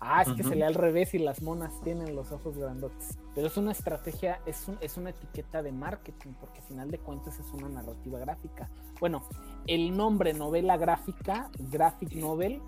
Ah, 0.00 0.22
es 0.22 0.32
que 0.32 0.44
se 0.44 0.54
lee 0.54 0.62
al 0.62 0.74
revés 0.74 1.12
y 1.14 1.18
las 1.18 1.42
monas 1.42 1.72
tienen 1.82 2.14
los 2.14 2.30
ojos 2.30 2.56
grandotes. 2.56 3.18
Pero 3.34 3.48
es 3.48 3.56
una 3.56 3.72
estrategia, 3.72 4.40
es, 4.46 4.68
un, 4.68 4.78
es 4.80 4.96
una 4.96 5.10
etiqueta 5.10 5.60
de 5.60 5.72
marketing, 5.72 6.34
porque 6.38 6.60
al 6.60 6.66
final 6.66 6.90
de 6.90 6.98
cuentas 6.98 7.38
es 7.40 7.46
una 7.52 7.68
narrativa 7.68 8.20
gráfica. 8.20 8.68
Bueno, 9.00 9.24
el 9.66 9.96
nombre 9.96 10.32
novela 10.32 10.76
gráfica, 10.76 11.50
graphic 11.58 12.14
novel, 12.14 12.62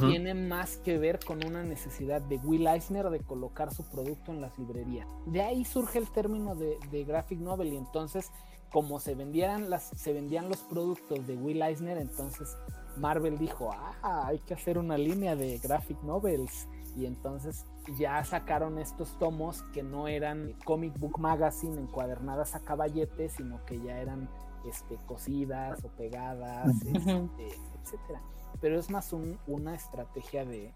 tiene 0.00 0.34
más 0.34 0.78
que 0.78 0.98
ver 0.98 1.20
con 1.24 1.44
una 1.46 1.62
necesidad 1.62 2.20
de 2.22 2.38
Will 2.38 2.66
Eisner 2.66 3.08
de 3.10 3.20
colocar 3.20 3.72
su 3.72 3.84
producto 3.84 4.32
en 4.32 4.40
las 4.40 4.58
librerías. 4.58 5.06
De 5.26 5.42
ahí 5.42 5.64
surge 5.64 5.98
el 5.98 6.10
término 6.10 6.54
de, 6.54 6.78
de 6.90 7.04
graphic 7.04 7.38
novel 7.38 7.72
y 7.72 7.76
entonces 7.76 8.30
como 8.72 9.00
se 9.00 9.14
vendían 9.14 9.68
las 9.68 9.90
se 9.96 10.12
vendían 10.12 10.48
los 10.48 10.58
productos 10.58 11.26
de 11.26 11.36
Will 11.36 11.60
Eisner, 11.60 11.98
entonces 11.98 12.56
Marvel 12.96 13.38
dijo, 13.38 13.70
ah, 13.72 14.26
hay 14.26 14.38
que 14.40 14.54
hacer 14.54 14.78
una 14.78 14.98
línea 14.98 15.36
de 15.36 15.58
graphic 15.58 16.02
novels. 16.02 16.68
Y 16.96 17.06
entonces 17.06 17.64
ya 17.98 18.22
sacaron 18.24 18.78
estos 18.78 19.16
tomos 19.18 19.62
que 19.72 19.82
no 19.82 20.08
eran 20.08 20.54
comic 20.64 20.98
book 20.98 21.18
magazine 21.18 21.80
encuadernadas 21.80 22.54
a 22.54 22.60
caballete, 22.60 23.28
sino 23.28 23.64
que 23.64 23.80
ya 23.80 24.00
eran 24.00 24.28
este, 24.68 24.96
cosidas 25.06 25.84
o 25.84 25.88
pegadas, 25.88 26.68
este, 26.84 27.48
etcétera. 27.82 28.22
Pero 28.60 28.78
es 28.78 28.90
más 28.90 29.14
una 29.46 29.74
estrategia 29.74 30.44
de, 30.44 30.72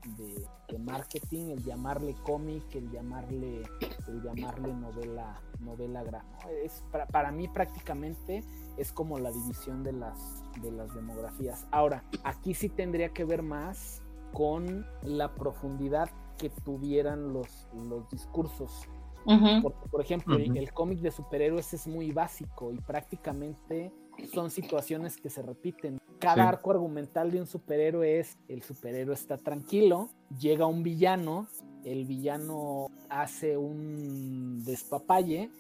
marketing, 0.79 1.51
el 1.51 1.63
llamarle 1.65 2.15
cómic, 2.25 2.63
el 2.75 2.91
llamarle, 2.91 3.63
el 4.09 4.23
llamarle 4.23 4.73
novela, 4.73 5.41
novela 5.61 6.03
gráfica. 6.03 6.51
Es, 6.51 6.83
para, 6.91 7.07
para 7.07 7.31
mí 7.31 7.47
prácticamente 7.49 8.43
es 8.77 8.93
como 8.93 9.19
la 9.19 9.31
división 9.31 9.83
de 9.83 9.93
las, 9.93 10.43
de 10.63 10.73
las 10.73 10.95
demografías. 10.95 11.67
Ahora, 11.71 12.05
aquí 12.25 12.55
sí 12.55 12.69
tendría 12.69 13.11
que 13.11 13.25
ver 13.25 13.43
más 13.43 14.03
con 14.33 14.87
la 15.03 15.35
profundidad 15.35 16.11
que 16.39 16.51
tuvieran 16.51 17.33
los, 17.33 17.69
los 17.75 18.09
discursos. 18.11 18.89
Porque, 19.25 19.89
por 19.91 20.01
ejemplo, 20.01 20.37
el, 20.37 20.73
cómic 20.73 21.01
de 21.01 21.11
superhéroes 21.11 21.73
es 21.75 21.87
muy 21.87 22.13
básico 22.13 22.73
y 22.73 22.79
prácticamente 22.79 23.93
son 24.33 24.51
situaciones 24.51 25.17
que 25.17 25.31
se 25.31 25.43
repiten. 25.43 25.99
Cada 26.19 26.49
arco 26.49 26.71
argumental 26.71 27.31
de 27.31 27.41
un 27.41 27.47
superhéroe 27.47 28.21
es 28.21 28.39
el 28.49 28.63
superhéroe 28.63 29.15
está 29.15 29.39
tranquilo, 29.39 30.09
llega 30.39 30.67
un 30.67 30.83
villano, 30.83 31.49
el 31.85 32.05
villano 32.05 32.89
hace 33.09 33.57
un 33.57 34.65
despapalle 34.65 35.51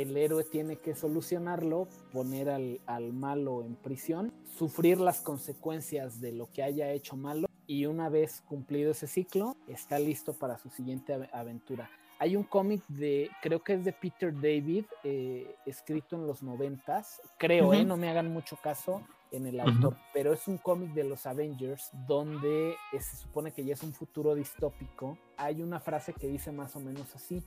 el 0.00 0.14
héroe 0.16 0.44
tiene 0.44 0.76
que 0.76 0.94
solucionarlo, 0.94 1.88
poner 2.12 2.50
al, 2.50 3.12
malo 3.14 3.62
en 3.62 3.76
prisión, 3.76 4.30
sufrir 4.58 5.00
las 5.00 5.22
consecuencias 5.22 6.20
de 6.20 6.32
lo 6.32 6.50
que 6.50 6.62
haya 6.62 6.92
hecho 6.92 7.16
malo 7.16 7.46
y 7.66 7.86
una 7.86 8.10
vez 8.10 8.42
cumplido 8.46 8.90
ese 8.90 9.06
ciclo, 9.06 9.56
está 9.66 9.98
listo 9.98 10.34
para 10.34 10.58
su 10.58 10.68
siguiente 10.68 11.14
aventura. 11.32 11.90
Hay 12.18 12.34
un 12.34 12.44
cómic 12.44 12.82
de, 12.88 13.30
creo 13.42 13.62
que 13.62 13.74
es 13.74 13.84
de 13.84 13.92
Peter 13.92 14.32
David, 14.32 14.86
eh, 15.04 15.54
escrito 15.66 16.16
en 16.16 16.26
los 16.26 16.42
noventas, 16.42 17.20
creo, 17.36 17.74
eh, 17.74 17.84
no 17.84 17.96
me 17.96 18.08
hagan 18.08 18.32
mucho 18.32 18.56
caso 18.56 19.02
en 19.32 19.46
el 19.46 19.60
autor, 19.60 19.96
pero 20.14 20.32
es 20.32 20.48
un 20.48 20.56
cómic 20.56 20.92
de 20.94 21.04
los 21.04 21.26
Avengers 21.26 21.90
donde 22.06 22.70
eh, 22.70 23.00
se 23.00 23.16
supone 23.16 23.52
que 23.52 23.64
ya 23.64 23.74
es 23.74 23.82
un 23.82 23.92
futuro 23.92 24.34
distópico. 24.34 25.18
Hay 25.36 25.60
una 25.60 25.78
frase 25.78 26.14
que 26.14 26.26
dice 26.26 26.52
más 26.52 26.74
o 26.74 26.80
menos 26.80 27.14
así, 27.14 27.42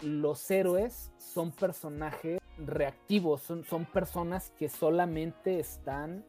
los 0.00 0.50
héroes 0.50 1.12
son 1.18 1.52
personajes 1.52 2.40
reactivos, 2.58 3.42
son, 3.42 3.64
son 3.64 3.84
personas 3.84 4.50
que 4.58 4.68
solamente 4.68 5.60
están, 5.60 6.24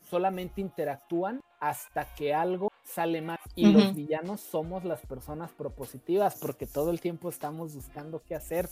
solamente 0.00 0.60
interactúan 0.60 1.40
hasta 1.60 2.12
que 2.16 2.34
algo 2.34 2.71
sale 2.92 3.22
mal. 3.22 3.38
Y 3.54 3.66
los 3.66 3.94
villanos 3.94 4.40
somos 4.40 4.84
las 4.84 5.00
personas 5.06 5.50
propositivas 5.52 6.38
porque 6.40 6.66
todo 6.66 6.90
el 6.90 7.00
tiempo 7.00 7.28
estamos 7.28 7.74
buscando 7.74 8.22
qué 8.26 8.34
hacer, 8.34 8.68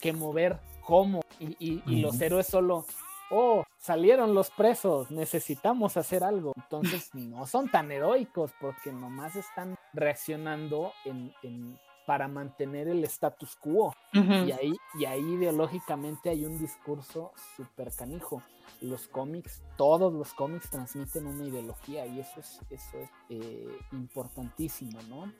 qué 0.00 0.12
mover, 0.12 0.58
cómo. 0.84 1.20
Y, 1.38 1.82
los 2.00 2.20
héroes 2.20 2.46
solo, 2.46 2.86
oh, 3.30 3.64
salieron 3.78 4.34
los 4.34 4.50
presos, 4.50 5.10
necesitamos 5.10 5.96
hacer 5.96 6.24
algo. 6.24 6.52
Entonces 6.56 7.10
no 7.14 7.46
son 7.46 7.70
tan 7.70 7.90
heroicos 7.92 8.52
porque 8.60 8.92
nomás 8.92 9.36
están 9.36 9.76
reaccionando 9.92 10.92
en 11.04 11.78
para 12.06 12.28
mantener 12.28 12.88
el 12.88 13.04
status 13.04 13.56
quo. 13.56 13.94
y, 14.12 14.52
ahí, 14.52 14.72
y 14.98 15.04
ahí 15.04 15.20
ideológicamente 15.20 16.30
hay 16.30 16.46
un 16.46 16.58
discurso 16.58 17.32
súper 17.56 17.92
canijo. 17.92 18.42
Los 18.80 19.06
cómics, 19.06 19.62
todos 19.76 20.12
los 20.12 20.34
cómics 20.34 20.68
transmiten 20.70 21.26
una 21.26 21.44
ideología 21.44 22.06
y 22.06 22.20
eso 22.20 22.40
es, 22.40 22.60
eso 22.68 22.98
es 22.98 23.10
eh, 23.30 23.78
importantísimo, 23.92 24.98
¿no? 25.08 25.32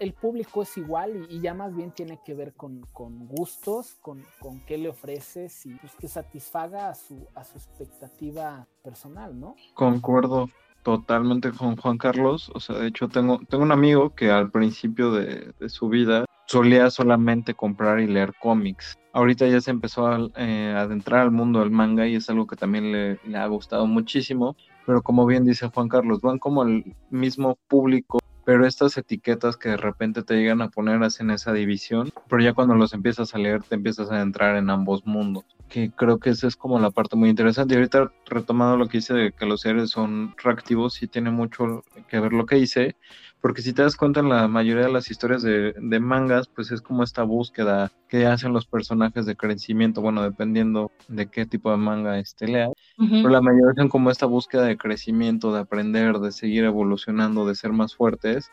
el 0.00 0.12
público 0.14 0.62
es 0.62 0.76
igual 0.76 1.26
y, 1.30 1.40
ya 1.40 1.54
más 1.54 1.74
bien 1.76 1.92
tiene 1.92 2.18
que 2.24 2.34
ver 2.34 2.54
con, 2.54 2.84
gustos, 3.28 3.96
con, 4.00 4.24
con, 4.40 4.60
qué 4.60 4.78
le 4.78 4.88
ofreces 4.88 5.66
y 5.66 5.74
pues, 5.74 5.92
que 5.94 6.08
satisfaga 6.08 6.88
a 6.88 6.94
su, 6.94 7.26
a 7.34 7.44
su 7.44 7.56
expectativa 7.58 8.66
personal, 8.82 9.38
¿no? 9.38 9.54
Concuerdo 9.74 10.48
totalmente 10.86 11.50
con 11.50 11.74
Juan 11.74 11.98
Carlos. 11.98 12.48
O 12.54 12.60
sea, 12.60 12.78
de 12.78 12.86
hecho 12.86 13.08
tengo, 13.08 13.40
tengo 13.48 13.64
un 13.64 13.72
amigo 13.72 14.14
que 14.14 14.30
al 14.30 14.52
principio 14.52 15.10
de, 15.10 15.52
su 15.68 15.88
vida 15.88 16.26
solía 16.46 16.90
solamente 16.90 17.54
comprar 17.54 17.98
y 17.98 18.06
leer 18.06 18.34
cómics. 18.40 18.96
Ahorita 19.12 19.48
ya 19.48 19.60
se 19.60 19.72
empezó 19.72 20.06
a 20.06 20.30
eh, 20.36 20.72
adentrar 20.76 21.22
al 21.22 21.32
mundo 21.32 21.58
del 21.58 21.72
manga 21.72 22.06
y 22.06 22.14
es 22.14 22.30
algo 22.30 22.46
que 22.46 22.54
también 22.54 22.92
le, 22.92 23.36
ha 23.36 23.46
gustado 23.48 23.88
muchísimo. 23.88 24.54
Pero 24.86 25.02
como 25.02 25.26
bien 25.26 25.44
dice 25.44 25.68
Juan 25.74 25.88
Carlos, 25.88 26.20
van 26.20 26.38
como 26.38 26.62
el 26.62 26.94
mismo 27.10 27.58
público 27.66 28.20
pero 28.44 28.64
estas 28.64 28.96
etiquetas 28.96 29.56
que 29.56 29.70
de 29.70 29.76
repente 29.76 30.22
te 30.22 30.36
llegan 30.36 30.62
a 30.62 30.68
poner 30.68 31.02
hacen 31.02 31.32
esa 31.32 31.52
división, 31.52 32.12
pero 32.28 32.44
ya 32.44 32.54
cuando 32.54 32.76
los 32.76 32.92
empiezas 32.92 33.34
a 33.34 33.38
leer 33.38 33.64
te 33.64 33.74
empiezas 33.74 34.12
a 34.12 34.20
entrar 34.20 34.54
en 34.54 34.70
ambos 34.70 35.04
mundos, 35.04 35.44
que 35.68 35.90
creo 35.90 36.18
que 36.18 36.30
esa 36.30 36.46
es 36.46 36.56
como 36.56 36.78
la 36.78 36.90
parte 36.90 37.16
muy 37.16 37.28
interesante. 37.28 37.74
Y 37.74 37.76
ahorita 37.76 38.12
retomando 38.26 38.76
lo 38.76 38.88
que 38.88 38.98
dice 38.98 39.14
de 39.14 39.32
que 39.32 39.46
los 39.46 39.62
seres 39.62 39.90
son 39.90 40.34
reactivos, 40.42 40.94
sí 40.94 41.06
tiene 41.06 41.30
mucho 41.30 41.84
que 42.08 42.20
ver 42.20 42.32
lo 42.32 42.46
que 42.46 42.58
hice, 42.58 42.96
porque 43.40 43.62
si 43.62 43.72
te 43.72 43.82
das 43.82 43.96
cuenta 43.96 44.20
en 44.20 44.28
la 44.28 44.48
mayoría 44.48 44.86
de 44.86 44.92
las 44.92 45.10
historias 45.10 45.42
de, 45.42 46.00
mangas, 46.00 46.48
pues 46.48 46.70
es 46.72 46.80
como 46.80 47.02
esta 47.02 47.22
búsqueda 47.22 47.92
que 48.08 48.26
hacen 48.26 48.52
los 48.52 48.66
personajes 48.66 49.26
de 49.26 49.36
crecimiento, 49.36 50.00
bueno, 50.00 50.22
dependiendo 50.22 50.90
de 51.08 51.28
qué 51.28 51.46
tipo 51.46 51.70
de 51.70 51.76
manga 51.76 52.18
este 52.18 52.48
lea, 52.48 52.68
pero 52.96 53.28
la 53.28 53.40
mayoría 53.40 53.74
son 53.76 53.88
como 53.88 54.10
esta 54.10 54.26
búsqueda 54.26 54.64
de 54.64 54.76
crecimiento, 54.76 55.52
de 55.52 55.60
aprender, 55.60 56.18
de 56.18 56.32
seguir 56.32 56.64
evolucionando, 56.64 57.46
de 57.46 57.54
ser 57.54 57.72
más 57.72 57.94
fuertes. 57.94 58.50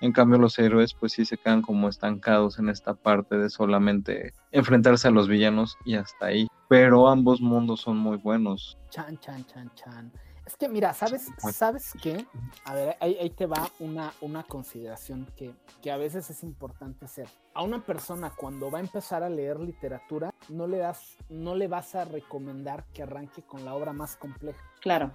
En 0.00 0.12
cambio, 0.12 0.38
los 0.38 0.58
héroes, 0.58 0.94
pues 0.94 1.12
sí 1.12 1.24
se 1.24 1.38
quedan 1.38 1.62
como 1.62 1.88
estancados 1.88 2.58
en 2.58 2.68
esta 2.68 2.94
parte 2.94 3.36
de 3.36 3.50
solamente 3.50 4.34
enfrentarse 4.52 5.08
a 5.08 5.10
los 5.10 5.28
villanos 5.28 5.76
y 5.84 5.94
hasta 5.94 6.26
ahí. 6.26 6.48
Pero 6.68 7.08
ambos 7.08 7.40
mundos 7.40 7.80
son 7.80 7.96
muy 7.96 8.16
buenos. 8.16 8.76
Chan, 8.90 9.18
chan, 9.18 9.44
chan, 9.46 9.70
chan. 9.74 10.12
Es 10.46 10.56
que 10.56 10.68
mira, 10.68 10.94
¿sabes, 10.94 11.28
¿sabes 11.52 11.92
qué? 12.00 12.24
A 12.64 12.74
ver, 12.74 12.96
ahí, 13.00 13.30
te 13.30 13.46
va 13.46 13.68
una, 13.80 14.12
una 14.20 14.44
consideración 14.44 15.26
que, 15.36 15.52
que, 15.82 15.90
a 15.90 15.96
veces 15.96 16.30
es 16.30 16.44
importante 16.44 17.04
hacer. 17.04 17.28
A 17.52 17.64
una 17.64 17.80
persona 17.80 18.30
cuando 18.30 18.70
va 18.70 18.78
a 18.78 18.80
empezar 18.80 19.24
a 19.24 19.28
leer 19.28 19.58
literatura, 19.58 20.32
no 20.48 20.68
le 20.68 20.78
das, 20.78 21.16
no 21.28 21.56
le 21.56 21.66
vas 21.66 21.96
a 21.96 22.04
recomendar 22.04 22.84
que 22.94 23.02
arranque 23.02 23.42
con 23.42 23.64
la 23.64 23.74
obra 23.74 23.92
más 23.92 24.14
compleja. 24.14 24.62
Claro. 24.80 25.10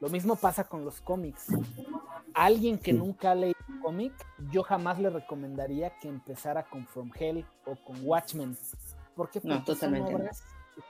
Lo 0.00 0.08
mismo 0.08 0.34
pasa 0.34 0.64
con 0.64 0.84
los 0.84 1.00
cómics. 1.00 1.46
Alguien 2.34 2.78
que 2.78 2.92
nunca 2.92 3.32
ha 3.32 3.34
leído 3.34 3.58
un 3.68 3.80
cómic, 3.80 4.12
yo 4.50 4.62
jamás 4.62 4.98
le 4.98 5.10
recomendaría 5.10 5.98
que 5.98 6.08
empezara 6.08 6.64
con 6.64 6.86
From 6.86 7.10
Hell 7.18 7.44
o 7.66 7.76
con 7.84 7.96
Watchmen. 8.04 8.56
Porque, 9.14 9.40
no, 9.42 9.64
totalmente 9.64 10.14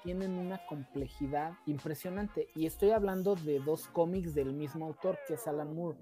tienen 0.02 0.32
una 0.32 0.64
complejidad 0.66 1.54
impresionante. 1.66 2.48
Y 2.54 2.66
estoy 2.66 2.90
hablando 2.90 3.34
de 3.36 3.60
dos 3.60 3.86
cómics 3.88 4.34
del 4.34 4.52
mismo 4.52 4.86
autor, 4.86 5.18
que 5.26 5.34
es 5.34 5.46
Alan 5.46 5.74
Moore. 5.74 5.98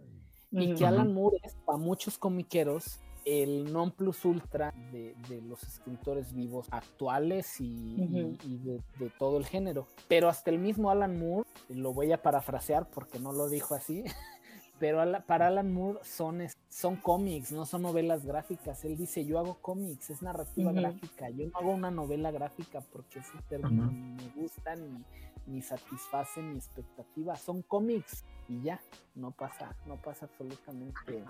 Y 0.50 0.74
que 0.74 0.86
Alan 0.86 1.12
Moore 1.12 1.38
es, 1.42 1.54
para 1.66 1.78
muchos 1.78 2.18
comiqueros, 2.18 3.00
el 3.24 3.72
non 3.72 3.90
plus 3.90 4.24
ultra 4.24 4.72
de, 4.92 5.14
los 5.42 5.62
escritores 5.64 6.32
vivos 6.32 6.68
actuales 6.70 7.60
y, 7.60 7.96
de, 7.98 9.10
todo 9.18 9.38
el 9.38 9.44
género. 9.44 9.88
Pero 10.08 10.28
hasta 10.28 10.50
el 10.50 10.58
mismo 10.58 10.90
Alan 10.90 11.18
Moore, 11.18 11.48
lo 11.68 11.92
voy 11.92 12.12
a 12.12 12.22
parafrasear 12.22 12.88
porque 12.88 13.18
no 13.18 13.32
lo 13.32 13.48
dijo 13.48 13.74
así, 13.74 14.04
pero 14.78 15.02
para 15.26 15.46
Alan 15.46 15.72
Moore 15.72 16.00
son, 16.02 16.42
son 16.68 16.96
cómics, 16.96 17.52
no 17.52 17.64
son 17.64 17.82
novelas 17.82 18.24
gráficas. 18.26 18.84
Él 18.84 18.96
dice, 18.96 19.24
yo 19.24 19.38
hago 19.38 19.58
cómics, 19.60 20.10
es 20.10 20.22
narrativa 20.22 20.72
gráfica, 20.72 21.30
yo 21.30 21.46
no 21.46 21.58
hago 21.58 21.70
una 21.70 21.90
novela 21.90 22.30
gráfica 22.30 22.80
porque 22.92 23.20
ese 23.20 23.38
término 23.48 23.90
me 23.90 24.28
gusta 24.36 24.74
ni, 24.74 25.02
ni 25.46 25.62
satisface 25.62 26.42
mi 26.42 26.56
expectativa, 26.56 27.36
son 27.36 27.62
cómics 27.62 28.24
y 28.48 28.60
ya, 28.62 28.80
no 29.14 29.30
pasa, 29.30 29.74
no 29.86 29.96
pasa 29.96 30.26
absolutamente, 30.26 31.24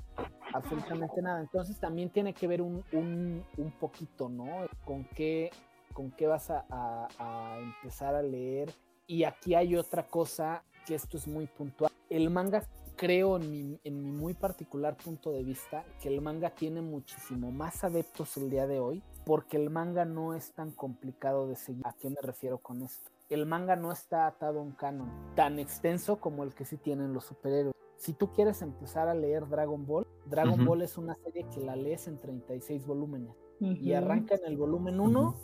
absolutamente 0.53 1.23
nada. 1.23 1.41
Entonces 1.41 1.79
también 1.79 2.11
tiene 2.11 2.35
que 2.35 2.49
ver 2.49 2.63
un, 2.63 2.85
un, 2.93 3.71
poquito, 3.79 4.29
¿no? 4.29 4.67
Con 4.85 5.05
qué, 5.05 5.51
con 5.93 6.11
qué 6.11 6.27
vas 6.27 6.51
a, 6.51 6.65
a 6.69 7.59
empezar 7.61 8.15
a 8.15 8.23
leer. 8.23 8.75
Y 9.07 9.23
aquí 9.23 9.55
hay 9.55 9.77
otra 9.77 10.03
cosa 10.03 10.65
que 10.85 10.97
esto 10.97 11.17
es 11.17 11.29
muy 11.29 11.47
puntual. 11.47 11.93
El 12.11 12.31
manga 12.31 12.63
creo 12.97 13.37
en 13.37 13.51
mi, 13.51 13.81
en 13.85 14.03
mi 14.03 14.11
muy 14.11 14.35
particular 14.35 14.97
punto 14.97 15.33
de 15.33 15.45
vista 15.45 15.85
que 16.01 16.09
el 16.09 16.21
manga 16.21 16.51
tiene 16.51 16.81
muchísimo 16.81 17.53
más 17.53 17.85
adeptos 17.85 18.37
el 18.37 18.51
día 18.51 18.67
de 18.67 18.81
hoy 18.81 19.03
porque 19.25 19.57
el 19.57 19.71
manga 19.71 20.05
no 20.05 20.35
es 20.35 20.53
tan 20.53 20.71
complicado 20.71 21.49
de 21.49 21.57
seguir. 21.57 21.87
¿A 21.87 21.93
qué 21.93 22.09
me 22.09 22.21
refiero 22.23 22.59
con 22.59 22.83
esto? 22.83 23.11
El 23.29 23.45
manga 23.45 23.77
no 23.77 23.91
está 23.93 24.27
atado 24.27 24.61
a 24.61 24.63
un 24.63 24.73
canon 24.73 25.11
tan 25.35 25.59
extenso 25.59 26.21
como 26.21 26.45
el 26.45 26.55
que 26.55 26.65
sí 26.65 26.77
tienen 26.77 27.13
los 27.13 27.25
superhéroes. 27.25 27.75
Si 27.97 28.13
tú 28.13 28.33
quieres 28.33 28.63
empezar 28.63 29.09
a 29.09 29.15
leer 29.15 29.49
Dragon 29.49 29.85
Ball, 29.85 30.07
Dragon 30.27 30.65
Ball 30.65 30.83
es 30.83 30.97
una 30.97 31.15
serie 31.17 31.47
que 31.53 31.61
la 31.61 31.75
lees 31.75 32.07
en 32.07 32.21
36 32.21 32.87
volúmenes 32.87 33.35
y 33.59 33.95
arranca 33.95 34.37
en 34.37 34.45
el 34.45 34.57
volumen 34.57 35.01
1 35.01 35.35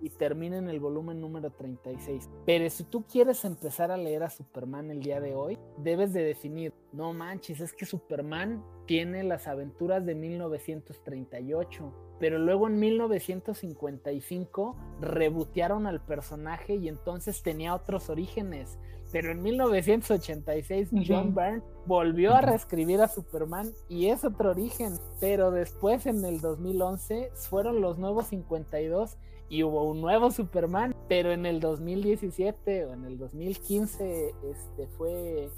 y 0.00 0.10
termina 0.10 0.58
en 0.58 0.68
el 0.68 0.80
volumen 0.80 1.20
número 1.20 1.50
36. 1.50 2.28
Pero 2.46 2.68
si 2.70 2.84
tú 2.84 3.04
quieres 3.04 3.44
empezar 3.44 3.90
a 3.90 3.96
leer 3.96 4.22
a 4.22 4.30
Superman 4.30 4.90
el 4.90 5.02
día 5.02 5.20
de 5.20 5.34
hoy, 5.34 5.58
debes 5.78 6.12
de 6.12 6.22
definir, 6.22 6.72
no 6.92 7.12
manches, 7.12 7.60
es 7.60 7.72
que 7.72 7.86
Superman 7.86 8.64
tiene 8.86 9.22
las 9.24 9.46
aventuras 9.46 10.04
de 10.04 10.14
1938 10.14 12.08
pero 12.18 12.38
luego 12.38 12.66
en 12.66 12.78
1955 12.80 14.76
rebotearon 15.00 15.86
al 15.86 16.04
personaje 16.04 16.74
y 16.74 16.88
entonces 16.88 17.42
tenía 17.42 17.74
otros 17.74 18.10
orígenes. 18.10 18.78
Pero 19.10 19.32
en 19.32 19.42
1986 19.42 20.90
John 21.06 21.34
Byrne 21.34 21.62
volvió 21.86 22.34
a 22.34 22.40
reescribir 22.40 23.00
a 23.00 23.08
Superman 23.08 23.72
y 23.88 24.08
es 24.08 24.24
otro 24.24 24.50
origen. 24.50 24.98
Pero 25.20 25.50
después 25.50 26.06
en 26.06 26.24
el 26.24 26.40
2011 26.40 27.30
fueron 27.34 27.80
los 27.80 27.98
nuevos 27.98 28.26
52 28.26 29.16
y 29.48 29.62
hubo 29.62 29.84
un 29.84 30.00
nuevo 30.00 30.30
Superman, 30.30 30.94
pero 31.08 31.32
en 31.32 31.46
el 31.46 31.60
2017 31.60 32.84
o 32.84 32.92
en 32.92 33.04
el 33.06 33.18
2015 33.18 34.34
este 34.42 34.86
fue 34.98 35.48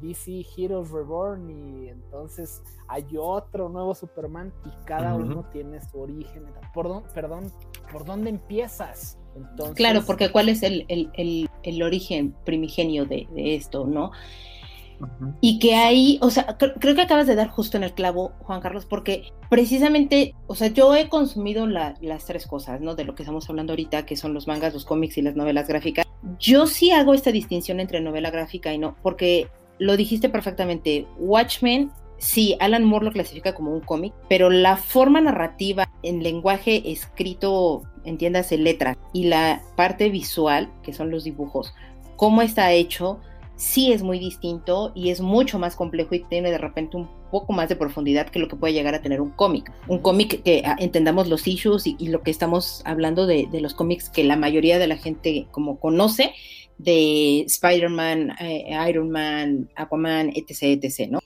DC 0.00 0.44
Heroes 0.56 0.90
Reborn 0.90 1.50
y 1.50 1.88
entonces 1.88 2.62
hay 2.86 3.04
otro 3.18 3.68
nuevo 3.68 3.94
Superman 3.94 4.52
y 4.64 4.86
cada 4.86 5.14
uno 5.14 5.44
tiene 5.52 5.80
su 5.80 6.00
origen. 6.00 6.46
¿Por 6.74 7.02
perdón, 7.12 7.52
¿por 7.92 8.04
dónde 8.04 8.30
empiezas? 8.30 9.18
Entonces, 9.36 9.76
claro, 9.76 10.02
porque 10.04 10.32
cuál 10.32 10.48
es 10.48 10.62
el, 10.62 10.84
el, 10.88 11.47
origen 11.82 12.34
primigenio 12.44 13.04
de, 13.06 13.28
de 13.34 13.54
esto, 13.54 13.86
¿no? 13.86 14.12
Y 15.40 15.58
que 15.60 15.74
hay, 15.74 16.18
o 16.22 16.30
sea, 16.30 16.56
creo 16.58 16.94
que 16.94 17.02
acabas 17.02 17.26
de 17.26 17.36
dar 17.36 17.48
justo 17.48 17.76
en 17.76 17.84
el 17.84 17.92
clavo, 17.92 18.32
Juan 18.40 18.60
Carlos, 18.60 18.84
porque 18.84 19.30
precisamente, 19.48 20.34
o 20.48 20.56
sea, 20.56 20.68
yo 20.68 20.94
he 20.96 21.08
consumido 21.08 21.66
las 21.66 22.24
tres 22.24 22.46
cosas, 22.46 22.80
¿no? 22.80 22.96
De 22.96 23.04
lo 23.04 23.14
que 23.14 23.22
estamos 23.22 23.48
hablando 23.48 23.72
ahorita, 23.72 24.06
que 24.06 24.16
son 24.16 24.34
los 24.34 24.48
mangas, 24.48 24.74
los 24.74 24.84
cómics 24.84 25.16
y 25.18 25.22
las 25.22 25.36
novelas 25.36 25.68
gráficas. 25.68 26.04
Yo 26.40 26.66
sí 26.66 26.90
hago 26.90 27.14
esta 27.14 27.30
distinción 27.30 27.78
entre 27.78 28.00
novela 28.00 28.30
gráfica 28.30 28.72
y 28.72 28.78
no, 28.78 28.96
porque 29.02 29.48
lo 29.78 29.96
dijiste 29.96 30.28
perfectamente, 30.28 31.06
Watchmen, 31.18 31.92
sí, 32.18 32.56
Alan 32.58 32.84
Moore 32.84 33.06
lo 33.06 33.12
clasifica 33.12 33.54
como 33.54 33.72
un 33.72 33.80
cómic, 33.80 34.12
pero 34.28 34.50
la 34.50 34.76
forma 34.76 35.20
narrativa 35.20 35.88
en 36.02 36.24
lenguaje 36.24 36.90
escrito, 36.90 37.82
entiéndase 38.08 38.58
letras, 38.58 38.96
y 39.12 39.24
la 39.24 39.62
parte 39.76 40.08
visual, 40.08 40.70
que 40.82 40.92
son 40.92 41.10
los 41.10 41.24
dibujos, 41.24 41.74
cómo 42.16 42.42
está 42.42 42.72
hecho, 42.72 43.20
sí 43.56 43.92
es 43.92 44.02
muy 44.02 44.18
distinto 44.18 44.92
y 44.94 45.10
es 45.10 45.20
mucho 45.20 45.58
más 45.58 45.76
complejo 45.76 46.14
y 46.14 46.20
tiene 46.20 46.50
de 46.50 46.58
repente 46.58 46.96
un 46.96 47.08
poco 47.30 47.52
más 47.52 47.68
de 47.68 47.76
profundidad 47.76 48.28
que 48.28 48.38
lo 48.38 48.48
que 48.48 48.56
puede 48.56 48.72
llegar 48.72 48.94
a 48.94 49.02
tener 49.02 49.20
un 49.20 49.30
cómic. 49.30 49.70
Un 49.88 49.98
cómic 49.98 50.42
que 50.42 50.62
ah, 50.64 50.76
entendamos 50.78 51.28
los 51.28 51.46
issues 51.46 51.86
y, 51.86 52.08
lo 52.08 52.22
que 52.22 52.30
estamos 52.30 52.82
hablando 52.84 53.26
de, 53.26 53.48
de, 53.50 53.60
los 53.60 53.74
cómics 53.74 54.08
que 54.08 54.24
la 54.24 54.36
mayoría 54.36 54.78
de 54.78 54.86
la 54.86 54.96
gente 54.96 55.46
como 55.50 55.78
conoce 55.78 56.32
de 56.78 57.40
Spider-Man, 57.40 58.36
eh, 58.40 58.76
Iron 58.88 59.10
Man, 59.10 59.68
Aquaman, 59.76 60.30
etc., 60.34 60.82
etc., 60.82 61.10
¿no? 61.10 61.20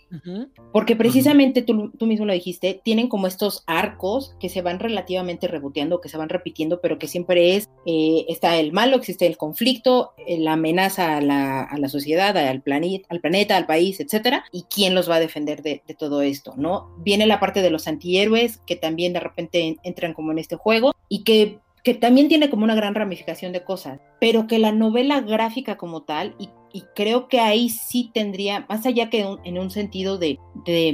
Porque 0.72 0.94
precisamente 0.94 1.62
tú, 1.62 1.90
tú, 1.98 2.06
mismo 2.06 2.26
lo 2.26 2.34
dijiste, 2.34 2.80
tienen 2.84 3.08
como 3.08 3.26
estos 3.26 3.64
arcos 3.66 4.34
que 4.38 4.50
se 4.50 4.60
van 4.60 4.78
relativamente 4.78 5.48
reboteando, 5.48 6.00
que 6.00 6.10
se 6.10 6.18
van 6.18 6.28
repitiendo, 6.28 6.80
pero 6.80 6.98
que 6.98 7.08
siempre 7.08 7.56
es, 7.56 7.70
eh, 7.86 8.26
está 8.28 8.56
el 8.56 8.72
malo, 8.72 8.96
existe 8.96 9.26
el 9.26 9.38
conflicto, 9.38 10.12
eh, 10.26 10.38
la 10.38 10.52
amenaza 10.52 11.16
a 11.16 11.20
la, 11.22 11.62
a 11.62 11.78
la 11.78 11.88
sociedad, 11.88 12.36
al, 12.36 12.60
planeta, 12.60 13.06
al 13.08 13.20
planeta, 13.20 13.56
al 13.56 13.66
país, 13.66 14.00
etcétera, 14.00 14.44
y 14.52 14.64
quién 14.64 14.94
los 14.94 15.08
va 15.08 15.16
a 15.16 15.20
defender 15.20 15.62
de, 15.62 15.82
de 15.86 15.94
todo 15.94 16.20
esto, 16.20 16.54
¿no? 16.56 16.90
Viene 16.98 17.26
la 17.26 17.40
parte 17.40 17.62
de 17.62 17.70
los 17.70 17.88
antihéroes 17.88 18.58
que 18.66 18.76
también 18.76 19.14
de 19.14 19.20
repente 19.20 19.76
entran 19.82 20.12
como 20.12 20.32
en 20.32 20.38
este 20.38 20.56
juego 20.56 20.92
y 21.08 21.24
que 21.24 21.58
que 21.82 21.94
también 21.94 22.28
tiene 22.28 22.48
como 22.48 22.64
una 22.64 22.74
gran 22.74 22.94
ramificación 22.94 23.52
de 23.52 23.64
cosas, 23.64 24.00
pero 24.20 24.46
que 24.46 24.58
la 24.58 24.72
novela 24.72 25.20
gráfica 25.20 25.76
como 25.76 26.02
tal, 26.02 26.34
y, 26.38 26.50
creo 26.94 27.28
que 27.28 27.38
ahí 27.38 27.68
sí 27.68 28.10
tendría, 28.14 28.64
más 28.68 28.86
allá 28.86 29.10
que 29.10 29.26
en 29.44 29.58
un 29.58 29.70
sentido 29.70 30.16
de, 30.16 30.38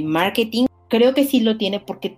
marketing, 0.03 0.65
creo 0.89 1.13
que 1.13 1.23
sí 1.23 1.39
lo 1.39 1.57
tiene 1.57 1.79
porque 1.79 2.17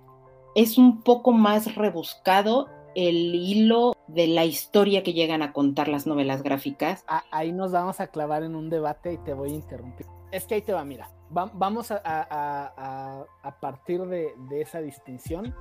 es 0.55 0.80
un 0.80 1.01
poco 1.03 1.32
más 1.32 1.76
rebuscado 1.76 2.69
el 2.95 3.36
hilo 3.36 3.93
de 4.07 4.28
la 4.28 4.45
historia 4.45 5.03
que 5.03 5.13
llegan 5.13 5.43
a 5.43 5.53
contar 5.53 5.89
las 5.89 6.07
novelas 6.07 6.41
gráficas. 6.41 7.05
ahí 7.30 7.51
nos 7.51 7.72
vamos 7.72 7.99
a 7.99 8.07
clavar 8.07 8.43
en 8.43 8.55
un 8.55 8.69
debate 8.69 9.13
y 9.13 9.17
te 9.19 9.34
voy 9.34 9.51
a 9.51 9.55
interrumpir. 9.55 10.07
Es 10.32 10.45
que 10.45 10.55
ahí 10.55 10.61
te 10.61 10.74
va, 10.74 10.84
mira, 10.84 11.11
vamos 11.30 11.91
a, 11.91 13.26
partir 13.61 14.01
de, 14.07 14.34
de, 14.49 14.61
esa 14.61 14.82
distinción 14.82 15.53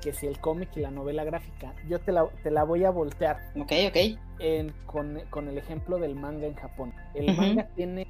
que 0.00 0.12
si 0.12 0.26
el 0.26 0.38
cómic 0.38 0.70
y 0.76 0.80
la 0.80 0.90
novela 0.90 1.24
gráfica. 1.24 1.74
Yo 1.88 2.00
te 2.00 2.12
la, 2.12 2.26
te 2.42 2.50
la 2.50 2.64
voy 2.64 2.84
a 2.84 2.90
voltear. 2.90 3.38
Ok, 3.56 3.72
ok. 3.88 4.18
En, 4.38 4.72
con, 4.86 5.20
con, 5.30 5.48
el 5.48 5.58
ejemplo 5.58 5.98
del 5.98 6.14
manga 6.14 6.46
en 6.46 6.54
Japón. 6.54 6.92
El 7.14 7.36
manga 7.36 7.68
tiene 7.76 8.06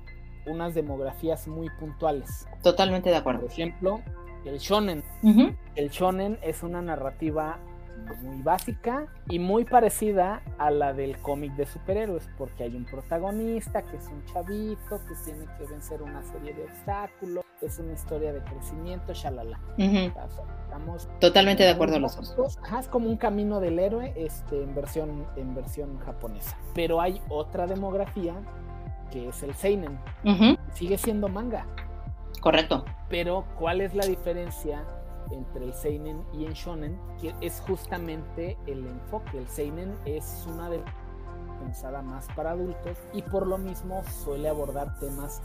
unas 0.46 0.74
demografías 0.74 1.46
muy 1.46 1.68
puntuales. 1.78 2.46
Totalmente 2.62 3.10
de 3.10 3.16
acuerdo. 3.16 3.42
Por 3.42 3.50
ejemplo, 3.50 4.00
el 4.44 4.58
shonen. 4.58 5.02
El 5.74 5.90
shonen 5.90 6.38
es 6.42 6.62
una 6.62 6.82
narrativa 6.82 7.58
muy 8.22 8.42
básica 8.42 9.06
y 9.28 9.38
muy 9.38 9.64
parecida 9.64 10.42
a 10.58 10.70
la 10.70 10.92
del 10.92 11.16
cómic 11.18 11.52
de 11.54 11.66
superhéroes, 11.66 12.28
porque 12.38 12.64
hay 12.64 12.76
un 12.76 12.84
protagonista 12.84 13.82
que 13.82 13.96
es 13.96 14.06
un 14.08 14.24
chavito 14.26 15.00
que 15.06 15.14
tiene 15.24 15.46
que 15.58 15.64
vencer 15.66 16.02
una 16.02 16.22
serie 16.22 16.54
de 16.54 16.64
obstáculos, 16.64 17.44
es 17.60 17.78
una 17.78 17.92
historia 17.92 18.32
de 18.32 18.40
crecimiento, 18.40 19.12
shalala. 19.12 19.60
Estamos 19.76 21.08
Totalmente 21.20 21.62
de 21.62 21.70
acuerdo 21.70 21.98
los 21.98 22.16
dos. 22.36 22.58
es 22.78 22.88
como 22.88 23.08
un 23.08 23.16
camino 23.16 23.60
del 23.60 23.78
héroe 23.78 24.12
este, 24.16 24.62
en, 24.62 24.74
versión, 24.74 25.26
en 25.36 25.54
versión 25.54 25.98
japonesa. 26.00 26.56
Pero 26.74 27.00
hay 27.00 27.20
otra 27.28 27.66
demografía 27.66 28.34
que 29.10 29.28
es 29.28 29.42
el 29.42 29.54
Seinen. 29.54 29.98
Sigue 30.72 30.98
siendo 30.98 31.28
manga. 31.28 31.66
Correcto. 32.40 32.84
Pero, 33.08 33.44
¿cuál 33.58 33.80
es 33.80 33.94
la 33.94 34.06
diferencia 34.06 34.84
entre 35.30 35.64
el 35.64 35.74
seinen 35.74 36.24
y 36.32 36.44
el 36.44 36.54
shonen, 36.54 36.98
que 37.20 37.34
es 37.40 37.60
justamente 37.60 38.56
el 38.66 38.86
enfoque. 38.86 39.38
El 39.38 39.48
seinen 39.48 39.94
es 40.04 40.46
una 40.48 40.68
de 40.68 40.82
pensada 41.62 42.02
más 42.02 42.26
para 42.34 42.50
adultos 42.50 42.98
y 43.12 43.22
por 43.22 43.46
lo 43.46 43.56
mismo 43.56 44.02
suele 44.24 44.48
abordar 44.48 44.98
temas 44.98 45.40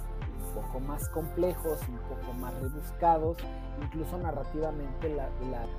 un 0.48 0.62
poco 0.62 0.80
más 0.80 1.08
complejos, 1.10 1.80
un 1.88 2.00
poco 2.10 2.34
más 2.34 2.54
rebuscados, 2.56 3.38
incluso 3.82 4.18
narrativamente 4.18 5.16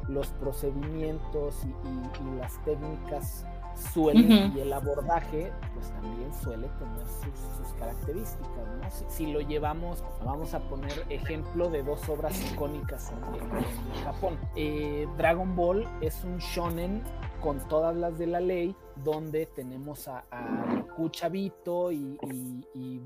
los 0.09 0.29
procedimientos 0.35 1.65
y 1.65 2.39
las 2.39 2.63
técnicas 2.65 3.45
suele 3.93 4.51
y 4.55 4.61
el 4.61 4.73
abordaje 4.73 5.53
pues 5.75 5.91
también 5.93 6.33
suele 6.43 6.69
tener 6.79 7.07
sus, 7.07 7.73
características 7.79 8.49
¿no? 8.49 9.11
si, 9.11 9.27
lo 9.27 9.41
llevamos 9.41 10.03
vamos 10.25 10.53
a 10.55 10.61
poner 10.61 11.05
ejemplo 11.11 11.71
de 11.71 11.83
dos 11.83 12.09
obras 12.09 12.35
icónicas 12.53 13.13
en, 13.13 14.05
Japón 14.05 14.39
eh, 14.57 15.07
Dragon 15.17 15.55
Ball 15.55 15.87
es 16.01 16.25
un 16.25 16.39
shonen 16.39 17.03
con 17.41 17.59
todas 17.69 17.95
las 17.95 18.19
de 18.19 18.27
la 18.27 18.41
ley 18.41 18.75
donde 19.05 19.47
tenemos 19.47 20.09
a, 20.09 20.25
Goku 20.99 21.09
chavito 21.11 21.93
y, 21.93 22.19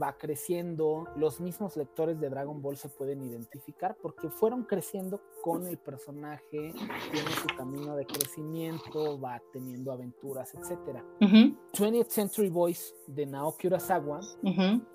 va 0.01 0.17
creciendo. 0.17 1.07
Los 1.17 1.41
mismos 1.41 1.77
lectores 1.77 2.19
de 2.21 2.29
Dragon 2.29 2.61
Ball 2.61 2.77
se 2.77 2.89
pueden 2.89 3.23
identificar 3.23 3.97
porque 4.01 4.31
fueron 4.31 4.65
creciendo 4.65 5.21
con 5.43 5.67
el 5.67 5.79
personaje, 5.79 6.73
tiene 7.13 7.31
su 7.41 7.47
camino 7.57 7.95
de 7.95 8.07
crecimiento, 8.07 9.21
va 9.21 9.41
teniendo 9.53 9.93
aventuras, 9.93 10.55
etc. 10.55 11.03
20th 11.21 12.09
Century 12.09 12.49
Boys 12.49 12.95
de 13.07 13.27
Naoki 13.27 13.67
Urasawa 13.67 14.21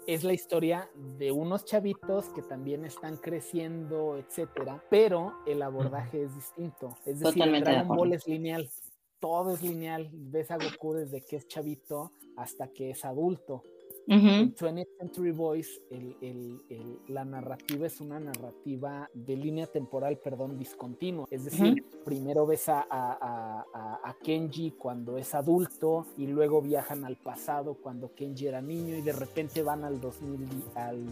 es 0.07 0.23
la 0.23 0.33
historia 0.33 0.89
de 1.17 1.31
unos 1.31 1.65
chavitos 1.65 2.29
que 2.29 2.41
también 2.41 2.85
están 2.85 3.17
creciendo, 3.17 4.17
etcétera, 4.17 4.83
pero 4.89 5.33
el 5.45 5.61
abordaje 5.61 6.23
es 6.23 6.35
distinto. 6.35 6.97
Es 7.05 7.19
decir, 7.19 7.43
Dragon 7.63 7.95
Ball 7.95 8.13
es 8.13 8.27
lineal 8.27 8.69
todo 9.20 9.53
es 9.53 9.61
lineal. 9.61 10.09
Ves 10.11 10.51
a 10.51 10.57
Goku 10.57 10.93
desde 10.93 11.22
que 11.22 11.38
es 11.38 11.47
chavito 11.47 12.13
hasta 12.36 12.68
que 12.68 12.91
es 12.91 13.03
adulto. 13.05 13.63
En 14.10 14.55
20th 14.55 14.88
Century 14.97 15.32
Boys, 15.32 15.82
la 17.10 17.26
narrativa 17.26 17.88
es 17.88 17.99
una 17.99 18.20
narrativa 18.20 19.10
de 19.14 19.36
línea 19.36 19.68
temporal, 19.68 20.18
perdón, 20.18 20.58
discontinua. 20.58 21.28
Es 21.30 21.43
decir, 21.43 21.84
primero 22.05 22.45
ves 22.45 22.70
a, 22.70 24.16
Kenji 24.24 24.72
cuando 24.72 25.18
es 25.18 25.36
adulto 25.36 26.05
y 26.18 26.28
luego 26.28 26.62
viajan 26.62 27.05
al 27.05 27.18
pasado 27.18 27.76
cuando 27.76 28.14
Kenji 28.14 28.47
era 28.47 28.62
niño 28.62 28.95
y 28.95 29.01
de 29.01 29.12
repente 29.12 29.62
van 29.62 29.84
al 29.84 29.99
2000, 29.99 30.47
al, 30.76 31.05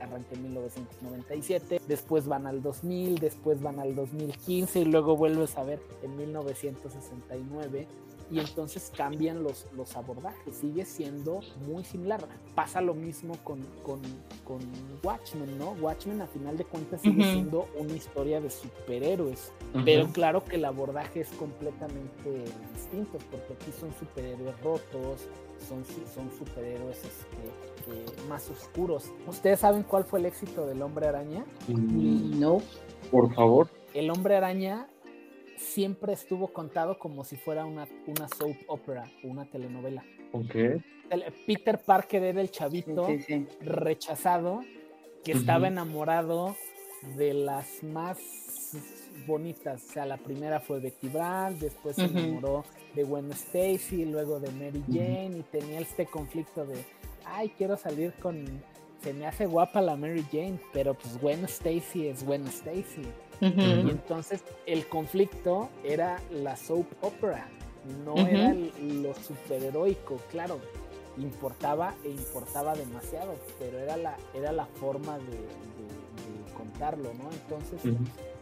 arranque 0.00 0.34
en 0.34 0.42
1997, 0.42 1.80
después 1.88 2.26
van 2.26 2.46
al 2.46 2.62
2000, 2.62 3.16
después 3.16 3.62
van 3.62 3.78
al 3.78 3.94
2015 3.94 4.80
y 4.80 4.84
luego 4.84 5.16
vuelves 5.16 5.56
a 5.56 5.64
ver 5.64 5.80
en 6.02 6.16
1969 6.16 7.86
y 8.30 8.40
entonces 8.40 8.92
cambian 8.96 9.42
los, 9.42 9.66
los 9.76 9.96
abordajes, 9.96 10.56
sigue 10.56 10.84
siendo 10.84 11.40
muy 11.66 11.84
similar. 11.84 12.26
Pasa 12.54 12.80
lo 12.80 12.94
mismo 12.94 13.34
con, 13.44 13.60
con, 13.82 14.00
con, 14.44 14.60
Watchmen, 15.02 15.58
¿no? 15.58 15.72
Watchmen 15.72 16.22
a 16.22 16.26
final 16.26 16.56
de 16.56 16.64
cuentas 16.64 17.02
sigue 17.02 17.22
siendo 17.22 17.68
una 17.78 17.92
historia 17.92 18.40
de 18.40 18.50
superhéroes, 18.50 19.52
pero 19.84 20.08
claro 20.08 20.44
que 20.44 20.56
el 20.56 20.64
abordaje 20.64 21.20
es 21.20 21.28
completamente 21.30 22.44
distinto, 22.74 23.18
porque 23.30 23.52
aquí 23.52 23.72
son 23.78 23.92
superhéroes 23.98 24.58
rotos, 24.62 25.28
son, 25.68 25.84
son 26.14 26.30
superhéroes 26.38 26.98
este, 26.98 28.28
más 28.28 28.48
oscuros. 28.50 29.10
¿Ustedes 29.26 29.60
saben 29.60 29.82
cuál 29.82 30.04
fue 30.04 30.20
el 30.20 30.26
éxito 30.26 30.66
del 30.66 30.82
hombre 30.82 31.06
araña? 31.06 31.44
Mm, 31.68 32.40
no. 32.40 32.58
Por 33.10 33.32
favor. 33.34 33.68
El 33.92 34.10
hombre 34.10 34.36
araña 34.36 34.88
siempre 35.56 36.12
estuvo 36.12 36.48
contado 36.48 36.98
como 36.98 37.24
si 37.24 37.36
fuera 37.36 37.64
una, 37.64 37.88
una 38.06 38.28
soap 38.28 38.56
opera, 38.66 39.10
una 39.22 39.46
telenovela. 39.46 40.04
Ok. 40.32 40.54
Peter 41.46 41.78
Parker 41.78 42.22
era 42.22 42.40
el 42.40 42.50
chavito 42.50 43.06
rechazado 43.60 44.62
que 45.22 45.32
estaba 45.32 45.68
enamorado 45.68 46.56
de 47.16 47.34
las 47.34 47.82
más 47.82 48.18
bonitas. 49.26 49.84
O 49.84 49.92
sea, 49.92 50.06
la 50.06 50.16
primera 50.16 50.60
fue 50.60 50.80
Betty 50.80 51.08
Brant, 51.08 51.58
después 51.58 51.96
se 51.96 52.04
enamoró 52.04 52.64
de 52.94 53.04
Gwen 53.04 53.30
Stacy, 53.32 54.04
luego 54.04 54.40
de 54.40 54.50
Mary 54.52 54.82
Jane, 54.88 55.38
y 55.38 55.42
tenía 55.42 55.80
este 55.80 56.06
conflicto 56.06 56.66
de, 56.66 56.76
ay, 57.24 57.52
quiero 57.56 57.76
salir 57.76 58.12
con, 58.14 58.44
se 59.02 59.12
me 59.12 59.26
hace 59.26 59.46
guapa 59.46 59.80
la 59.80 59.96
Mary 59.96 60.24
Jane, 60.30 60.58
pero 60.72 60.94
pues 60.94 61.20
Gwen 61.20 61.44
Stacy 61.44 62.08
es 62.08 62.24
Gwen 62.24 62.46
Stacy. 62.46 63.02
Y 63.48 63.90
entonces 63.90 64.42
el 64.66 64.86
conflicto 64.88 65.68
era 65.82 66.20
la 66.30 66.56
soap 66.56 66.86
opera, 67.02 67.48
no 68.04 68.16
era 68.26 68.54
lo 68.54 69.14
superheroico, 69.14 70.16
claro, 70.30 70.60
importaba 71.18 71.94
e 72.04 72.10
importaba 72.10 72.74
demasiado, 72.74 73.34
pero 73.58 73.78
era 73.78 73.96
la, 73.96 74.16
era 74.34 74.52
la 74.52 74.66
forma 74.66 75.18
de, 75.18 75.38
contarlo, 76.56 77.12
¿no? 77.14 77.30
Entonces, 77.30 77.80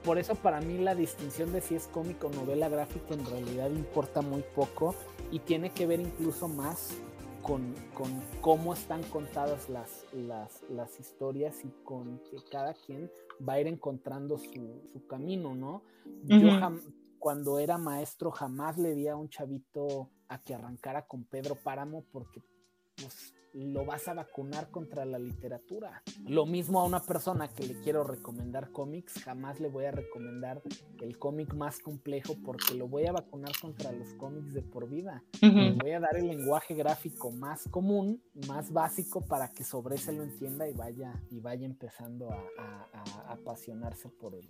por 0.04 0.18
eso 0.18 0.34
para 0.34 0.60
mí 0.60 0.78
la 0.78 0.94
distinción 0.94 1.52
de 1.52 1.60
si 1.60 1.74
es 1.74 1.86
cómico 1.88 2.28
o 2.28 2.30
novela 2.30 2.68
gráfica 2.68 3.14
en 3.14 3.24
realidad 3.24 3.70
importa 3.70 4.20
muy 4.20 4.44
poco 4.54 4.94
y 5.30 5.38
tiene 5.40 5.70
que 5.70 5.86
ver 5.86 6.00
incluso 6.00 6.48
más 6.48 6.90
con, 7.42 7.74
cómo 8.40 8.72
están 8.72 9.02
contadas 9.04 9.68
las, 9.68 10.06
las, 10.70 11.00
historias 11.00 11.64
y 11.64 11.70
con 11.84 12.18
que 12.30 12.36
cada 12.50 12.74
quien 12.74 13.10
va 13.46 13.54
a 13.54 13.60
ir 13.60 13.66
encontrando 13.66 14.38
su, 14.38 15.06
camino, 15.08 15.54
¿no? 15.54 15.82
Yo 16.24 16.38
cuando 17.18 17.58
era 17.58 17.78
maestro 17.78 18.32
jamás 18.32 18.78
le 18.78 18.94
di 18.94 19.06
a 19.06 19.16
un 19.16 19.28
chavito 19.28 20.10
a 20.28 20.42
que 20.42 20.54
arrancara 20.54 21.06
con 21.06 21.24
Pedro 21.24 21.54
Páramo 21.54 22.04
porque 22.10 22.42
pues 22.96 23.32
lo 23.54 23.84
vas 23.84 24.08
a 24.08 24.14
vacunar 24.14 24.70
contra 24.70 25.04
la 25.04 25.18
literatura. 25.18 26.02
Lo 26.26 26.46
mismo 26.46 26.80
a 26.80 26.84
una 26.84 27.00
persona 27.00 27.48
que 27.48 27.66
le 27.66 27.80
quiero 27.80 28.04
recomendar 28.04 28.70
cómics, 28.70 29.14
jamás 29.22 29.60
le 29.60 29.68
voy 29.68 29.84
a 29.84 29.90
recomendar 29.90 30.62
el 31.00 31.18
cómic 31.18 31.52
más 31.54 31.78
complejo 31.78 32.36
porque 32.44 32.74
lo 32.74 32.88
voy 32.88 33.06
a 33.06 33.12
vacunar 33.12 33.52
contra 33.60 33.92
los 33.92 34.08
cómics 34.14 34.54
de 34.54 34.62
por 34.62 34.88
vida. 34.88 35.22
Le 35.40 35.72
voy 35.72 35.90
a 35.92 36.00
dar 36.00 36.16
el 36.16 36.28
lenguaje 36.28 36.74
gráfico 36.74 37.30
más 37.30 37.68
común, 37.68 38.22
más 38.46 38.72
básico 38.72 39.20
para 39.20 39.48
que 39.48 39.64
sobre 39.64 39.98
se 39.98 40.12
lo 40.12 40.22
entienda 40.22 40.68
y 40.68 40.72
vaya, 40.72 41.12
y 41.30 41.40
vaya 41.40 41.66
empezando 41.66 42.30
a, 42.30 42.42
apasionarse 43.28 44.08
por 44.08 44.34
el, 44.34 44.48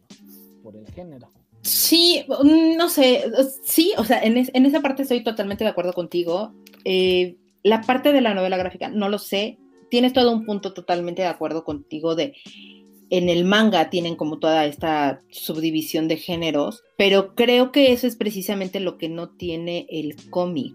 por 0.62 0.76
el 0.76 0.86
género. 0.88 1.30
Sí, 1.62 2.24
no 2.28 2.88
sé, 2.88 3.24
sí, 3.62 3.92
o 3.96 4.05
sea, 4.05 4.20
en, 4.22 4.36
en 4.36 4.66
esa 4.66 4.80
parte 4.80 5.03
estoy 5.03 5.22
totalmente 5.22 5.64
de 5.64 5.70
acuerdo 5.70 5.92
contigo. 5.92 6.53
Eh, 6.84 7.38
la 7.63 7.83
parte 7.83 8.13
de 8.13 8.21
la 8.21 8.35
novela 8.35 8.57
gráfica, 8.57 8.89
no 8.89 9.09
lo 9.09 9.19
sé. 9.19 9.59
Tienes 9.91 10.13
todo 10.13 10.33
un 10.33 10.45
punto 10.45 10.73
totalmente 10.73 11.23
de 11.23 11.29
acuerdo 11.29 11.65
contigo 11.65 12.15
de 12.15 12.35
en 13.13 13.29
el 13.29 13.45
manga 13.45 13.91
tienen 13.91 14.17
como 14.17 14.39
toda 14.39 14.65
esta 14.65 15.21
subdivisión 15.29 16.09
de 16.09 16.17
géneros, 16.17 16.83
pero 16.97 17.35
creo 17.35 17.71
que 17.71 17.93
eso 17.93 18.07
es 18.07 18.17
precisamente 18.17 18.81
lo 18.81 18.97
que 18.97 19.11
no 19.11 19.29
tiene 19.29 19.87
el 19.91 20.17
cómic, 20.31 20.75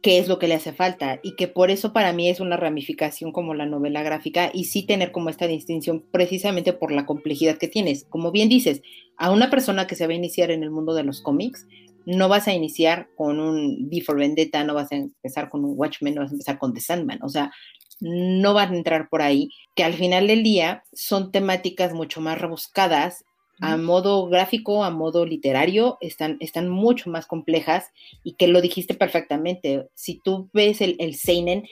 que 0.00 0.18
es 0.18 0.28
lo 0.28 0.38
que 0.38 0.46
le 0.46 0.54
hace 0.54 0.72
falta 0.72 1.18
y 1.20 1.34
que 1.34 1.48
por 1.48 1.72
eso 1.72 1.92
para 1.92 2.12
mí 2.12 2.28
es 2.28 2.38
una 2.38 2.56
ramificación 2.56 3.32
como 3.32 3.54
la 3.54 3.66
novela 3.66 4.04
gráfica 4.04 4.52
y 4.54 4.66
sí 4.66 4.84
tener 4.84 5.10
como 5.10 5.30
esta 5.30 5.48
distinción 5.48 6.04
precisamente 6.12 6.72
por 6.72 6.92
la 6.92 7.06
complejidad 7.06 7.58
que 7.58 7.66
tienes. 7.66 8.04
Como 8.04 8.30
bien 8.30 8.48
dices, 8.48 8.80
a 9.16 9.32
una 9.32 9.50
persona 9.50 9.88
que 9.88 9.96
se 9.96 10.06
va 10.06 10.12
a 10.12 10.16
iniciar 10.16 10.52
en 10.52 10.62
el 10.62 10.70
mundo 10.70 10.94
de 10.94 11.02
los 11.02 11.22
cómics, 11.22 11.66
no 12.08 12.30
vas 12.30 12.48
a 12.48 12.54
iniciar 12.54 13.10
con 13.16 13.38
un 13.38 13.90
Before 13.90 14.18
Vendetta, 14.18 14.64
no 14.64 14.72
vas 14.72 14.90
a 14.92 14.96
empezar 14.96 15.50
con 15.50 15.62
un 15.62 15.74
Watchmen, 15.76 16.14
no 16.14 16.22
vas 16.22 16.30
a 16.30 16.34
empezar 16.34 16.58
con 16.58 16.72
The 16.72 16.80
Sandman, 16.80 17.22
o 17.22 17.28
sea, 17.28 17.52
no 18.00 18.54
van 18.54 18.72
a 18.72 18.76
entrar 18.78 19.10
por 19.10 19.20
ahí, 19.20 19.50
que 19.74 19.84
al 19.84 19.92
final 19.92 20.26
del 20.26 20.42
día 20.42 20.84
son 20.94 21.30
temáticas 21.32 21.92
mucho 21.92 22.22
más 22.22 22.40
rebuscadas, 22.40 23.26
a 23.60 23.76
modo 23.76 24.26
gráfico, 24.28 24.84
a 24.84 24.90
modo 24.90 25.26
literario, 25.26 25.98
están, 26.00 26.38
están 26.40 26.68
mucho 26.68 27.10
más 27.10 27.26
complejas 27.26 27.90
y 28.22 28.34
que 28.34 28.46
lo 28.46 28.62
dijiste 28.62 28.94
perfectamente. 28.94 29.88
Si 29.94 30.20
tú 30.20 30.48
ves 30.52 30.80
el, 30.80 30.94
el 31.00 31.16
Seinen, 31.16 31.64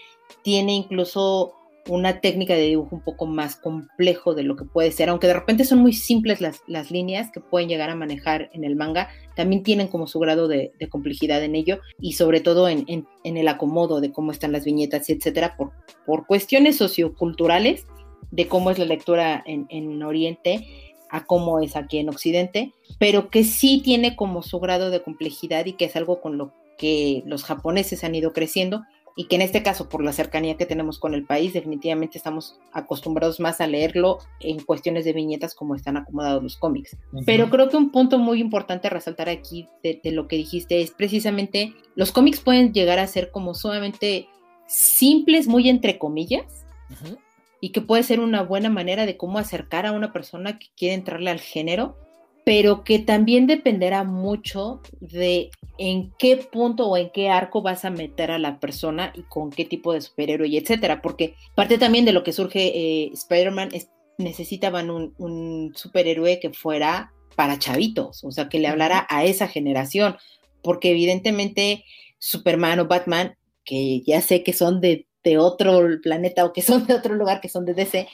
tiene 0.43 0.75
incluso 0.75 1.55
una 1.89 2.21
técnica 2.21 2.55
de 2.55 2.63
dibujo 2.63 2.97
un 2.97 3.03
poco 3.03 3.27
más 3.27 3.57
complejo 3.57 4.35
de 4.35 4.43
lo 4.43 4.57
que 4.57 4.65
puede 4.65 4.91
ser, 4.93 5.09
aunque 5.09 5.27
de 5.27 5.35
repente 5.35 5.65
son 5.65 5.79
muy 5.79 5.93
simples 5.93 6.41
las, 6.41 6.63
las 6.67 6.91
líneas 6.91 7.31
que 7.33 7.41
pueden 7.41 7.69
llegar 7.69 7.91
a 7.91 7.95
manejar 7.95 8.51
en 8.53 8.65
el 8.65 8.77
manga, 8.77 9.09
también 9.35 9.63
tienen 9.63 9.89
como 9.89 10.07
su 10.07 10.19
grado 10.19 10.49
de, 10.49 10.73
complejidad 10.91 11.43
en 11.43 11.55
ello 11.55 11.81
y 12.01 12.13
sobre 12.13 12.41
todo 12.41 12.69
en, 12.69 12.85
en, 12.89 13.37
el 13.37 13.49
acomodo 13.49 14.01
de 14.01 14.13
cómo 14.13 14.33
están 14.33 14.53
las 14.53 14.65
viñetas 14.65 15.11
etcétera, 15.11 15.57
por, 15.57 15.73
por 16.05 16.27
cuestiones 16.27 16.77
socioculturales 16.77 17.87
de 18.31 18.49
cómo 18.49 18.71
es 18.71 18.79
la 18.79 18.85
lectura 18.85 19.43
en, 19.47 19.67
en 19.69 20.03
Oriente 20.03 20.67
a 21.11 21.25
cómo 21.25 21.61
es 21.61 21.77
aquí 21.77 21.99
en 21.99 22.09
Occidente, 22.09 22.73
pero 22.99 23.31
que 23.31 23.45
sí 23.45 23.81
tiene 23.83 24.17
como 24.17 24.43
su 24.43 24.59
grado 24.59 24.91
de 24.91 25.03
complejidad 25.03 25.67
y 25.67 25.75
que 25.75 25.85
es 25.85 25.97
algo 25.97 26.21
con 26.21 26.37
lo 26.37 26.53
que 26.79 27.23
los 27.27 27.45
japoneses 27.45 28.05
han 28.05 28.15
ido 28.15 28.33
creciendo 28.33 28.83
y 29.19 29.25
que 29.25 29.37
en 29.37 29.43
este 29.43 29.63
caso, 29.63 29.89
por 29.89 30.05
la 30.05 30.13
cercanía 30.13 30.59
que 30.59 30.67
tenemos 30.67 30.99
con 30.99 31.15
el 31.15 31.25
país, 31.25 31.55
definitivamente 31.55 32.19
estamos 32.19 32.59
acostumbrados 32.73 33.41
más 33.41 33.63
a 33.63 33.67
leerlo 33.67 34.19
en 34.41 34.61
cuestiones 34.61 35.07
de 35.07 35.15
viñetas 35.15 35.55
como 35.55 35.75
están 35.75 35.97
acomodados 35.97 36.43
los 36.43 36.57
cómics. 36.59 36.99
Pero 37.25 37.49
creo 37.49 37.71
que 37.71 37.79
un 37.79 37.91
punto 37.91 38.19
muy 38.19 38.41
importante 38.41 38.89
a 38.89 38.91
resaltar 38.91 39.31
aquí 39.31 39.69
de, 39.83 40.01
lo 40.13 40.29
que 40.29 40.37
dijiste 40.37 40.83
es 40.83 40.91
precisamente 40.91 41.73
los 41.95 42.13
cómics 42.13 42.41
pueden 42.41 42.75
llegar 42.75 42.99
a 42.99 43.07
ser 43.07 43.31
como 43.31 43.55
sumamente 43.55 44.29
simples, 44.67 45.49
muy 45.49 45.71
entre 45.71 45.99
comillas, 45.99 46.67
y 47.59 47.71
que 47.71 47.81
puede 47.81 48.03
ser 48.03 48.21
una 48.21 48.43
buena 48.43 48.69
manera 48.69 49.07
de 49.07 49.17
cómo 49.17 49.39
acercar 49.39 49.87
a 49.87 49.93
una 49.93 50.13
persona 50.13 50.59
que 50.59 50.67
quiere 50.77 50.95
entrarle 50.95 51.31
al 51.31 51.41
género 51.41 51.97
pero 52.47 52.85
que 52.85 53.01
también 53.01 53.49
dependerá 53.49 54.05
mucho 54.05 54.81
de 55.01 55.51
en 55.79 56.13
qué 56.19 56.37
punto 56.37 56.87
o 56.87 56.97
en 56.97 57.11
qué 57.11 57.29
arco 57.29 57.63
vas 57.63 57.85
a 57.85 57.91
meter 57.91 58.31
a 58.31 58.39
la 58.39 58.59
persona 58.61 59.13
y 59.15 59.23
con 59.23 59.51
qué 59.51 59.65
tipo 59.65 59.93
de 59.93 60.01
superhéroe 60.01 60.49
y 60.49 60.57
etcétera, 60.57 61.03
porque 61.03 61.35
parte 61.55 61.79
también 61.79 62.05
de 62.05 62.13
lo 62.13 62.23
que 62.23 62.33
surge 62.33 62.73
eh, 62.75 63.11
Spider-Man 63.13 63.71
es 63.73 63.91
necesitaban 64.19 64.91
un, 64.91 65.15
un, 65.19 65.73
superhéroe 65.75 66.41
que 66.41 66.51
fuera 66.51 67.13
para 67.35 67.59
chavitos, 67.59 68.25
o 68.25 68.31
sea, 68.31 68.49
que 68.49 68.59
le 68.59 68.69
hablara 68.69 69.07
a 69.11 69.25
esa 69.25 69.47
generación, 69.47 70.17
porque 70.63 70.91
evidentemente 70.91 71.85
Superman 72.19 72.81
o 72.81 72.87
Batman 72.87 73.37
que 73.67 74.01
ya 74.07 74.23
sé 74.23 74.43
que 74.43 74.55
son 74.55 74.81
de, 74.81 75.07
de 75.23 75.37
otro 75.37 75.83
planeta 76.03 76.47
o 76.47 76.55
que 76.55 76.63
son 76.63 76.87
de 76.87 76.95
otro 76.95 77.15
lugar, 77.15 77.43
que 77.43 77.51
son 77.51 77.67
de 77.67 77.75
DC, 77.75 78.09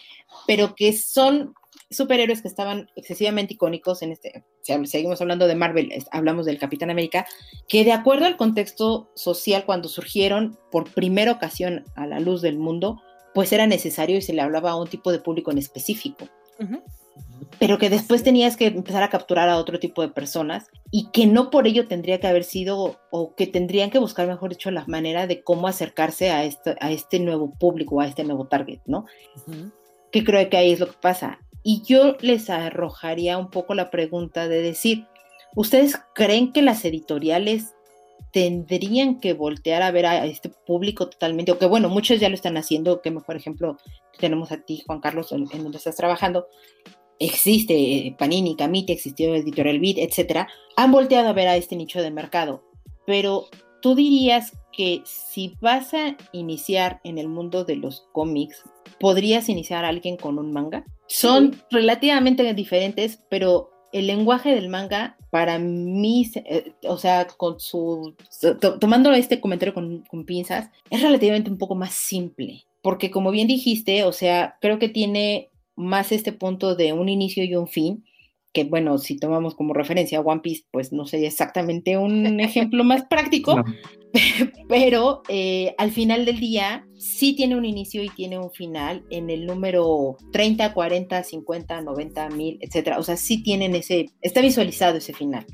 pero 0.48 0.74
que 0.74 0.92
son 0.92 1.54
superhéroes 1.92 2.42
que 2.42 2.48
estaban 2.48 2.90
excesivamente 2.96 3.54
icónicos 3.54 4.02
en 4.02 4.12
este, 4.12 4.44
seguimos 4.84 5.20
hablando 5.20 5.46
de 5.46 5.54
Marvel, 5.54 5.92
hablamos 6.10 6.46
del 6.46 6.58
Capitán 6.58 6.90
América, 6.90 7.26
que 7.68 7.84
de 7.84 7.92
acuerdo 7.92 8.26
al 8.26 8.36
contexto 8.36 9.10
social 9.14 9.64
cuando 9.64 9.88
surgieron 9.88 10.58
por 10.70 10.90
primera 10.90 11.32
ocasión 11.32 11.84
a 11.94 12.06
la 12.06 12.20
luz 12.20 12.42
del 12.42 12.58
mundo, 12.58 13.00
pues 13.34 13.52
era 13.52 13.66
necesario 13.66 14.18
y 14.18 14.22
se 14.22 14.32
le 14.32 14.42
hablaba 14.42 14.70
a 14.70 14.76
un 14.76 14.88
tipo 14.88 15.12
de 15.12 15.18
público 15.18 15.50
en 15.50 15.58
específico 15.58 16.28
pero 17.58 17.78
que 17.78 17.90
después 17.90 18.22
tenías 18.22 18.56
que 18.56 18.66
empezar 18.66 19.02
a 19.02 19.08
capturar 19.08 19.48
a 19.48 19.58
otro 19.58 19.78
tipo 19.78 20.02
de 20.02 20.08
personas 20.08 20.66
y 20.90 21.10
que 21.10 21.26
no 21.26 21.50
por 21.50 21.66
ello 21.66 21.86
tendría 21.86 22.18
que 22.18 22.26
haber 22.26 22.44
sido 22.44 23.00
o 23.10 23.34
que 23.34 23.46
tendrían 23.46 23.90
que 23.90 23.98
buscar, 23.98 24.26
mejor 24.26 24.50
dicho, 24.50 24.70
la 24.70 24.84
manera 24.86 25.26
de 25.26 25.42
cómo 25.42 25.68
acercarse 25.68 26.30
a 26.30 26.44
este, 26.44 26.76
a 26.80 26.90
este 26.90 27.20
nuevo 27.20 27.52
público, 27.52 28.00
a 28.00 28.06
este 28.06 28.24
nuevo 28.24 28.46
target, 28.46 28.80
¿no? 28.86 29.06
Que 30.10 30.24
creo 30.24 30.48
que 30.48 30.56
ahí 30.56 30.72
es 30.72 30.80
lo 30.80 30.88
que 30.88 30.98
pasa. 31.00 31.38
Y 31.62 31.82
yo 31.82 32.16
les 32.20 32.50
arrojaría 32.50 33.38
un 33.38 33.50
poco 33.50 33.74
la 33.74 33.90
pregunta 33.90 34.48
de 34.48 34.62
decir, 34.62 35.06
¿ustedes 35.54 35.96
creen 36.14 36.52
que 36.52 36.62
las 36.62 36.84
editoriales 36.84 37.74
tendrían 38.32 39.20
que 39.20 39.34
voltear 39.34 39.82
a 39.82 39.90
ver 39.90 40.06
a 40.06 40.24
este 40.26 40.48
público 40.48 41.08
totalmente, 41.08 41.52
o 41.52 41.58
que 41.58 41.66
bueno, 41.66 41.88
muchos 41.88 42.18
ya 42.18 42.28
lo 42.28 42.34
están 42.34 42.56
haciendo, 42.56 43.02
que 43.02 43.10
mejor 43.10 43.36
ejemplo 43.36 43.76
tenemos 44.18 44.50
a 44.52 44.58
ti, 44.58 44.82
Juan 44.86 45.00
Carlos, 45.00 45.32
en, 45.32 45.44
donde 45.44 45.78
estás 45.78 45.96
trabajando, 45.96 46.46
existe 47.18 47.74
eh, 47.74 48.16
Panini, 48.18 48.56
Camite, 48.56 48.94
existió 48.94 49.34
Editorial 49.34 49.80
Beat, 49.80 49.98
etcétera, 49.98 50.48
han 50.76 50.90
volteado 50.90 51.28
a 51.28 51.34
ver 51.34 51.48
a 51.48 51.56
este 51.56 51.76
nicho 51.76 52.00
de 52.00 52.10
mercado. 52.10 52.64
Pero 53.06 53.48
tú 53.82 53.94
dirías 53.94 54.52
que 54.72 55.02
si 55.04 55.56
vas 55.60 55.94
a 55.94 56.16
iniciar 56.32 57.00
en 57.04 57.18
el 57.18 57.28
mundo 57.28 57.64
de 57.64 57.76
los 57.76 58.08
cómics, 58.12 58.64
¿podrías 58.98 59.48
iniciar 59.48 59.84
a 59.84 59.88
alguien 59.88 60.16
con 60.16 60.38
un 60.38 60.52
manga? 60.52 60.84
Son 61.06 61.56
relativamente 61.70 62.54
diferentes, 62.54 63.20
pero 63.28 63.70
el 63.92 64.06
lenguaje 64.06 64.54
del 64.54 64.68
manga, 64.68 65.16
para 65.30 65.58
mí, 65.58 66.30
eh, 66.34 66.72
o 66.84 66.96
sea, 66.96 67.26
con 67.26 67.60
su. 67.60 68.14
tomando 68.80 69.12
este 69.12 69.40
comentario 69.40 69.74
con, 69.74 70.02
con 70.08 70.24
pinzas, 70.24 70.70
es 70.90 71.02
relativamente 71.02 71.50
un 71.50 71.58
poco 71.58 71.74
más 71.74 71.92
simple. 71.92 72.64
Porque, 72.80 73.10
como 73.10 73.30
bien 73.30 73.46
dijiste, 73.46 74.04
o 74.04 74.12
sea, 74.12 74.56
creo 74.60 74.78
que 74.78 74.88
tiene 74.88 75.50
más 75.76 76.12
este 76.12 76.32
punto 76.32 76.74
de 76.74 76.92
un 76.92 77.08
inicio 77.08 77.44
y 77.44 77.54
un 77.54 77.68
fin, 77.68 78.04
que 78.52 78.64
bueno, 78.64 78.98
si 78.98 79.16
tomamos 79.18 79.54
como 79.54 79.72
referencia 79.72 80.20
One 80.20 80.40
Piece, 80.42 80.64
pues 80.70 80.92
no 80.92 81.06
sería 81.06 81.28
exactamente 81.28 81.96
un 81.96 82.40
ejemplo 82.40 82.84
más 82.84 83.04
práctico, 83.04 83.64
pero 84.68 85.22
eh, 85.28 85.74
al 85.78 85.90
final 85.90 86.26
del 86.26 86.38
día 86.38 86.86
sí 86.96 87.34
tiene 87.34 87.56
un 87.56 87.64
inicio 87.64 88.02
y 88.04 88.10
tiene 88.10 88.38
un 88.38 88.50
final 88.50 89.04
en 89.10 89.30
el 89.30 89.46
número 89.46 90.16
30, 90.32 90.74
40, 90.74 91.22
50, 91.24 91.80
90, 91.80 92.28
1000, 92.28 92.58
etcétera. 92.60 92.98
O 92.98 93.02
sea, 93.02 93.16
sí 93.16 93.42
tienen 93.42 93.74
ese, 93.74 94.10
está 94.20 94.40
visualizado 94.40 94.98
ese 94.98 95.14
final. 95.14 95.46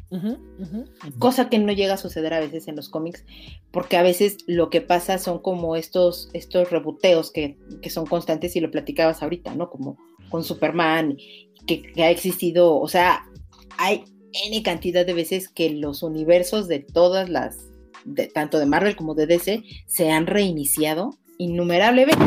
Cosa 1.19 1.49
que 1.49 1.59
no 1.59 1.73
llega 1.73 1.95
a 1.95 1.99
suceder 1.99 2.35
a 2.35 2.41
veces 2.41 2.69
en 2.69 2.77
los 2.77 2.89
cómics, 2.89 3.25
porque 3.71 3.97
a 3.97 4.03
veces 4.03 4.39
lo 4.47 4.71
que 4.71 4.81
pasa 4.81 5.19
son 5.19 5.39
como 5.39 5.77
estos, 5.77 6.29
estos 6.33 6.71
reboteos 6.71 7.31
que, 7.31 7.57
que 7.81 7.91
son 7.91 8.07
constantes 8.07 8.57
y 8.57 8.61
lo 8.61 8.71
platicabas 8.71 9.23
ahorita, 9.23 9.55
¿no? 9.55 9.71
Como 9.71 9.97
con 10.29 10.45
Superman, 10.45 11.17
que, 11.69 12.03
ha 12.03 12.11
existido, 12.11 12.77
o 12.81 12.89
sea, 12.89 13.25
hay 13.77 14.05
N 14.33 14.63
cantidad 14.63 15.07
de 15.07 15.15
veces 15.15 15.49
que 15.49 15.71
los 15.71 16.03
universos 16.03 16.67
de 16.67 16.81
todas 16.81 17.29
las, 17.29 17.69
de, 18.05 18.27
tanto 18.27 18.59
de 18.59 18.67
Marvel 18.67 18.97
como 18.97 19.15
de 19.15 19.27
DC, 19.27 19.63
se 19.87 20.11
han 20.11 20.27
reiniciado 20.27 21.17
innumerablemente. 21.39 22.25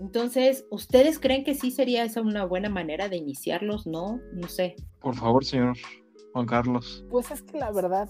Entonces, 0.00 0.64
¿ustedes 0.70 1.18
creen 1.18 1.42
que 1.42 1.56
sí 1.56 1.72
sería 1.72 2.04
esa 2.04 2.20
una 2.20 2.44
buena 2.44 2.68
manera 2.68 3.08
de 3.08 3.16
iniciarlos? 3.16 3.86
No, 3.86 4.20
no 4.32 4.48
sé. 4.48 4.76
Por 5.00 5.16
favor, 5.16 5.44
señor 5.44 5.76
Juan 6.32 6.46
Carlos. 6.46 7.04
Pues 7.10 7.30
es 7.30 7.42
que 7.42 7.58
la 7.58 7.72
verdad, 7.72 8.08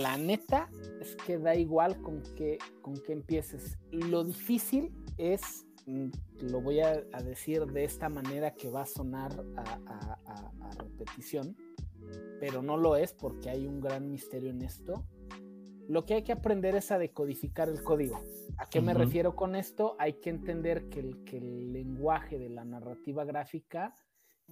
la 0.00 0.16
neta, 0.16 0.68
es 1.00 1.16
que 1.26 1.38
da 1.38 1.56
igual 1.56 2.00
con 2.00 2.22
que, 2.36 2.58
con 2.82 2.94
que 2.94 3.12
empieces. 3.12 3.78
Lo 3.90 4.22
difícil 4.22 4.92
es 5.18 5.66
lo 6.40 6.60
voy 6.60 6.80
a, 6.80 7.02
decir 7.22 7.66
de 7.66 7.84
esta 7.84 8.08
manera 8.08 8.54
que 8.54 8.70
va 8.70 8.82
a 8.82 8.86
sonar 8.86 9.32
a, 9.56 10.72
repetición, 10.78 11.56
pero 12.38 12.62
no 12.62 12.76
lo 12.76 12.96
es 12.96 13.12
porque 13.12 13.50
hay 13.50 13.66
un 13.66 13.80
gran 13.80 14.10
misterio 14.10 14.50
en 14.50 14.62
esto. 14.62 15.04
Lo 15.88 16.06
que 16.06 16.14
hay 16.14 16.22
que 16.22 16.32
aprender 16.32 16.76
es 16.76 16.90
a 16.92 16.98
decodificar 16.98 17.68
el 17.68 17.82
código. 17.82 18.22
¿A 18.58 18.66
qué 18.66 18.80
me 18.80 18.94
refiero 18.94 19.34
con 19.34 19.56
esto? 19.56 19.96
Hay 19.98 20.14
que 20.14 20.30
entender 20.30 20.88
que 20.88 21.00
el, 21.00 21.24
que 21.24 21.38
el 21.38 21.72
lenguaje 21.72 22.38
de 22.38 22.48
la 22.48 22.64
narrativa 22.64 23.24
gráfica 23.24 23.94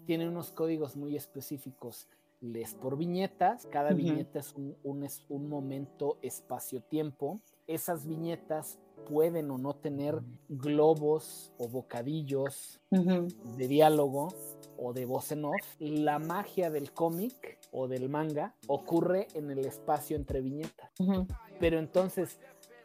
tiene 0.04 0.28
unos 0.28 0.52
códigos 0.52 0.96
muy 0.96 1.16
específicos. 1.16 2.08
Les 2.40 2.74
por 2.74 2.96
viñetas, 2.96 3.66
cada 3.66 3.92
viñeta 3.92 4.40
es 4.40 4.54
un, 4.54 4.76
un, 4.82 5.06
un 5.28 5.48
momento 5.48 6.18
espacio-tiempo. 6.22 7.40
Esas 7.66 8.06
viñetas 8.06 8.78
pueden 9.06 9.50
o 9.50 9.58
no 9.58 9.74
tener 9.74 10.20
globos 10.48 11.52
o 11.58 11.68
bocadillos 11.68 12.80
de 12.90 13.68
diálogo 13.68 14.28
o 14.76 14.92
de 14.92 15.04
voz 15.04 15.32
en 15.32 15.44
off. 15.44 15.76
La 15.78 16.18
magia 16.18 16.70
del 16.70 16.92
cómic 16.92 17.58
o 17.72 17.88
del 17.88 18.08
manga 18.08 18.54
ocurre 18.66 19.28
en 19.34 19.50
el 19.50 19.64
espacio 19.64 20.16
entre 20.16 20.40
viñetas. 20.40 20.90
Pero 21.58 21.78
entonces, 21.78 22.38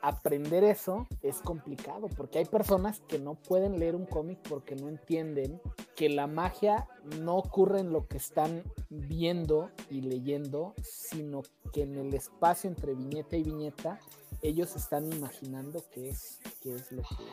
aprender 0.04 0.66
eso 0.66 1.08
es 1.22 1.40
complicado 1.40 2.10
porque 2.10 2.40
hay 2.40 2.46
personas 2.46 3.00
que 3.08 3.20
no 3.20 3.36
pueden 3.36 3.80
leer 3.80 3.96
un 3.96 4.06
cómic 4.06 4.38
porque 4.50 4.76
no 4.76 4.90
entienden 4.90 5.62
que 5.96 6.10
la 6.10 6.28
magia 6.28 6.90
no 7.22 7.38
ocurre 7.38 7.80
en 7.80 7.94
lo 7.94 8.08
que 8.08 8.18
están 8.18 8.64
viendo 8.90 9.70
y 9.90 10.02
leyendo, 10.02 10.74
sino 10.82 11.44
que 11.72 11.84
en 11.84 11.98
el 11.98 12.14
espacio 12.14 12.70
entre 12.70 12.96
viñeta 12.96 13.38
y 13.38 13.44
viñeta 13.44 14.00
ellos 14.44 14.76
están 14.76 15.12
imaginando 15.12 15.84
qué 15.92 16.10
es, 16.10 16.40
qué 16.62 16.76
es 16.76 16.92
lo, 16.92 17.02
que, 17.02 17.26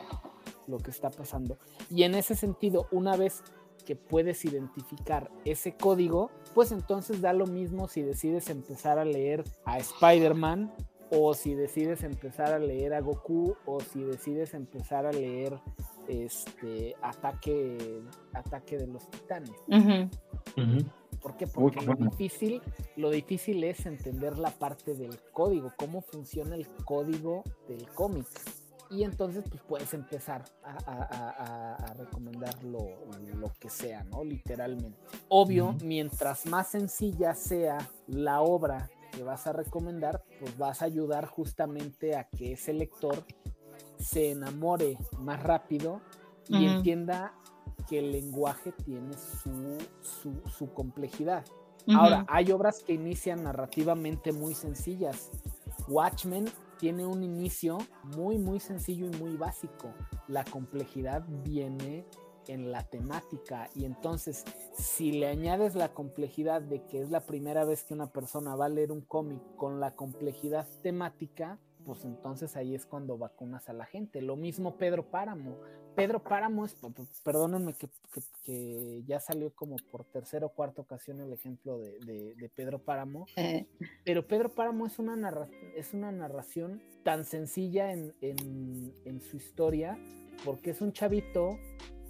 lo 0.67 0.77
que 0.77 0.91
está 0.91 1.09
pasando. 1.09 1.57
Y 1.89 2.03
en 2.03 2.15
ese 2.15 2.35
sentido, 2.35 2.87
una 2.91 3.15
vez 3.17 3.43
que 3.85 3.95
puedes 3.95 4.45
identificar 4.45 5.29
ese 5.45 5.75
código, 5.75 6.31
pues 6.53 6.71
entonces 6.71 7.21
da 7.21 7.33
lo 7.33 7.45
mismo 7.45 7.87
si 7.87 8.01
decides 8.01 8.49
empezar 8.49 8.97
a 8.97 9.05
leer 9.05 9.43
a 9.65 9.77
Spider-Man 9.77 10.71
o 11.11 11.33
si 11.33 11.53
decides 11.53 12.03
empezar 12.03 12.53
a 12.53 12.59
leer 12.59 12.93
a 12.93 13.01
Goku 13.01 13.55
o 13.65 13.81
si 13.81 14.03
decides 14.03 14.53
empezar 14.53 15.05
a 15.05 15.11
leer 15.11 15.59
este 16.07 16.95
ataque 17.01 18.01
ataque 18.33 18.77
de 18.77 18.87
los 18.87 19.09
titanes. 19.09 19.51
¿Por 21.21 21.37
qué? 21.37 21.47
Porque 21.47 21.85
lo, 21.85 21.95
difícil, 21.95 22.61
lo 22.95 23.09
difícil 23.09 23.63
es 23.63 23.85
entender 23.85 24.37
la 24.37 24.51
parte 24.51 24.95
del 24.95 25.19
código, 25.31 25.71
cómo 25.77 26.01
funciona 26.01 26.55
el 26.55 26.67
código 26.85 27.43
del 27.67 27.87
cómic. 27.89 28.27
Y 28.89 29.03
entonces 29.03 29.45
pues 29.49 29.61
puedes 29.61 29.93
empezar 29.93 30.43
a, 30.65 31.93
recomendar 31.97 32.61
lo, 32.63 32.97
que 33.57 33.69
sea, 33.69 34.03
¿no? 34.03 34.23
Literalmente. 34.23 34.97
Obvio, 35.29 35.77
mientras 35.81 36.45
más 36.45 36.71
sencilla 36.71 37.33
sea 37.33 37.77
la 38.07 38.41
obra 38.41 38.89
que 39.13 39.23
vas 39.23 39.47
a 39.47 39.53
recomendar, 39.53 40.23
pues 40.39 40.57
vas 40.57 40.81
a 40.81 40.85
ayudar 40.85 41.25
justamente 41.25 42.17
a 42.17 42.25
que 42.25 42.53
ese 42.53 42.73
lector 42.73 43.23
se 43.97 44.31
enamore 44.31 44.97
más 45.19 45.41
rápido 45.41 46.01
y 46.49 46.65
entienda 46.65 47.33
que 47.91 47.99
el 47.99 48.13
lenguaje 48.13 48.71
tiene 48.71 49.11
su, 49.17 49.77
su, 50.49 50.73
complejidad. 50.73 51.43
Ahora, 51.93 52.25
hay 52.29 52.49
obras 52.53 52.81
que 52.83 52.93
inician 52.93 53.43
narrativamente 53.43 54.31
muy 54.31 54.53
sencillas. 54.53 55.29
Watchmen 55.89 56.45
tiene 56.79 57.05
un 57.05 57.21
inicio 57.21 57.79
muy, 58.15 58.37
muy 58.37 58.61
sencillo 58.61 59.07
y 59.07 59.17
muy 59.17 59.35
básico. 59.35 59.93
La 60.29 60.45
complejidad 60.45 61.25
viene 61.43 62.05
en 62.47 62.71
la 62.71 62.83
temática 62.83 63.69
y 63.75 63.83
entonces 63.83 64.45
si 64.71 65.11
le 65.11 65.27
añades 65.27 65.75
la 65.75 65.93
complejidad 65.93 66.61
de 66.61 66.85
que 66.85 67.01
es 67.01 67.11
la 67.11 67.25
primera 67.25 67.65
vez 67.65 67.83
que 67.83 67.93
una 67.93 68.07
persona 68.07 68.55
va 68.55 68.67
a 68.67 68.69
leer 68.69 68.93
un 68.93 69.01
cómic 69.01 69.41
con 69.57 69.81
la 69.81 69.97
complejidad 69.97 70.65
temática, 70.81 71.59
pues 71.83 72.05
entonces 72.05 72.55
ahí 72.55 72.73
es 72.73 72.85
cuando 72.85 73.17
vacunas 73.17 73.67
a 73.67 73.73
la 73.73 73.85
gente. 73.85 74.21
Lo 74.21 74.37
mismo 74.37 74.77
Pedro 74.77 75.11
Páramo. 75.11 75.57
Pedro 75.95 76.23
Páramo 76.23 76.65
es, 76.65 76.75
perdónenme 77.23 77.73
que, 78.45 79.03
ya 79.05 79.19
salió 79.19 79.53
como 79.53 79.75
por 79.91 80.03
tercera 80.05 80.45
o 80.45 80.49
cuarta 80.49 80.81
ocasión 80.81 81.21
el 81.21 81.33
ejemplo 81.33 81.79
de, 81.79 82.51
Pedro 82.55 82.79
Páramo, 82.79 83.25
eh. 83.35 83.67
pero 84.03 84.27
Pedro 84.27 84.49
Páramo 84.49 84.85
es 84.85 84.99
una, 84.99 85.47
es 85.75 85.93
una 85.93 86.11
narración 86.11 86.81
tan 87.03 87.25
sencilla 87.25 87.91
en, 87.91 88.13
en 88.21 89.21
su 89.21 89.37
historia, 89.37 89.97
porque 90.45 90.71
es 90.71 90.81
un 90.81 90.93
chavito, 90.93 91.57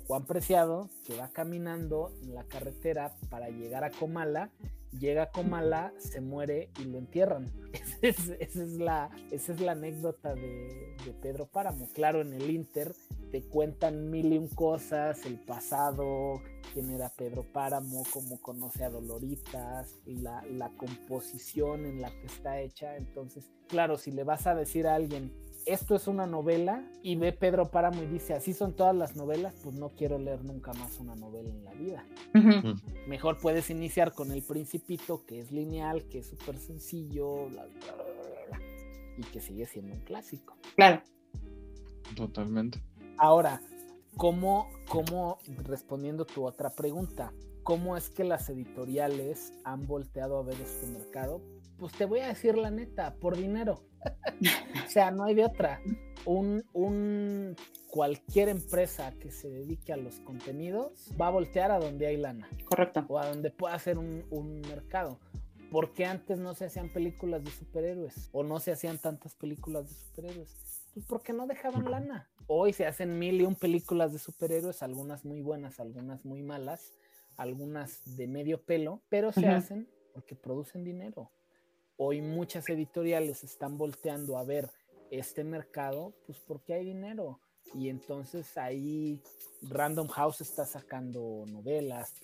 Juan 0.07 0.25
Preciado, 0.25 0.89
que 1.05 1.15
va 1.15 1.29
caminando 1.29 2.11
en 2.21 2.35
la 2.35 2.43
carretera 2.43 3.15
para 3.29 3.49
llegar 3.49 3.83
a 3.83 3.91
Comala 3.91 4.51
llega 4.99 5.31
Comala, 5.31 5.93
se 5.97 6.21
muere 6.21 6.69
y 6.79 6.85
lo 6.85 6.97
entierran. 6.97 7.51
Esa 8.01 8.35
es, 8.35 8.55
la, 8.55 9.11
esa 9.29 9.53
es 9.53 9.61
la 9.61 9.73
anécdota 9.73 10.33
de, 10.33 10.95
Pedro 11.21 11.45
Páramo. 11.45 11.87
Claro, 11.93 12.21
en 12.21 12.33
el 12.33 12.49
Inter 12.49 12.93
te 13.31 13.43
cuentan 13.43 14.09
mil 14.09 14.33
y 14.33 14.37
un 14.37 14.49
cosas, 14.49 15.25
el 15.25 15.39
pasado, 15.39 16.41
quién 16.73 16.89
era 16.89 17.09
Pedro 17.09 17.43
Páramo, 17.43 18.03
cómo 18.11 18.41
conoce 18.41 18.83
a 18.83 18.89
Doloritas, 18.89 19.99
la, 20.05 20.43
la 20.45 20.69
composición 20.71 21.85
en 21.85 22.01
la 22.01 22.11
que 22.11 22.25
está 22.25 22.59
hecha. 22.59 22.97
Entonces, 22.97 23.49
claro, 23.67 23.97
si 23.97 24.11
le 24.11 24.23
vas 24.23 24.47
a 24.47 24.55
decir 24.55 24.85
a 24.85 24.95
alguien, 24.95 25.33
esto 25.65 25.95
es 25.95 26.07
una 26.07 26.25
novela 26.25 26.83
y 27.03 27.15
ve 27.15 27.31
Pedro 27.31 27.71
Páramo 27.71 28.01
y 28.03 28.07
dice, 28.07 28.33
así 28.33 28.53
son 28.53 28.75
todas 28.75 28.95
las 28.95 29.15
novelas, 29.15 29.53
pues 29.63 29.75
no 29.75 29.89
quiero 29.89 30.17
leer 30.17 30.43
nunca 30.43 30.73
más 30.73 30.99
una 30.99 31.15
novela 31.15 31.49
en 31.49 31.63
la 31.63 31.73
vida. 31.73 32.05
Mejor 33.07 33.37
puedes 33.39 33.69
iniciar 33.69 34.13
con 34.13 34.31
El 34.31 34.41
Principito, 34.43 35.25
que 35.25 35.39
es 35.39 35.51
lineal, 35.51 36.03
que 36.09 36.19
es 36.19 36.27
súper 36.27 36.57
sencillo, 36.57 37.47
y 39.17 39.21
que 39.31 39.39
sigue 39.39 39.65
siendo 39.67 39.93
un 39.93 40.01
clásico. 40.01 40.57
Claro. 40.75 41.01
Totalmente. 42.15 42.81
Ahora, 43.21 43.61
¿cómo, 44.17 44.67
cómo, 44.89 45.37
respondiendo 45.63 46.25
tu 46.25 46.43
otra 46.43 46.71
pregunta, 46.71 47.31
cómo 47.61 47.95
es 47.95 48.09
que 48.09 48.23
las 48.23 48.49
editoriales 48.49 49.53
han 49.63 49.85
volteado 49.85 50.39
a 50.39 50.41
ver 50.41 50.59
este 50.59 50.87
mercado? 50.87 51.39
Pues 51.77 51.93
te 51.93 52.05
voy 52.05 52.21
a 52.21 52.29
decir 52.29 52.57
la 52.57 52.71
neta, 52.71 53.13
por 53.13 53.37
dinero 53.37 53.83
o 54.87 54.89
sea, 54.89 55.11
no 55.11 55.25
hay 55.25 55.35
de 55.35 55.45
otra. 55.45 55.79
Un, 56.25 56.63
un, 56.73 57.55
cualquier 57.91 58.49
empresa 58.49 59.11
que 59.19 59.29
se 59.29 59.51
dedique 59.51 59.93
a 59.93 59.97
los 59.97 60.19
contenidos 60.21 61.13
va 61.21 61.27
a 61.27 61.29
voltear 61.29 61.69
a 61.69 61.77
donde 61.77 62.07
hay 62.07 62.17
lana. 62.17 62.49
Correcto. 62.65 63.05
O 63.07 63.19
a 63.19 63.27
donde 63.27 63.51
pueda 63.51 63.75
hacer 63.75 63.99
un, 63.99 64.25
un 64.31 64.61
mercado. 64.61 65.19
¿Por 65.69 65.93
qué 65.93 66.05
antes 66.05 66.39
no 66.39 66.55
se 66.55 66.65
hacían 66.65 66.91
películas 66.91 67.43
de 67.43 67.51
superhéroes? 67.51 68.29
¿O 68.31 68.41
no 68.41 68.59
se 68.59 68.71
hacían 68.71 68.97
tantas 68.97 69.35
películas 69.35 69.87
de 69.89 69.93
superhéroes? 69.93 70.57
Pues 70.93 71.05
porque 71.05 71.33
no 71.33 71.47
dejaban 71.47 71.89
lana. 71.89 72.27
Hoy 72.53 72.73
se 72.73 72.85
hacen 72.85 73.17
mil 73.17 73.39
y 73.39 73.45
un 73.45 73.55
películas 73.55 74.11
de 74.11 74.19
superhéroes, 74.19 74.83
algunas 74.83 75.23
muy 75.23 75.41
buenas, 75.41 75.79
algunas 75.79 76.25
muy 76.25 76.41
malas, 76.41 76.91
algunas 77.37 78.17
de 78.17 78.27
medio 78.27 78.61
pelo, 78.61 79.01
pero 79.07 79.31
se 79.31 79.47
hacen 79.47 79.87
porque 80.13 80.35
producen 80.35 80.83
dinero 80.83 81.31
hoy 82.03 82.19
muchas 82.19 82.67
editoriales 82.67 83.43
están 83.43 83.77
volteando 83.77 84.39
a 84.39 84.43
ver 84.43 84.71
este 85.11 85.43
mercado, 85.43 86.15
pues 86.25 86.39
porque 86.39 86.73
hay 86.73 86.83
dinero. 86.83 87.39
Y 87.75 87.89
entonces 87.89 88.57
ahí 88.57 89.21
Random 89.61 90.07
House 90.07 90.41
está 90.41 90.65
sacando 90.65 91.45
novelas, 91.47 92.15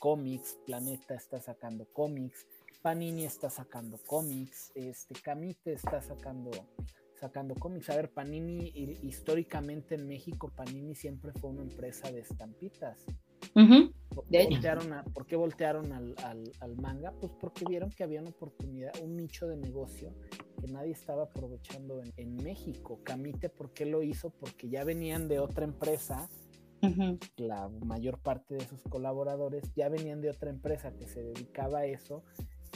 cómics, 0.00 0.58
Planeta 0.66 1.14
está 1.14 1.40
sacando 1.40 1.86
cómics, 1.92 2.44
Panini 2.82 3.24
está 3.24 3.50
sacando 3.50 3.98
cómics, 4.04 4.72
este 4.74 5.14
Camite 5.14 5.74
está 5.74 6.02
sacando 6.02 6.50
sacando 7.24 7.54
cómics. 7.54 7.88
A 7.88 7.96
ver, 7.96 8.10
Panini 8.10 8.70
históricamente 9.02 9.94
en 9.94 10.06
México 10.06 10.52
Panini 10.54 10.94
siempre 10.94 11.32
fue 11.32 11.50
una 11.50 11.62
empresa 11.62 12.12
de 12.12 12.20
estampitas. 12.20 13.06
¿Por, 13.54 15.26
qué 15.26 15.36
voltearon, 15.36 15.92
al, 15.92 16.76
manga? 16.76 17.12
Pues 17.18 17.32
porque 17.40 17.64
vieron 17.66 17.90
que 17.90 18.04
había 18.04 18.20
una 18.20 18.28
oportunidad, 18.30 18.92
un 19.02 19.16
nicho 19.16 19.46
de 19.46 19.56
negocio 19.56 20.12
que 20.60 20.70
nadie 20.70 20.92
estaba 20.92 21.24
aprovechando 21.24 22.02
en, 22.16 22.36
México. 22.36 23.00
Camite, 23.02 23.48
¿por 23.48 23.72
qué 23.72 23.86
lo 23.86 24.02
hizo? 24.02 24.28
Porque 24.28 24.68
ya 24.68 24.84
venían 24.84 25.26
de 25.26 25.38
otra 25.40 25.64
empresa. 25.64 26.28
La 27.38 27.70
mayor 27.86 28.18
parte 28.18 28.56
de 28.56 28.66
sus 28.66 28.82
colaboradores 28.82 29.72
ya 29.74 29.88
venían 29.88 30.20
de 30.20 30.28
otra 30.28 30.50
empresa 30.50 30.94
que 30.94 31.08
se 31.08 31.22
dedicaba 31.22 31.78
a 31.78 31.86
eso. 31.86 32.22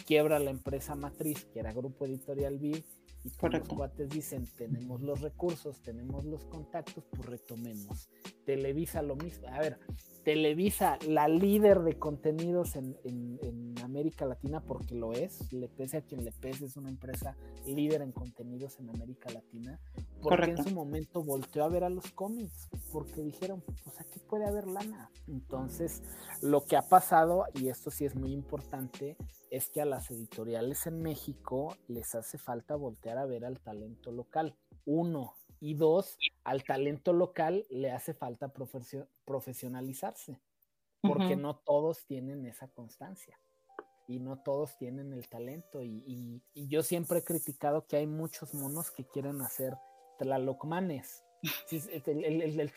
Quiebra 0.07 0.39
la 0.39 0.51
empresa 0.51 0.95
matriz, 0.95 1.45
que 1.53 1.61
era 1.61 1.75
Grupo 1.75 2.07
Editorial 2.07 2.59
B, 2.59 2.83
y 3.25 3.31
pues 3.31 3.53
los 3.53 3.69
cuates 3.69 4.09
dicen, 4.09 4.47
tenemos 4.57 5.03
los 5.03 5.21
recursos, 5.21 5.81
tenemos 5.83 6.25
los 6.25 6.45
contactos, 6.45 7.05
pues 7.11 7.27
retomemos. 7.27 8.09
Televisa 8.45 9.03
lo 9.03 9.16
mismo. 9.16 9.49
A 9.49 9.59
ver, 9.59 9.79
Televisa, 10.25 10.99
la 11.09 11.27
líder 11.27 11.81
de 11.81 11.99
contenidos 11.99 12.77
en, 12.77 13.75
América 13.83 14.27
Latina, 14.27 14.61
porque 14.61 14.95
lo 14.95 15.14
es, 15.14 15.51
le 15.51 15.69
pese 15.69 15.97
a 15.97 16.03
quien 16.03 16.23
le 16.23 16.31
pese, 16.31 16.66
es 16.66 16.77
una 16.77 16.91
empresa 16.91 17.35
líder 17.66 18.03
en 18.03 18.12
contenidos 18.12 18.79
en 18.79 18.91
América 18.91 19.31
Latina, 19.31 19.81
porque 20.21 20.51
en 20.51 20.62
su 20.62 20.75
momento 20.75 21.23
volteó 21.23 21.64
a 21.64 21.69
ver 21.69 21.85
a 21.85 21.89
los 21.89 22.11
cómics, 22.12 22.69
porque 22.93 23.23
dijeron, 23.23 23.62
pues 23.62 23.99
aquí 23.99 24.21
puede 24.29 24.45
haber 24.45 24.66
lana. 24.66 25.11
Entonces, 25.27 26.03
lo 26.43 26.66
que 26.66 26.77
ha 26.77 26.83
pasado, 26.83 27.45
y 27.55 27.69
esto 27.69 27.91
sí 27.91 28.05
es 28.05 28.14
muy 28.14 28.33
importante, 28.33 29.16
es 29.51 29.71
que 29.71 29.81
a 29.81 29.87
las 29.87 30.11
editoriales 30.11 30.87
en 30.87 31.01
México 31.01 31.75
les 31.89 32.14
hace 32.14 32.37
falta 32.37 32.77
voltear 32.77 33.08
a 33.17 33.25
ver 33.25 33.47
al 33.47 33.61
talento 33.61 34.13
local. 34.13 34.55
Uno, 34.85 35.35
y 35.61 35.75
dos, 35.75 36.19
al 36.45 36.65
talento 36.65 37.13
local 37.13 37.67
le 37.71 37.91
hace 37.91 38.15
falta 38.15 38.53
profesionalizarse, 39.25 40.41
porque 41.03 41.37
no 41.37 41.57
todos 41.57 42.05
tienen 42.07 42.47
esa 42.47 42.69
constancia 42.69 43.39
y 44.07 44.21
no 44.21 44.39
todos 44.39 44.77
tienen 44.79 45.13
el 45.13 45.29
talento. 45.29 45.83
Y, 45.83 46.43
yo 46.55 46.83
siempre 46.83 47.19
he 47.19 47.25
criticado 47.25 47.87
que 47.87 47.97
hay 47.97 48.07
muchos 48.07 48.55
monos 48.55 48.91
que 48.91 49.05
quieren 49.05 49.41
hacer 49.43 49.77
tlalocmanes. 50.19 51.25
El, 51.71 52.25
el, 52.25 52.61
el, 52.61 52.73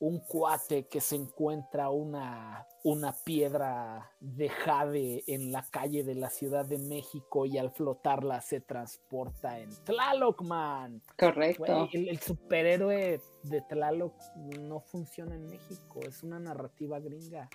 un 0.00 0.18
cuate 0.20 0.86
que 0.86 1.00
se 1.00 1.14
encuentra 1.14 1.90
una, 1.90 2.66
una 2.84 3.12
piedra 3.12 4.10
de 4.18 4.48
jade 4.48 5.22
en 5.26 5.52
la 5.52 5.62
calle 5.70 6.02
de 6.04 6.14
la 6.14 6.30
Ciudad 6.30 6.64
de 6.64 6.78
México 6.78 7.44
y 7.44 7.58
al 7.58 7.70
flotarla 7.70 8.40
se 8.40 8.60
transporta 8.60 9.58
en 9.58 9.68
Tlaloc, 9.84 10.40
man. 10.42 11.02
Correcto. 11.18 11.88
el, 11.92 12.18
superhéroe 12.18 13.20
de 13.42 13.60
Tlaloc 13.60 14.14
no 14.58 14.80
funciona 14.80 15.34
en 15.34 15.46
México, 15.46 16.00
es 16.00 16.22
una 16.22 16.40
narrativa 16.40 16.98
gringa. 16.98 17.48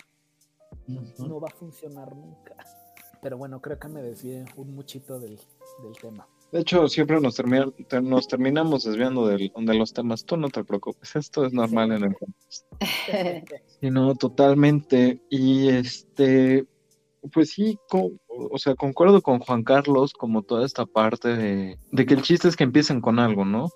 No 1.18 1.40
va 1.40 1.48
a 1.48 1.56
funcionar 1.56 2.16
nunca. 2.16 2.56
Pero 3.22 3.40
bueno, 3.40 3.60
creo 3.60 3.80
que 3.80 3.88
me 3.88 4.04
desvié 4.04 4.46
un 4.56 4.76
muchito 4.76 5.20
del, 5.20 5.40
del 5.82 5.98
tema. 6.00 6.28
De 6.52 6.62
hecho, 6.62 6.88
siempre 6.88 7.20
nos, 7.20 7.42
nos 8.04 8.28
terminamos 8.28 8.84
desviando 8.84 9.28
de, 9.28 9.52
los 9.56 9.94
temas. 9.94 10.26
Tú 10.26 10.38
no 10.38 10.50
te 10.50 10.64
preocupes, 10.64 11.16
esto 11.16 11.46
es 11.46 11.54
normal 11.54 11.92
en 11.92 12.04
el 12.04 12.16
sí, 13.82 13.90
no, 13.90 14.16
totalmente. 14.16 15.22
Y 15.30 15.70
este, 15.70 16.66
pues 17.34 17.52
sí, 17.52 17.78
o 17.90 18.58
sea, 18.58 18.76
concuerdo 18.76 19.22
con 19.22 19.40
Juan 19.40 19.64
Carlos 19.64 20.14
como 20.14 20.44
toda 20.44 20.66
esta 20.66 20.86
parte 20.86 21.36
de, 21.36 21.78
que 22.06 22.14
el 22.14 22.22
chiste 22.22 22.48
es 22.48 22.56
que 22.56 22.64
empiecen 22.64 23.02
con 23.02 23.20
algo, 23.20 23.44
¿no? 23.44 23.70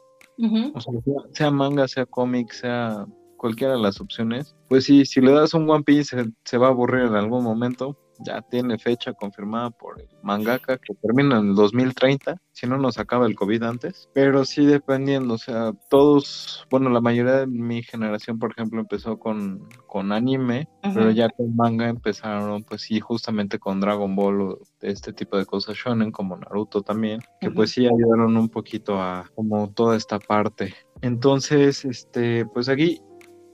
O 0.73 0.79
sea, 0.79 0.93
sea 1.33 1.51
manga, 1.51 1.87
sea 1.87 2.05
cómic, 2.05 2.51
sea 2.53 3.05
cualquiera 3.35 3.73
de 3.73 3.81
las 3.81 3.99
opciones. 3.99 4.55
Pues 4.69 4.85
sí, 4.85 5.05
si 5.05 5.19
le 5.19 5.33
das 5.33 5.53
un 5.53 5.69
One 5.69 5.83
Piece 5.83 6.15
se, 6.15 6.29
se 6.45 6.57
va 6.57 6.67
a 6.67 6.69
aburrir 6.69 7.05
en 7.05 7.15
algún 7.15 7.43
momento 7.43 7.97
ya 8.19 8.41
tiene 8.41 8.77
fecha 8.77 9.13
confirmada 9.13 9.69
por 9.69 10.01
el 10.01 10.07
mangaka 10.21 10.77
que 10.77 10.93
termina 10.95 11.39
en 11.39 11.49
el 11.49 11.55
2030, 11.55 12.41
si 12.51 12.67
no 12.67 12.77
nos 12.77 12.97
acaba 12.97 13.25
el 13.25 13.35
COVID 13.35 13.63
antes, 13.63 14.09
pero 14.13 14.45
sí 14.45 14.65
dependiendo, 14.65 15.35
o 15.35 15.37
sea, 15.37 15.73
todos, 15.89 16.67
bueno, 16.69 16.89
la 16.89 17.01
mayoría 17.01 17.37
de 17.39 17.47
mi 17.47 17.83
generación, 17.83 18.37
por 18.39 18.51
ejemplo, 18.51 18.81
empezó 18.81 19.17
con, 19.17 19.67
con 19.87 20.11
anime, 20.11 20.67
pero 20.81 21.11
ya 21.11 21.29
con 21.29 21.55
manga 21.55 21.87
empezaron, 21.87 22.63
pues 22.63 22.81
sí, 22.81 22.99
justamente 22.99 23.59
con 23.59 23.79
Dragon 23.79 24.15
Ball 24.15 24.41
o 24.41 24.59
este 24.81 25.13
tipo 25.13 25.37
de 25.37 25.45
cosas 25.45 25.75
shonen, 25.75 26.11
como 26.11 26.35
Naruto 26.35 26.81
también, 26.81 27.21
que 27.39 27.49
pues 27.51 27.71
sí 27.71 27.85
ayudaron 27.85 28.35
un 28.35 28.49
poquito 28.49 29.01
a 29.01 29.29
como 29.35 29.71
toda 29.71 29.95
esta 29.95 30.19
parte. 30.19 30.73
Entonces, 31.01 31.85
este, 31.85 32.45
pues 32.45 32.67
aquí 32.67 33.01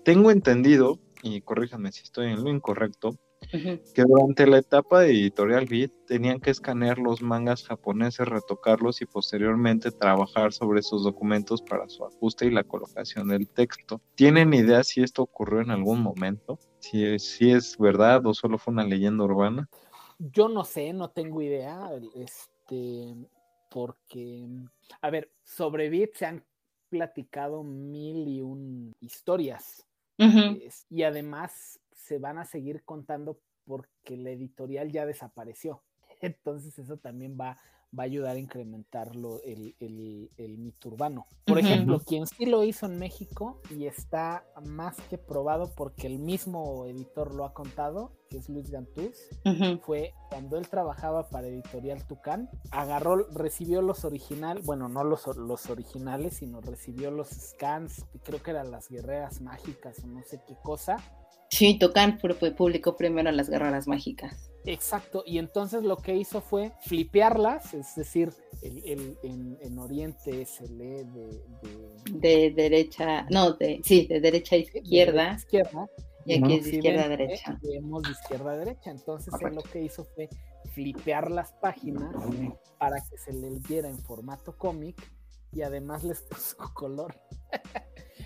tengo 0.04 0.32
entendido, 0.32 1.00
y 1.22 1.42
corríjanme 1.42 1.92
si 1.92 2.04
estoy 2.04 2.28
en 2.28 2.44
lo 2.44 2.50
incorrecto, 2.50 3.18
que 3.52 4.04
durante 4.04 4.48
la 4.48 4.58
etapa 4.58 5.02
de 5.02 5.12
Editorial 5.12 5.66
Beat 5.66 5.92
tenían 6.08 6.40
que 6.40 6.52
escanear 6.52 6.98
los 6.98 7.22
mangas 7.22 7.64
japoneses, 7.64 8.28
retocarlos 8.28 9.02
y 9.02 9.06
posteriormente 9.06 9.92
trabajar 9.92 10.54
sobre 10.54 10.80
esos 10.80 11.04
documentos 11.04 11.62
para 11.62 11.88
su 11.88 12.06
ajuste 12.06 12.46
y 12.48 12.52
la 12.52 12.64
colocación 12.64 13.30
del 13.30 13.48
texto. 13.48 14.02
¿Tienen 14.16 14.54
idea 14.54 14.84
si 14.84 15.02
esto 15.02 15.24
ocurrió 15.24 15.62
en 15.62 15.72
algún 15.72 16.02
momento? 16.02 16.60
Si, 16.80 17.20
si 17.20 17.52
es 17.52 17.78
verdad 17.78 18.26
o 18.26 18.34
solo 18.34 18.58
fue 18.58 18.74
una 18.74 18.86
leyenda 18.86 19.24
urbana. 19.24 19.70
Yo 20.18 20.48
no 20.50 20.64
sé, 20.64 20.94
no 20.94 21.10
tengo 21.10 21.42
idea, 21.42 21.92
este, 22.16 23.16
porque, 23.70 24.48
a 25.02 25.10
ver, 25.10 25.32
sobre 25.44 25.90
Beat 25.90 26.14
se 26.14 26.26
han 26.26 26.46
platicado 26.90 27.64
mil 27.64 28.28
y 28.28 28.42
un 28.42 28.94
historias. 29.02 29.86
y 30.90 31.04
además 31.04 31.80
se 32.06 32.20
van 32.20 32.38
a 32.38 32.46
seguir 32.46 32.84
contando 32.84 33.40
porque 33.66 34.16
la 34.18 34.30
editorial 34.30 34.92
ya 34.92 35.06
desapareció. 35.06 35.84
Entonces 36.22 36.78
eso 36.78 36.98
también 36.98 37.38
va, 37.40 37.58
va 37.98 38.04
a 38.04 38.06
ayudar 38.06 38.36
a 38.36 38.40
incrementar 38.40 39.12
el, 39.44 39.76
el, 39.80 40.58
mito 40.58 40.90
urbano. 40.90 41.28
Por 41.46 41.60
ejemplo, 41.60 42.00
quien 42.00 42.28
sí 42.28 42.46
lo 42.46 42.64
hizo 42.64 42.86
en 42.86 43.00
México 43.00 43.62
y 43.70 43.86
está 43.86 44.46
más 44.66 44.96
que 45.10 45.18
probado 45.18 45.74
porque 45.76 46.08
el 46.08 46.20
mismo 46.20 46.86
editor 46.86 47.34
lo 47.34 47.46
ha 47.46 47.54
contado, 47.54 48.12
que 48.30 48.38
es 48.38 48.50
Luis 48.50 48.70
Gantuz, 48.70 49.16
fue 49.82 50.14
cuando 50.30 50.58
él 50.58 50.68
trabajaba 50.70 51.30
para 51.30 51.48
Editorial 51.48 52.06
Tucán, 52.06 52.50
agarró, 52.72 53.28
recibió 53.32 53.82
los 53.82 54.06
originales, 54.06 54.66
bueno, 54.66 54.90
no 54.90 55.04
los, 55.04 55.28
los 55.38 55.70
originales, 55.70 56.38
sino 56.38 56.62
recibió 56.62 57.12
los 57.12 57.30
scans, 57.30 58.06
creo 58.24 58.42
que 58.42 58.52
eran 58.52 58.72
las 58.72 58.90
guerreras 58.90 59.42
mágicas 59.42 60.04
o 60.04 60.08
no 60.08 60.22
sé 60.24 60.42
qué 60.48 60.56
cosa. 60.64 60.98
Sí, 61.56 61.80
Tucán 61.80 62.20
publicó 62.58 62.98
primero 62.98 63.32
las 63.32 63.50
guerreras 63.50 63.88
mágicas. 63.88 64.52
Exacto, 64.66 65.24
y 65.26 65.38
entonces 65.38 65.84
lo 65.84 65.96
que 65.96 66.14
hizo 66.14 66.42
fue 66.42 66.74
flipearlas, 66.82 67.74
es 67.74 67.96
decir, 67.96 68.34
el, 68.62 69.18
en, 69.24 69.80
Oriente 69.80 70.46
se 70.46 70.68
lee 70.68 71.06
de, 71.14 72.20
de, 72.20 72.52
derecha, 72.52 73.26
no, 73.30 73.54
de, 73.54 73.80
sí, 73.86 74.06
de 74.08 74.20
derecha 74.20 74.58
a 74.58 74.60
izquierda. 74.60 75.36
izquierda 75.36 75.88
y 76.26 76.34
aquí 76.34 76.56
es 76.56 76.66
de 76.66 76.76
izquierda 76.76 77.04
a 77.06 77.08
derecha. 77.08 77.60
Vemos 77.62 78.04
de 78.04 78.12
izquierda 78.12 78.52
a 78.52 78.58
derecha, 78.58 78.92
entonces 78.92 79.34
él 79.40 79.56
lo 79.56 79.62
que 79.62 79.82
hizo 79.84 80.04
fue 80.04 80.28
flipear 80.74 81.32
las 81.32 81.54
páginas 81.54 82.14
para 82.78 82.98
que 83.10 83.18
se 83.18 83.32
le 83.32 83.50
viera 83.70 83.88
en 83.88 84.00
formato 84.00 84.58
cómic 84.58 84.98
y 85.56 85.64
además 85.64 86.04
les 86.04 86.22
puso 86.30 86.58
color. 86.74 87.20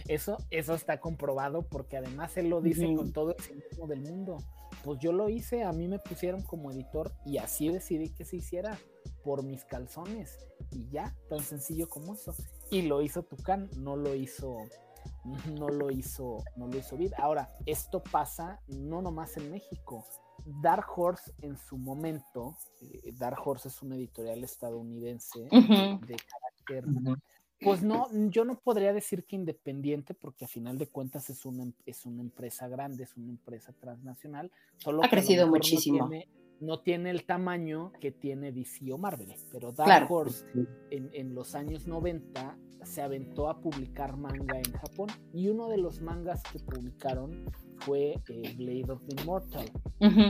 eso, 0.07 0.37
eso 0.49 0.73
está 0.73 0.99
comprobado 0.99 1.61
porque 1.61 1.95
además 1.95 2.35
él 2.35 2.49
lo 2.49 2.59
dice 2.61 2.93
con 2.95 3.13
todo 3.13 3.35
el 3.35 3.41
cinismo 3.41 3.87
del 3.87 4.01
mundo 4.01 4.37
pues 4.83 4.99
yo 4.99 5.11
lo 5.11 5.29
hice, 5.29 5.63
a 5.63 5.71
mí 5.71 5.87
me 5.87 5.99
pusieron 5.99 6.41
como 6.41 6.71
editor 6.71 7.11
y 7.25 7.37
así 7.37 7.69
decidí 7.69 8.09
que 8.09 8.25
se 8.25 8.37
hiciera 8.37 8.77
por 9.23 9.43
mis 9.43 9.65
calzones 9.65 10.37
y 10.71 10.89
ya, 10.89 11.15
tan 11.29 11.39
sencillo 11.39 11.87
como 11.89 12.13
eso. 12.13 12.33
Y 12.71 12.83
lo 12.83 13.01
hizo 13.01 13.23
Tucán, 13.23 13.69
no 13.77 13.95
lo 13.95 14.15
hizo 14.15 14.57
no 15.57 15.69
lo 15.69 15.91
hizo, 15.91 16.43
no 16.55 16.67
lo 16.67 16.77
hizo 16.77 16.97
Vid. 16.97 17.13
Ahora, 17.17 17.55
esto 17.65 18.03
pasa 18.03 18.59
no 18.67 19.01
nomás 19.01 19.37
en 19.37 19.51
México. 19.51 20.05
Dark 20.61 20.87
Horse 20.95 21.33
en 21.41 21.57
su 21.57 21.77
momento, 21.77 22.57
eh, 22.81 23.11
Dark 23.13 23.39
Horse 23.45 23.67
es 23.67 23.81
una 23.81 23.95
editorial 23.95 24.43
estadounidense 24.43 25.39
de 25.41 26.17
pues 27.61 27.83
no, 27.83 28.07
yo 28.29 28.45
no 28.45 28.59
podría 28.59 28.93
decir 28.93 29.25
que 29.25 29.35
independiente, 29.35 30.13
porque 30.13 30.45
a 30.45 30.47
final 30.47 30.77
de 30.77 30.87
cuentas 30.87 31.29
es 31.29 31.45
una, 31.45 31.71
es 31.85 32.05
una 32.05 32.21
empresa 32.21 32.67
grande, 32.67 33.03
es 33.03 33.17
una 33.17 33.29
empresa 33.29 33.73
transnacional. 33.73 34.51
Solo 34.77 35.03
ha 35.03 35.09
crecido 35.09 35.47
muchísimo. 35.47 36.09
No 36.61 36.81
tiene, 36.81 37.09
el 37.09 37.23
tamaño 37.23 37.93
que 38.01 38.11
tiene 38.11 38.51
DC 38.51 38.91
o 38.91 38.97
Marvel, 38.97 39.33
pero 39.51 39.71
Dark 39.71 40.11
Horse 40.11 40.45
en, 40.89 41.09
en, 41.13 41.33
los 41.33 41.55
años 41.55 41.87
90 41.87 42.57
se 42.83 43.01
aventó 43.01 43.49
a 43.49 43.61
publicar 43.61 44.17
manga 44.17 44.57
en 44.57 44.73
Japón 44.73 45.07
y 45.33 45.47
uno 45.47 45.69
de 45.69 45.77
los 45.77 46.01
mangas 46.01 46.43
que 46.51 46.59
publicaron 46.59 47.45
fue 47.79 48.19
eh, 48.27 48.53
Blade 48.57 48.91
of 48.91 49.01
the 49.07 49.21
Immortal. 49.21 49.65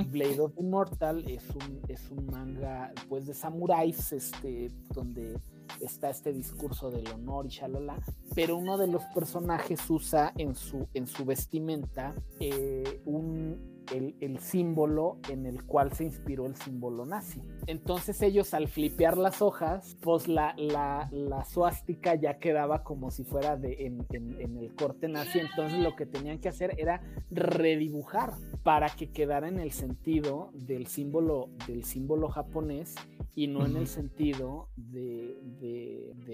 Blade 0.10 0.40
of 0.40 0.54
the 0.56 0.62
Immortal 0.62 1.28
es 1.28 1.44
un, 1.50 1.82
es 1.88 2.10
un 2.12 2.26
manga 2.28 2.92
pues 3.08 3.26
de 3.26 3.34
samuráis, 3.34 4.12
este, 4.12 4.72
donde 4.94 5.38
está 5.80 6.10
este 6.10 6.34
discurso 6.34 6.90
del 6.92 7.08
honor 7.08 7.46
y 7.46 7.50
shalala, 7.50 8.02
pero 8.36 8.58
uno 8.58 8.78
de 8.78 8.88
los 8.88 9.04
personajes 9.16 9.90
usa 9.90 10.34
en 10.38 10.56
su, 10.56 10.88
en 10.94 11.08
su 11.08 11.26
vestimenta 11.26 12.14
eh, 12.40 13.02
un 13.06 13.79
el, 13.92 14.40
símbolo 14.40 15.20
en 15.30 15.46
el 15.46 15.66
cual 15.66 15.92
se 15.94 16.04
inspiró 16.04 16.46
el 16.46 16.56
símbolo 16.56 17.06
nazi. 17.06 17.42
Entonces 17.68 18.22
ellos 18.22 18.54
al 18.54 18.68
flipear 18.68 19.18
las 19.18 19.42
hojas, 19.42 19.98
pues 20.02 20.28
la, 20.28 20.54
la, 20.58 21.10
la 21.12 21.46
suástica 21.46 22.16
ya 22.16 22.40
quedaba 22.40 22.84
como 22.84 23.12
si 23.12 23.24
fuera 23.24 23.58
de, 23.58 23.86
en, 23.86 24.06
en, 24.12 24.58
el 24.58 24.74
corte 24.76 25.08
nazi, 25.08 25.40
entonces 25.40 25.80
lo 25.80 25.96
que 25.96 26.06
tenían 26.06 26.40
que 26.40 26.50
hacer 26.50 26.76
era 26.78 27.02
redibujar 27.32 28.34
para 28.64 28.90
que 28.90 29.12
quedara 29.12 29.48
en 29.48 29.60
el 29.60 29.72
sentido 29.72 30.52
del 30.54 30.88
símbolo, 30.88 31.50
del 31.68 31.84
símbolo 31.84 32.30
japonés 32.30 32.96
y 33.36 33.48
no 33.48 33.66
en 33.66 33.76
el 33.76 33.88
sentido 33.88 34.70
de, 34.76 35.38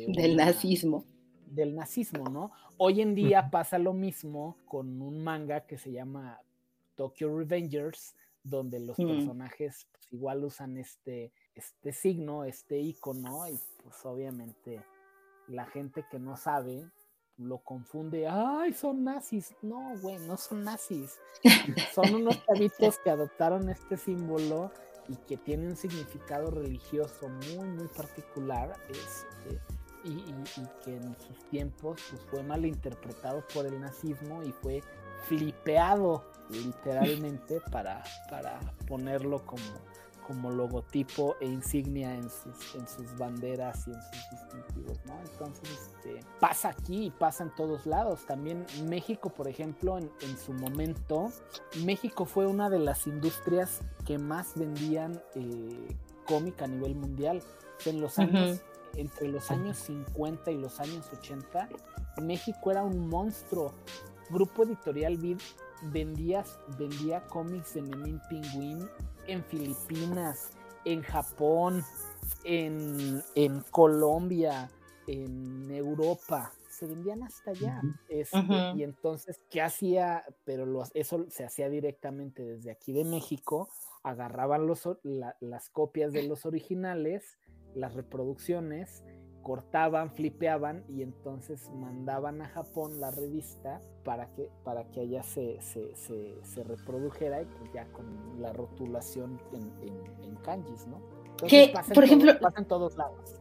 del 0.07 0.35
nazismo 0.35 1.05
del 1.47 1.75
nazismo, 1.75 2.25
¿no? 2.29 2.51
Hoy 2.77 3.01
en 3.01 3.15
día 3.15 3.49
pasa 3.49 3.79
lo 3.79 3.93
mismo 3.93 4.57
con 4.65 5.01
un 5.01 5.23
manga 5.23 5.65
que 5.65 5.77
se 5.77 5.91
llama 5.91 6.41
Tokyo 6.95 7.37
Revengers, 7.37 8.15
donde 8.43 8.79
los 8.79 8.97
mm. 8.99 9.07
personajes 9.07 9.87
pues, 9.91 10.11
igual 10.11 10.43
usan 10.43 10.77
este, 10.77 11.31
este 11.53 11.93
signo, 11.93 12.43
este 12.43 12.79
icono, 12.79 13.47
y 13.47 13.59
pues 13.83 14.05
obviamente 14.05 14.83
la 15.47 15.65
gente 15.65 16.05
que 16.09 16.19
no 16.19 16.37
sabe 16.37 16.89
lo 17.37 17.57
confunde, 17.59 18.27
ay, 18.27 18.73
son 18.73 19.03
nazis. 19.03 19.53
No, 19.61 19.97
güey, 20.01 20.17
no 20.19 20.37
son 20.37 20.63
nazis. 20.63 21.19
son 21.93 22.15
unos 22.15 22.43
chavitos 22.45 22.97
que 22.99 23.09
adoptaron 23.09 23.69
este 23.69 23.97
símbolo 23.97 24.71
y 25.07 25.15
que 25.17 25.37
tiene 25.37 25.67
un 25.67 25.75
significado 25.75 26.49
religioso 26.49 27.27
muy, 27.27 27.67
muy 27.67 27.87
particular. 27.87 28.75
Este, 28.89 29.59
y, 30.05 30.11
y, 30.11 30.83
que 30.83 30.95
en 30.95 31.15
sus 31.19 31.49
tiempos 31.49 31.99
pues, 32.09 32.21
fue 32.29 32.43
mal 32.43 32.65
interpretado 32.65 33.43
por 33.53 33.65
el 33.65 33.81
nazismo 33.81 34.43
y 34.43 34.51
fue 34.51 34.81
flipeado 35.23 36.23
literalmente 36.49 37.61
para, 37.71 38.03
para 38.29 38.59
ponerlo 38.87 39.45
como, 39.45 39.63
como 40.27 40.51
logotipo 40.51 41.35
e 41.39 41.45
insignia 41.45 42.13
en 42.13 42.29
sus, 42.29 42.75
en 42.75 42.87
sus 42.87 43.17
banderas 43.17 43.87
y 43.87 43.91
en 43.91 44.01
sus 44.01 44.29
distintivos, 44.31 44.99
¿no? 45.05 45.19
Entonces, 45.19 45.69
este, 45.69 46.19
pasa 46.39 46.69
aquí 46.69 47.05
y 47.05 47.11
pasa 47.11 47.43
en 47.43 47.55
todos 47.55 47.85
lados. 47.85 48.25
También 48.25 48.65
México, 48.87 49.29
por 49.29 49.47
ejemplo, 49.47 49.97
en, 49.97 50.37
su 50.37 50.53
momento, 50.53 51.31
México 51.83 52.25
fue 52.25 52.47
una 52.47 52.69
de 52.69 52.79
las 52.79 53.07
industrias 53.07 53.81
que 54.05 54.17
más 54.17 54.53
vendían 54.55 55.21
eh, 55.35 55.95
cómic 56.27 56.61
a 56.61 56.67
nivel 56.67 56.95
mundial. 56.95 57.41
En 57.85 57.99
los 57.99 58.19
años, 58.19 58.61
entre 58.95 59.27
los 59.27 59.51
años 59.51 59.77
50 59.77 60.51
y 60.51 60.57
los 60.57 60.79
años 60.79 61.09
80, 61.11 61.69
México 62.21 62.71
era 62.71 62.83
un 62.83 63.09
monstruo. 63.09 63.73
Grupo 64.29 64.63
Editorial 64.63 65.17
Vid 65.17 65.37
vendía, 65.91 66.43
vendía 66.77 67.21
cómics 67.27 67.73
de 67.75 67.81
Menin 67.81 68.19
Penguin 68.29 68.87
en 69.27 69.43
Filipinas, 69.43 70.51
en 70.83 71.01
Japón, 71.01 71.83
en, 72.43 73.21
Colombia, 73.71 74.69
en 75.07 75.69
Europa. 75.71 76.53
Se 76.69 76.87
vendían 76.87 77.23
hasta 77.23 77.51
allá. 77.51 77.81
Este, 78.09 78.37
y 78.75 78.83
entonces, 78.83 79.39
¿qué 79.49 79.61
hacía? 79.61 80.25
Pero 80.43 80.83
eso 80.93 81.25
se 81.29 81.45
hacía 81.45 81.69
directamente 81.69 82.43
desde 82.43 82.71
aquí 82.71 82.91
de 82.91 83.05
México. 83.05 83.69
Agarraban 84.03 84.67
los, 84.67 84.87
las 85.03 85.69
copias 85.69 86.11
de 86.11 86.23
los 86.23 86.45
originales, 86.45 87.37
las 87.73 87.93
reproducciones, 87.93 89.03
cortaban, 89.45 90.09
flipeaban 90.09 90.83
y 90.89 91.03
entonces 91.03 91.69
mandaban 91.79 92.41
a 92.41 92.47
Japón 92.47 92.99
la 92.99 93.11
revista 93.11 93.79
para 94.03 94.25
que, 94.33 94.49
para 94.63 94.85
que 94.85 95.01
allá 95.01 95.21
se, 95.21 95.59
se, 95.61 96.63
reprodujera 96.63 97.43
y 97.43 97.45
pues 97.45 97.71
ya 97.71 97.85
con 97.91 98.41
la 98.41 98.51
rotulación 98.53 99.39
en, 99.53 100.35
kanjis, 100.37 100.87
¿no? 100.87 100.99
que, 101.47 101.71
por 101.93 102.03
ejemplo, 102.03 102.39
pasa 102.39 102.59
en 102.59 102.65
todos 102.65 102.97
lados. 102.97 103.35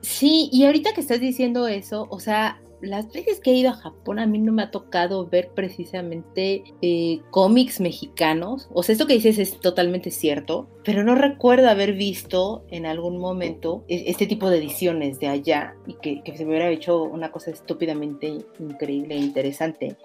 Sí, 0.00 0.48
y 0.50 0.64
ahorita 0.64 0.94
que 0.94 1.02
estás 1.02 1.20
diciendo 1.20 1.68
eso, 1.68 2.06
o 2.08 2.20
sea, 2.20 2.62
las 2.84 3.10
veces 3.12 3.40
que 3.40 3.50
he 3.50 3.54
ido 3.54 3.70
a 3.70 3.74
Japón 3.74 4.18
a 4.18 4.26
mí 4.26 4.38
no 4.38 4.52
me 4.52 4.62
ha 4.62 4.70
tocado 4.70 5.26
ver 5.26 5.50
precisamente 5.54 6.64
eh, 6.82 7.20
cómics 7.30 7.80
mexicanos. 7.80 8.68
O 8.72 8.82
sea, 8.82 8.92
esto 8.92 9.06
que 9.06 9.14
dices 9.14 9.38
es 9.38 9.60
totalmente 9.60 10.10
cierto, 10.10 10.68
pero 10.84 11.02
no 11.04 11.14
recuerdo 11.14 11.68
haber 11.68 11.94
visto 11.94 12.64
en 12.70 12.86
algún 12.86 13.18
momento 13.18 13.84
e, 13.88 14.04
este 14.06 14.26
tipo 14.26 14.50
de 14.50 14.58
ediciones 14.58 15.18
de 15.20 15.28
allá 15.28 15.74
y 15.86 15.94
que, 15.94 16.22
se 16.36 16.44
me 16.44 16.50
hubiera 16.50 16.70
hecho 16.70 17.02
una 17.02 17.30
cosa 17.30 17.50
estúpidamente 17.50 18.38
increíble 18.58 19.14
e 19.14 19.18
interesante. 19.18 19.96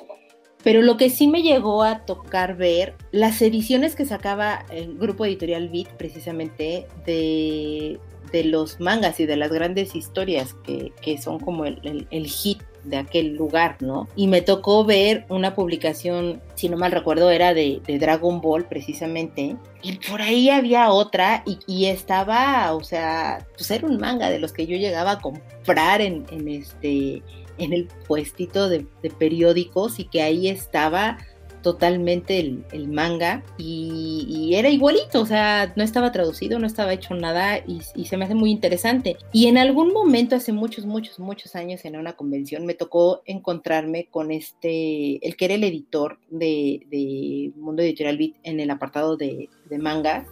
Pero 0.63 0.81
lo 0.81 0.97
que 0.97 1.09
sí 1.09 1.27
me 1.27 1.41
llegó 1.41 1.83
a 1.83 2.05
tocar 2.05 2.57
ver, 2.57 2.95
las 3.11 3.41
ediciones 3.41 3.95
que 3.95 4.05
sacaba 4.05 4.65
el 4.71 4.97
grupo 4.97 5.25
editorial 5.25 5.69
Beat 5.69 5.87
precisamente 5.95 6.85
de, 7.05 7.97
de 8.31 8.43
los 8.43 8.79
mangas 8.79 9.19
y 9.19 9.25
de 9.25 9.35
las 9.35 9.51
grandes 9.51 9.95
historias 9.95 10.53
que, 10.63 10.91
que 11.01 11.17
son 11.17 11.39
como 11.39 11.65
el, 11.65 12.07
el, 12.11 12.27
hit 12.27 12.61
de 12.83 12.97
aquel 12.97 13.35
lugar, 13.35 13.77
¿no? 13.79 14.07
Y 14.15 14.27
me 14.27 14.41
tocó 14.41 14.85
ver 14.85 15.25
una 15.29 15.55
publicación, 15.55 16.41
si 16.55 16.69
no 16.69 16.77
mal 16.77 16.91
recuerdo, 16.91 17.29
era 17.29 17.53
de, 17.53 17.81
Dragon 17.99 18.41
Ball 18.41 18.65
precisamente, 18.65 19.55
y 19.81 19.93
por 19.97 20.21
ahí 20.21 20.49
había 20.49 20.91
otra 20.91 21.43
y, 21.45 21.85
estaba, 21.85 22.73
o 22.73 22.83
sea, 22.83 23.45
pues 23.55 23.69
era 23.71 23.87
un 23.87 23.97
manga 23.97 24.29
de 24.29 24.39
los 24.39 24.53
que 24.53 24.67
yo 24.67 24.77
llegaba 24.77 25.11
a 25.11 25.19
comprar 25.19 26.01
en, 26.01 26.25
este 26.47 27.21
en 27.57 27.73
el 27.73 27.87
puestito 28.07 28.69
de, 28.69 28.85
periódicos 29.17 29.99
y 29.99 30.05
que 30.05 30.21
ahí 30.21 30.47
estaba 30.47 31.17
totalmente 31.61 32.39
el, 32.39 32.87
manga 32.87 33.43
y, 33.57 34.51
era 34.53 34.69
igualito, 34.69 35.21
o 35.21 35.25
sea, 35.25 35.73
no 35.75 35.83
estaba 35.83 36.11
traducido, 36.11 36.59
no 36.59 36.67
estaba 36.67 36.93
hecho 36.93 37.13
nada 37.13 37.59
y, 37.65 37.81
se 38.05 38.17
me 38.17 38.25
hace 38.25 38.33
muy 38.33 38.51
interesante. 38.51 39.17
Y 39.31 39.47
en 39.47 39.57
algún 39.57 39.93
momento, 39.93 40.35
hace 40.35 40.51
muchos, 40.51 40.85
muchos, 40.85 41.19
muchos 41.19 41.55
años 41.55 41.85
en 41.85 41.95
una 41.95 42.13
convención, 42.13 42.65
me 42.65 42.73
tocó 42.73 43.21
encontrarme 43.25 44.07
con 44.09 44.31
este, 44.31 45.25
el 45.25 45.35
que 45.35 45.45
era 45.45 45.53
el 45.53 45.63
editor 45.63 46.19
de, 46.29 47.51
Mundo 47.55 47.83
Editorial 47.83 48.17
Beat 48.17 48.33
en 48.43 48.59
el 48.59 48.71
apartado 48.71 49.17
de, 49.17 49.49
manga. 49.77 50.25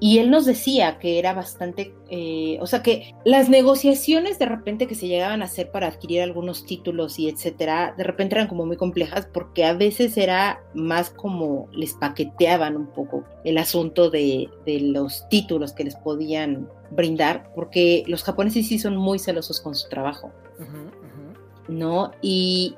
Y 0.00 0.18
él 0.18 0.30
nos 0.30 0.44
decía 0.44 0.98
que 0.98 1.18
era 1.18 1.32
bastante, 1.32 1.94
eh, 2.10 2.58
o 2.60 2.66
sea, 2.66 2.82
que 2.82 3.14
las 3.24 3.48
negociaciones 3.48 4.38
de 4.38 4.46
repente 4.46 4.86
que 4.86 4.94
se 4.94 5.06
llegaban 5.06 5.40
a 5.40 5.46
hacer 5.46 5.70
para 5.70 5.86
adquirir 5.86 6.20
algunos 6.22 6.66
títulos 6.66 7.18
y 7.18 7.28
etcétera, 7.28 7.94
de 7.96 8.04
repente 8.04 8.34
eran 8.34 8.48
como 8.48 8.66
muy 8.66 8.76
complejas 8.76 9.26
porque 9.32 9.64
a 9.64 9.72
veces 9.72 10.16
era 10.16 10.62
más 10.74 11.10
como 11.10 11.68
les 11.72 11.94
paqueteaban 11.94 12.76
un 12.76 12.88
poco 12.88 13.24
el 13.44 13.56
asunto 13.56 14.10
de, 14.10 14.50
los 14.66 15.26
títulos 15.28 15.72
que 15.72 15.84
les 15.84 15.96
podían 15.96 16.68
brindar, 16.90 17.50
porque 17.54 18.04
los 18.06 18.24
japoneses 18.24 18.68
sí 18.68 18.78
son 18.78 18.96
muy 18.96 19.18
celosos 19.18 19.60
con 19.60 19.74
su 19.74 19.88
trabajo. 19.88 20.32
¿No? 21.68 22.12
Y, 22.22 22.76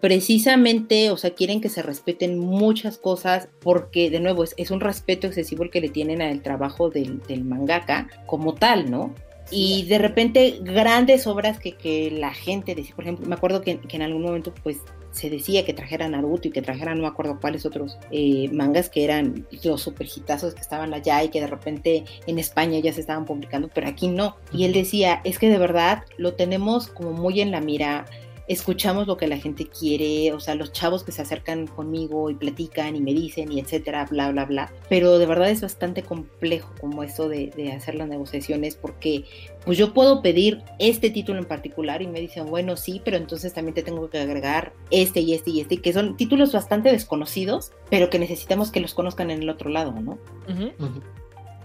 precisamente, 0.00 1.10
o 1.10 1.16
sea, 1.16 1.30
quieren 1.30 1.60
que 1.60 1.68
se 1.68 1.82
respeten 1.82 2.38
muchas 2.38 2.98
cosas 2.98 3.48
porque, 3.60 4.10
de 4.10 4.20
nuevo, 4.20 4.44
es, 4.44 4.70
un 4.70 4.80
respeto 4.80 5.26
excesivo 5.26 5.64
el 5.64 5.70
que 5.70 5.80
le 5.80 5.88
tienen 5.88 6.22
al 6.22 6.42
trabajo 6.42 6.90
del, 6.90 7.20
mangaka 7.44 8.08
como 8.26 8.54
tal, 8.54 8.90
¿no? 8.90 9.14
Y 9.50 9.84
de 9.84 9.98
repente 9.98 10.58
grandes 10.60 11.26
obras 11.28 11.60
que, 11.60 11.72
que 11.72 12.10
la 12.10 12.34
gente 12.34 12.74
decía, 12.74 12.94
por 12.96 13.04
ejemplo, 13.04 13.26
me 13.26 13.34
acuerdo 13.34 13.60
que, 13.60 13.78
que 13.78 13.96
en 13.96 14.02
algún 14.02 14.22
momento 14.22 14.52
pues 14.62 14.78
se 15.16 15.30
decía 15.30 15.64
que 15.64 15.72
trajera 15.72 16.08
Naruto 16.08 16.48
y 16.48 16.50
que 16.50 16.60
trajera 16.60 16.94
no 16.94 17.00
me 17.02 17.08
acuerdo 17.08 17.40
cuáles 17.40 17.64
otros 17.64 17.98
eh, 18.10 18.50
mangas 18.52 18.90
que 18.90 19.02
eran 19.02 19.46
los 19.64 19.80
superhitazos 19.80 20.54
que 20.54 20.60
estaban 20.60 20.92
allá 20.92 21.24
y 21.24 21.30
que 21.30 21.40
de 21.40 21.46
repente 21.46 22.04
en 22.26 22.38
España 22.38 22.78
ya 22.80 22.92
se 22.92 23.00
estaban 23.00 23.24
publicando, 23.24 23.70
pero 23.74 23.88
aquí 23.88 24.08
no. 24.08 24.36
Y 24.52 24.64
él 24.64 24.74
decía, 24.74 25.22
es 25.24 25.38
que 25.38 25.48
de 25.48 25.56
verdad 25.56 26.04
lo 26.18 26.34
tenemos 26.34 26.88
como 26.88 27.12
muy 27.12 27.40
en 27.40 27.50
la 27.50 27.62
mira 27.62 28.04
escuchamos 28.48 29.06
lo 29.06 29.16
que 29.16 29.26
la 29.26 29.38
gente 29.38 29.66
quiere, 29.66 30.32
o 30.32 30.40
sea, 30.40 30.54
los 30.54 30.72
chavos 30.72 31.02
que 31.02 31.12
se 31.12 31.22
acercan 31.22 31.66
conmigo 31.66 32.30
y 32.30 32.34
platican 32.34 32.96
y 32.96 33.00
me 33.00 33.12
dicen 33.12 33.50
y 33.50 33.60
etcétera, 33.60 34.06
bla, 34.06 34.30
bla, 34.30 34.44
bla. 34.44 34.72
Pero 34.88 35.18
de 35.18 35.26
verdad 35.26 35.50
es 35.50 35.60
bastante 35.60 36.02
complejo 36.02 36.72
como 36.80 37.02
esto 37.02 37.28
de, 37.28 37.52
hacer 37.76 37.96
las 37.96 38.08
negociaciones 38.08 38.76
porque 38.76 39.24
pues 39.64 39.76
yo 39.76 39.92
puedo 39.92 40.22
pedir 40.22 40.62
este 40.78 41.10
título 41.10 41.38
en 41.38 41.44
particular 41.44 42.02
y 42.02 42.06
me 42.06 42.20
dicen, 42.20 42.46
bueno, 42.46 42.76
sí, 42.76 43.02
pero 43.04 43.16
entonces 43.16 43.52
también 43.52 43.74
te 43.74 43.82
tengo 43.82 44.08
que 44.08 44.18
agregar 44.18 44.72
este 44.90 45.20
y 45.20 45.34
este 45.34 45.50
y 45.50 45.60
este, 45.60 45.78
que 45.78 45.92
son 45.92 46.16
títulos 46.16 46.52
bastante 46.52 46.90
desconocidos, 46.92 47.72
pero 47.90 48.10
que 48.10 48.18
necesitamos 48.18 48.70
que 48.70 48.80
los 48.80 48.94
conozcan 48.94 49.30
en 49.30 49.42
el 49.42 49.50
otro 49.50 49.70
lado, 49.70 49.92
¿no? 49.92 50.18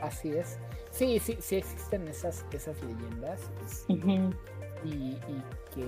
Así 0.02 0.30
es. 0.30 0.58
Sí, 0.92 1.20
sí, 1.20 1.38
sí 1.40 1.56
existen 1.56 2.08
esas, 2.08 2.46
esas 2.52 2.76
leyendas. 2.84 3.40
Este, 3.88 4.04
y, 4.84 5.18
que 5.74 5.86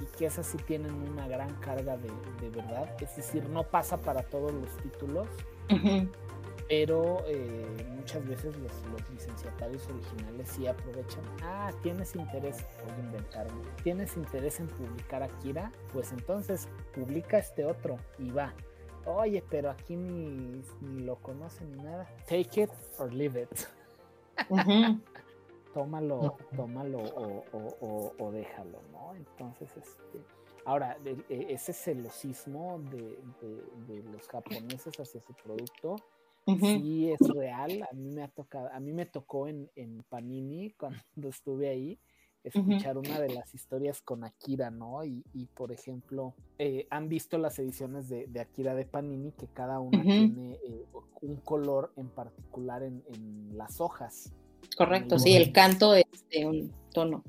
y 0.00 0.06
que 0.16 0.26
esas 0.26 0.46
sí 0.46 0.58
tienen 0.58 0.92
una 0.92 1.26
gran 1.26 1.52
carga 1.56 1.96
de, 1.96 2.10
verdad. 2.50 2.90
Es 3.00 3.16
decir, 3.16 3.48
no 3.48 3.64
pasa 3.64 3.96
para 3.96 4.22
todos 4.22 4.52
los 4.52 4.70
títulos, 4.78 5.28
pero 6.68 7.24
eh, 7.26 7.66
muchas 7.96 8.26
veces 8.26 8.56
los, 8.58 8.72
los, 8.92 9.10
licenciatarios 9.10 9.86
originales 9.88 10.48
sí 10.48 10.66
aprovechan. 10.66 11.22
Ah, 11.42 11.70
tienes 11.82 12.14
interés, 12.14 12.64
voy 12.84 12.94
a 12.94 12.98
inventarme. 13.00 13.62
Tienes 13.82 14.16
interés 14.16 14.60
en 14.60 14.68
publicar 14.68 15.22
Akira, 15.22 15.72
pues 15.92 16.12
entonces 16.12 16.68
publica 16.94 17.38
este 17.38 17.64
otro 17.64 17.98
y 18.18 18.30
va. 18.30 18.52
Oye, 19.04 19.42
pero 19.48 19.70
aquí 19.70 19.96
ni, 19.96 20.62
lo 20.82 21.16
conocen 21.16 21.72
ni 21.72 21.82
nada. 21.82 22.06
Take 22.28 22.62
it 22.62 22.70
or 22.98 23.12
leave 23.12 23.40
it. 23.40 23.48
Tómalo, 25.72 26.36
tómalo 26.56 26.98
o, 26.98 28.30
déjalo, 28.32 28.80
¿no? 28.92 29.14
Entonces, 29.14 29.70
este, 29.76 30.20
ahora, 30.64 30.98
e, 31.04 31.46
ese 31.50 31.72
celosismo 31.72 32.80
de, 32.90 33.18
de, 33.86 34.02
los 34.04 34.26
japoneses 34.28 34.98
hacia 34.98 35.20
su 35.20 35.34
producto, 35.34 35.96
sí 36.60 37.10
es 37.10 37.20
real. 37.34 37.82
A 37.90 37.94
mí 37.94 38.10
me 38.10 38.22
ha 38.22 38.28
tocado, 38.28 38.70
a 38.72 38.80
mí 38.80 38.92
me 38.92 39.06
tocó 39.06 39.48
en, 39.48 39.68
Panini 40.08 40.70
cuando 40.78 41.28
estuve 41.28 41.68
ahí 41.68 41.98
escuchar 42.44 42.96
una 42.96 43.20
de 43.20 43.34
las 43.34 43.54
historias 43.54 44.00
con 44.00 44.24
Akira, 44.24 44.70
¿no? 44.70 45.04
Y, 45.04 45.22
por 45.54 45.72
ejemplo, 45.72 46.34
eh, 46.58 46.86
han 46.88 47.08
visto 47.08 47.36
las 47.36 47.58
ediciones 47.58 48.08
de, 48.08 48.28
Akira 48.40 48.74
de 48.74 48.86
Panini 48.86 49.32
que 49.32 49.48
cada 49.48 49.80
una 49.80 50.02
tiene 50.02 50.52
eh, 50.54 50.86
un 51.20 51.36
color 51.36 51.92
en 51.96 52.08
particular 52.08 52.82
en, 52.82 53.04
en 53.08 53.56
las 53.58 53.80
hojas. 53.80 54.32
Correcto, 54.78 55.18
sí, 55.18 55.34
el 55.34 55.50
canto 55.50 55.92
es 55.92 56.06
de 56.30 56.46
un 56.46 56.72
tono. 56.92 57.24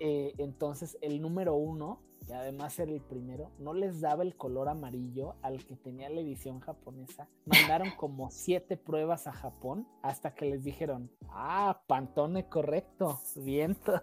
Eh, 0.00 0.34
entonces, 0.38 0.98
el 1.02 1.22
número 1.22 1.54
uno, 1.54 2.00
y 2.28 2.32
además 2.32 2.76
era 2.80 2.90
el 2.90 3.00
primero, 3.00 3.52
no 3.60 3.74
les 3.74 4.00
daba 4.00 4.24
el 4.24 4.34
color 4.34 4.68
amarillo 4.68 5.36
al 5.42 5.64
que 5.64 5.76
tenía 5.76 6.10
la 6.10 6.20
edición 6.20 6.58
japonesa. 6.58 7.28
Mandaron 7.46 7.90
como 7.96 8.28
siete 8.32 8.76
pruebas 8.76 9.28
a 9.28 9.32
Japón 9.32 9.86
hasta 10.02 10.34
que 10.34 10.46
les 10.46 10.64
dijeron, 10.64 11.12
ah, 11.28 11.80
Pantone 11.86 12.48
correcto, 12.48 13.20
viento. 13.36 14.02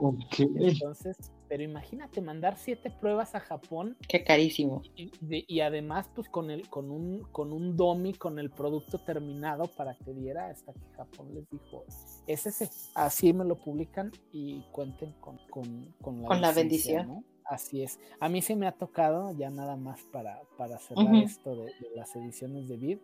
Entonces, 0.00 1.30
pero 1.48 1.62
imagínate 1.62 2.20
mandar 2.20 2.56
siete 2.56 2.90
pruebas 2.90 3.34
a 3.34 3.40
Japón. 3.40 3.96
Qué 4.06 4.22
carísimo. 4.22 4.82
Y, 4.94 5.60
además, 5.60 6.08
pues 6.14 6.28
con 6.28 6.50
el, 6.50 6.68
con 6.68 6.90
un, 6.90 7.22
con 7.32 7.52
un 7.52 7.76
domi, 7.76 8.12
con 8.14 8.38
el 8.38 8.50
producto 8.50 8.98
terminado 8.98 9.64
para 9.66 9.94
que 9.94 10.12
diera, 10.12 10.48
hasta 10.48 10.72
que 10.72 10.86
Japón 10.96 11.34
les 11.34 11.48
dijo, 11.50 11.84
es 12.26 12.46
ese, 12.46 12.70
así 12.94 13.32
me 13.32 13.44
lo 13.44 13.56
publican 13.56 14.12
y 14.32 14.60
cuenten 14.72 15.14
con, 15.20 16.40
la, 16.40 16.52
bendición. 16.52 17.24
Así 17.44 17.82
es. 17.82 17.98
A 18.20 18.28
mí 18.28 18.42
se 18.42 18.54
me 18.54 18.66
ha 18.66 18.72
tocado, 18.72 19.32
ya 19.32 19.48
nada 19.48 19.76
más 19.76 20.02
para, 20.12 20.42
para 20.58 20.78
cerrar 20.78 21.14
esto 21.16 21.56
de, 21.56 21.66
de, 21.66 21.96
las 21.96 22.14
ediciones 22.14 22.68
de 22.68 22.76
Vid, 22.76 22.98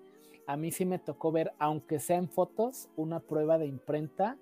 a 0.47 0.59
mí 0.59 0.71
sí 0.71 0.85
me 0.85 0.99
tocó 0.99 1.33
ver, 1.33 1.53
aunque 1.59 1.99
sea 1.99 2.19
en 2.19 2.29
fotos, 2.29 2.91
una 2.97 3.21
prueba 3.21 3.57
de 3.57 3.67
imprenta 3.67 4.37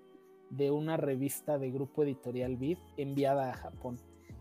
de 0.53 0.70
una 0.70 0.98
revista 0.98 1.59
de 1.59 1.70
Grupo 1.70 2.05
Editorial 2.05 2.57
Vid 2.57 2.78
enviada 2.96 3.50
a 3.50 3.55
Japón. 3.55 3.96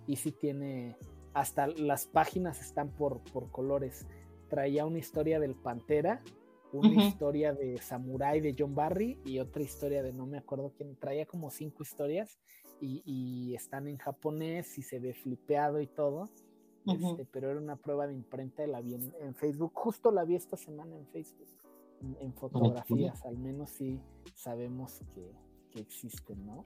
Y 0.07 0.18
si 0.18 0.32
tiene, 0.32 0.97
hasta 1.34 1.68
las 1.68 2.05
páginas 2.05 2.59
están 2.59 2.89
por, 2.89 3.22
por 3.32 3.49
colores. 3.49 4.05
Traía 4.49 4.86
una 4.86 4.99
historia 4.99 5.39
del 5.39 5.55
Pantera, 5.55 6.22
una 6.74 7.05
historia 7.05 7.53
de 7.53 7.78
Samurai 7.78 8.41
de 8.41 8.53
John 8.57 8.76
Barry 8.76 9.20
y 9.26 9.39
otra 9.39 9.62
historia 9.62 10.03
de 10.03 10.12
no 10.12 10.26
me 10.26 10.38
acuerdo 10.38 10.74
quién. 10.76 10.97
Traía 10.97 11.26
como 11.26 11.49
cinco 11.49 11.84
historias 11.84 12.38
y, 12.82 13.53
están 13.55 13.88
en 13.88 13.97
japonés 13.97 14.78
y 14.78 14.82
se 14.82 14.99
ve 14.99 15.14
flipeado 15.14 15.80
y 15.80 15.88
todo. 15.88 16.30
Este, 16.88 17.26
pero 17.32 17.51
era 17.51 17.59
una 17.59 17.76
prueba 17.78 18.07
de 18.07 18.16
imprenta, 18.16 18.66
la 18.66 18.82
vi 18.82 18.95
en, 18.95 19.36
Facebook, 19.36 19.72
justo 19.76 20.12
la 20.12 20.26
vi 20.26 20.36
esta 20.36 20.57
semana 20.57 20.95
en 20.97 21.05
Facebook, 21.05 21.47
en 22.20 22.34
fotografías, 22.34 23.24
al 23.24 23.38
menos 23.38 23.70
sí 23.70 24.01
sabemos 24.34 24.99
que, 25.14 25.32
que 25.72 25.80
existen, 25.80 26.45
¿no? 26.45 26.65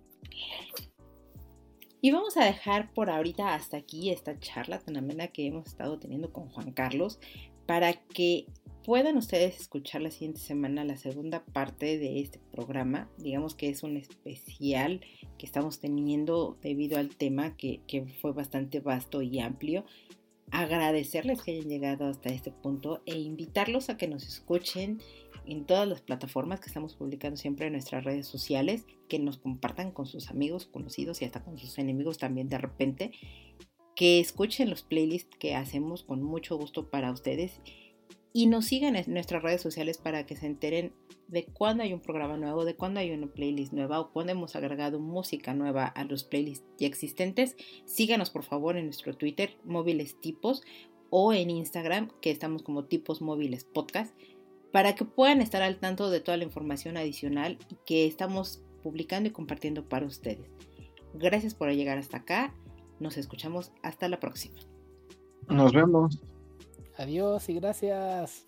Y 2.01 2.12
vamos 2.12 2.38
a 2.38 2.45
dejar 2.45 2.93
por 2.93 3.10
ahorita 3.10 3.56
hasta 3.56 3.78
aquí 3.78 4.12
esta 4.12 4.39
charla 4.39 4.80
tan 4.80 4.97
amena 4.97 5.28
que 5.28 5.47
hemos 5.47 5.68
estado 5.68 5.97
teniendo 5.97 6.32
con 6.32 6.49
Juan 6.49 6.72
Carlos 6.72 7.20
para 7.66 7.93
que 7.93 8.45
puedan 8.84 9.18
ustedes 9.18 9.60
escuchar 9.60 10.03
la 10.03 10.12
siguiente 10.12 10.39
semana 10.39 10.84
la 10.84 10.97
segunda 10.97 11.43
parte 11.43 11.97
de 11.97 12.20
este 12.20 12.39
programa. 12.51 13.10
Digamos 13.18 13.56
que 13.56 13.70
es 13.70 13.82
un 13.82 13.97
especial 13.97 15.01
que 15.39 15.47
estamos 15.47 15.80
teniendo 15.80 16.60
debido 16.62 16.99
al 16.99 17.10
tema 17.16 17.58
que, 17.58 17.82
que 17.88 18.06
fue 18.22 18.34
bastante 18.34 18.82
vasto 18.82 19.24
y 19.24 19.39
amplio. 19.39 19.86
Agradecerles 20.51 21.41
que 21.41 21.53
hayan 21.53 21.70
llegado 21.70 22.06
hasta 22.06 22.30
este 22.30 22.51
punto 22.51 23.01
e 23.08 23.18
invitarlos 23.18 23.89
a 23.89 23.97
que 23.97 24.08
nos 24.08 24.28
escuchen 24.28 25.01
en 25.48 25.66
todas 25.66 25.88
las 25.88 26.02
plataformas 26.02 26.60
que 26.60 26.68
estamos 26.68 26.96
publicando 26.96 27.38
siempre 27.38 27.68
en 27.68 27.74
nuestras 27.74 28.04
redes 28.04 28.28
sociales, 28.28 28.86
que 29.08 29.20
nos 29.20 29.38
compartan 29.38 29.91
con 29.91 30.06
sus 30.06 30.30
amigos, 30.30 30.65
conocidos 30.65 31.22
y 31.22 31.26
hasta 31.26 31.44
con 31.44 31.57
sus 31.57 31.78
enemigos 31.78 32.18
también 32.18 32.49
de 32.49 32.57
repente, 32.57 33.11
que 33.95 34.19
escuchen 34.19 34.69
los 34.69 34.84
playlists 34.84 35.36
que 35.38 35.56
hacemos 35.56 36.03
con 36.03 36.22
mucho 36.22 36.57
gusto 36.57 36.90
para 36.90 37.11
ustedes 37.11 37.61
y 38.34 38.48
nos 38.48 38.65
sigan 38.65 38.98
en 38.98 39.14
nuestras 39.14 39.41
redes 39.41 39.61
sociales 39.61 39.98
para 39.98 40.26
que 40.26 40.36
se 40.36 40.45
enteren 40.45 40.91
de 41.30 41.45
cuándo 41.45 41.84
hay 41.84 41.94
un 41.94 42.02
programa 42.02 42.36
nuevo, 42.36 42.65
de 42.65 42.76
cuándo 42.76 42.99
hay 42.99 43.11
una 43.11 43.28
playlist 43.28 43.72
nueva 43.72 43.99
o 44.02 44.11
cuándo 44.11 44.34
hemos 44.34 44.57
agregado 44.57 44.99
música 44.99 45.53
nueva 45.53 45.86
a 45.86 46.03
los 46.03 46.26
playlists 46.26 46.68
ya 46.78 46.86
existentes. 46.86 47.56
Síganos 47.86 48.30
por 48.30 48.44
favor 48.44 48.76
en 48.76 48.86
nuestro 48.86 49.15
Twitter, 49.15 49.57
móviles 49.64 50.19
tipos, 50.19 50.64
o 51.10 51.32
en 51.32 51.49
Instagram, 51.49 52.10
que 52.19 52.30
estamos 52.30 52.61
como 52.61 52.86
tipos 52.86 53.22
móviles 53.22 53.64
podcast 53.64 54.14
para 54.76 54.93
que 54.93 55.06
puedan 55.06 55.39
estar 55.39 55.61
al 55.61 55.77
tanto 55.77 56.10
de 56.10 56.19
toda 56.19 56.35
la 56.35 56.43
información 56.43 56.97
adicional 56.97 57.57
que 57.85 58.06
estamos 58.06 58.61
publicando 58.84 59.30
y 59.30 59.31
compartiendo 59.31 59.88
para 59.88 60.06
ustedes. 60.06 60.49
Gracias 61.14 61.56
por 61.56 61.72
llegar 61.72 61.97
hasta 61.97 62.18
acá. 62.18 62.53
Nos 62.99 63.15
escuchamos 63.15 63.72
hasta 63.84 64.10
la 64.10 64.19
próxima. 64.19 64.60
Nos 65.47 65.72
vemos. 65.72 66.22
Adiós 66.97 67.47
y 67.47 67.53
gracias. 67.53 68.45